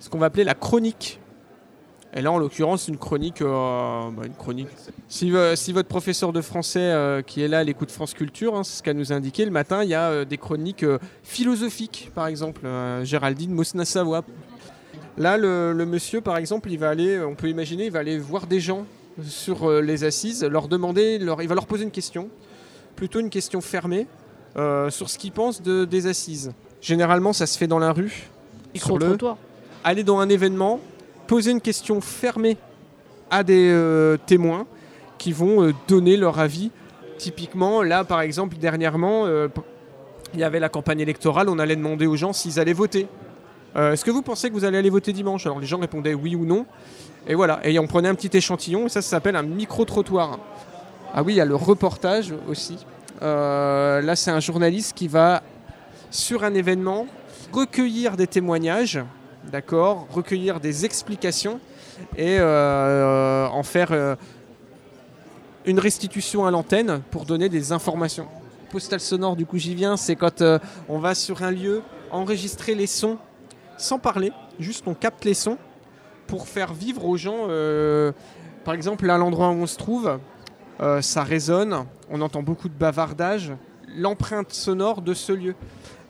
ce 0.04 0.10
qu'on 0.10 0.18
va 0.18 0.26
appeler 0.26 0.44
la 0.44 0.54
chronique. 0.54 1.18
Et 2.12 2.20
là, 2.20 2.30
en 2.30 2.38
l'occurrence, 2.38 2.88
une 2.88 2.98
chronique. 2.98 3.40
Euh, 3.40 4.10
bah, 4.10 4.26
une 4.26 4.34
chronique. 4.34 4.68
Si, 5.08 5.34
euh, 5.34 5.56
si, 5.56 5.72
votre 5.72 5.88
professeur 5.88 6.34
de 6.34 6.42
français 6.42 6.78
euh, 6.78 7.22
qui 7.22 7.40
est 7.40 7.48
là 7.48 7.60
à 7.60 7.64
l'écoute 7.64 7.90
France 7.90 8.12
Culture, 8.12 8.54
hein, 8.54 8.64
c'est 8.64 8.76
ce 8.76 8.82
qu'elle 8.82 8.98
nous 8.98 9.12
a 9.12 9.16
indiqué, 9.16 9.46
le 9.46 9.50
matin, 9.50 9.82
il 9.82 9.88
y 9.88 9.94
a 9.94 10.26
des 10.26 10.36
chroniques 10.36 10.84
philosophiques, 11.22 12.10
par 12.14 12.26
exemple. 12.26 12.68
Géraldine 13.02 13.52
Mosna-Savoie. 13.52 14.24
Là, 15.16 15.38
le, 15.38 15.72
monsieur, 15.86 16.20
par 16.20 16.36
exemple, 16.36 16.70
il 16.70 16.78
va 16.78 16.90
aller, 16.90 17.20
on 17.20 17.34
peut 17.34 17.48
imaginer, 17.48 17.86
il 17.86 17.92
va 17.92 18.00
aller 18.00 18.18
voir 18.18 18.46
des 18.46 18.60
gens 18.60 18.84
sur 19.22 19.70
les 19.80 20.04
assises, 20.04 20.44
leur 20.44 20.68
demander, 20.68 21.18
leur, 21.18 21.40
il 21.40 21.48
va 21.48 21.54
leur 21.54 21.66
poser 21.66 21.84
une 21.84 21.90
question, 21.90 22.28
plutôt 22.94 23.20
une 23.20 23.30
question 23.30 23.62
fermée, 23.62 24.06
sur 24.54 25.08
ce 25.08 25.18
qu'ils 25.18 25.32
pensent 25.32 25.62
de, 25.62 25.86
des 25.86 26.06
assises. 26.08 26.52
Généralement, 26.82 27.32
ça 27.32 27.46
se 27.46 27.56
fait 27.56 27.68
dans 27.68 27.78
la 27.78 27.92
rue. 27.92 28.28
Sur 28.74 28.98
le 28.98 29.06
trottoir 29.06 29.38
aller 29.84 30.02
dans 30.02 30.18
un 30.18 30.28
événement, 30.28 30.80
poser 31.26 31.50
une 31.52 31.60
question 31.60 32.00
fermée 32.00 32.56
à 33.30 33.44
des 33.44 33.70
euh, 33.70 34.16
témoins 34.26 34.66
qui 35.18 35.32
vont 35.32 35.62
euh, 35.62 35.72
donner 35.86 36.16
leur 36.16 36.38
avis. 36.38 36.70
Typiquement, 37.18 37.82
là, 37.82 38.02
par 38.02 38.22
exemple, 38.22 38.56
dernièrement, 38.56 39.26
euh, 39.26 39.48
il 40.32 40.40
y 40.40 40.44
avait 40.44 40.58
la 40.58 40.68
campagne 40.68 41.00
électorale, 41.00 41.48
on 41.48 41.58
allait 41.58 41.76
demander 41.76 42.06
aux 42.06 42.16
gens 42.16 42.32
s'ils 42.32 42.58
allaient 42.58 42.72
voter. 42.72 43.06
Est-ce 43.76 44.04
que 44.04 44.12
vous 44.12 44.22
pensez 44.22 44.50
que 44.50 44.54
vous 44.54 44.64
allez 44.64 44.78
aller 44.78 44.90
voter 44.90 45.12
dimanche? 45.12 45.46
Alors 45.46 45.58
les 45.58 45.66
gens 45.66 45.80
répondaient 45.80 46.14
oui 46.14 46.36
ou 46.36 46.44
non. 46.44 46.64
Et 47.26 47.34
voilà, 47.34 47.58
et 47.64 47.76
on 47.80 47.88
prenait 47.88 48.08
un 48.08 48.14
petit 48.14 48.36
échantillon, 48.36 48.86
et 48.86 48.88
ça, 48.88 49.02
ça 49.02 49.08
s'appelle 49.08 49.34
un 49.34 49.42
micro-trottoir. 49.42 50.38
Ah 51.12 51.24
oui, 51.24 51.32
il 51.32 51.36
y 51.36 51.40
a 51.40 51.44
le 51.44 51.56
reportage 51.56 52.32
aussi. 52.48 52.78
là, 53.20 54.14
c'est 54.14 54.30
un 54.30 54.38
journaliste 54.38 54.92
qui 54.94 55.08
va, 55.08 55.42
sur 56.12 56.44
un 56.44 56.54
événement, 56.54 57.08
recueillir 57.52 58.16
des 58.16 58.28
témoignages 58.28 59.00
d'accord, 59.50 60.06
recueillir 60.10 60.60
des 60.60 60.84
explications 60.84 61.60
et 62.16 62.38
euh, 62.38 63.46
en 63.48 63.62
faire 63.62 63.92
euh, 63.92 64.16
une 65.64 65.78
restitution 65.78 66.46
à 66.46 66.50
l'antenne 66.50 67.02
pour 67.10 67.24
donner 67.24 67.48
des 67.48 67.72
informations. 67.72 68.26
Postal 68.70 69.00
sonore, 69.00 69.36
du 69.36 69.46
coup, 69.46 69.58
j'y 69.58 69.74
viens, 69.74 69.96
c'est 69.96 70.16
quand 70.16 70.40
euh, 70.40 70.58
on 70.88 70.98
va 70.98 71.14
sur 71.14 71.42
un 71.42 71.50
lieu 71.50 71.82
enregistrer 72.10 72.74
les 72.74 72.86
sons 72.86 73.18
sans 73.76 73.98
parler, 73.98 74.32
juste 74.60 74.86
on 74.86 74.94
capte 74.94 75.24
les 75.24 75.34
sons 75.34 75.58
pour 76.26 76.48
faire 76.48 76.72
vivre 76.72 77.04
aux 77.04 77.16
gens, 77.16 77.48
par 78.64 78.72
exemple, 78.72 79.10
à 79.10 79.18
l'endroit 79.18 79.48
où 79.48 79.54
on 79.54 79.66
se 79.66 79.76
trouve, 79.76 80.18
ça 81.00 81.22
résonne, 81.22 81.84
on 82.08 82.20
entend 82.22 82.42
beaucoup 82.42 82.68
de 82.68 82.74
bavardage, 82.74 83.52
l'empreinte 83.96 84.52
sonore 84.52 85.02
de 85.02 85.12
ce 85.12 85.32
lieu. 85.32 85.54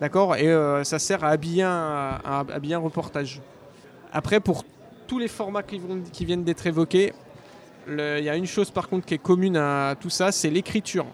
D'accord 0.00 0.36
Et 0.36 0.48
euh, 0.48 0.84
ça 0.84 0.98
sert 0.98 1.24
à 1.24 1.28
habiller, 1.28 1.62
un, 1.62 2.20
un 2.24 2.78
reportage. 2.78 3.40
Après, 4.12 4.40
pour 4.40 4.64
tous 5.06 5.18
les 5.18 5.28
formats 5.28 5.62
qui, 5.62 5.80
qui 6.12 6.24
viennent 6.24 6.44
d'être 6.44 6.66
évoqués, 6.66 7.12
il 7.88 8.24
y 8.24 8.28
a 8.28 8.36
une 8.36 8.46
chose 8.46 8.70
par 8.70 8.88
contre 8.88 9.06
qui 9.06 9.14
est 9.14 9.18
commune 9.18 9.56
à 9.56 9.94
tout 10.00 10.10
ça, 10.10 10.32
c'est 10.32 10.50
l'écriture. 10.50 11.06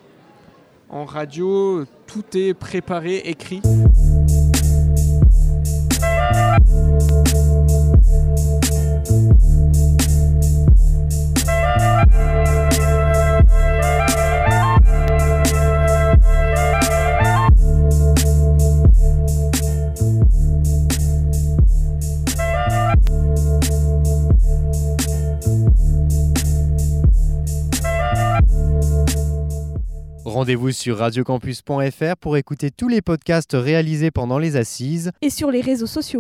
En 0.89 1.05
radio, 1.05 1.85
tout 2.07 2.25
est 2.35 2.55
préparé, 2.55 3.17
écrit. 3.19 3.63
Rendez-vous 30.41 30.73
sur 30.73 30.97
radiocampus.fr 30.97 32.17
pour 32.19 32.39
écouter 32.39 32.71
tous 32.71 32.89
les 32.89 33.03
podcasts 33.03 33.53
réalisés 33.53 34.11
pendant 34.11 34.39
les 34.39 34.57
assises 34.57 35.13
et 35.21 35.29
sur 35.29 35.51
les 35.51 35.61
réseaux 35.61 35.85
sociaux. 35.85 36.19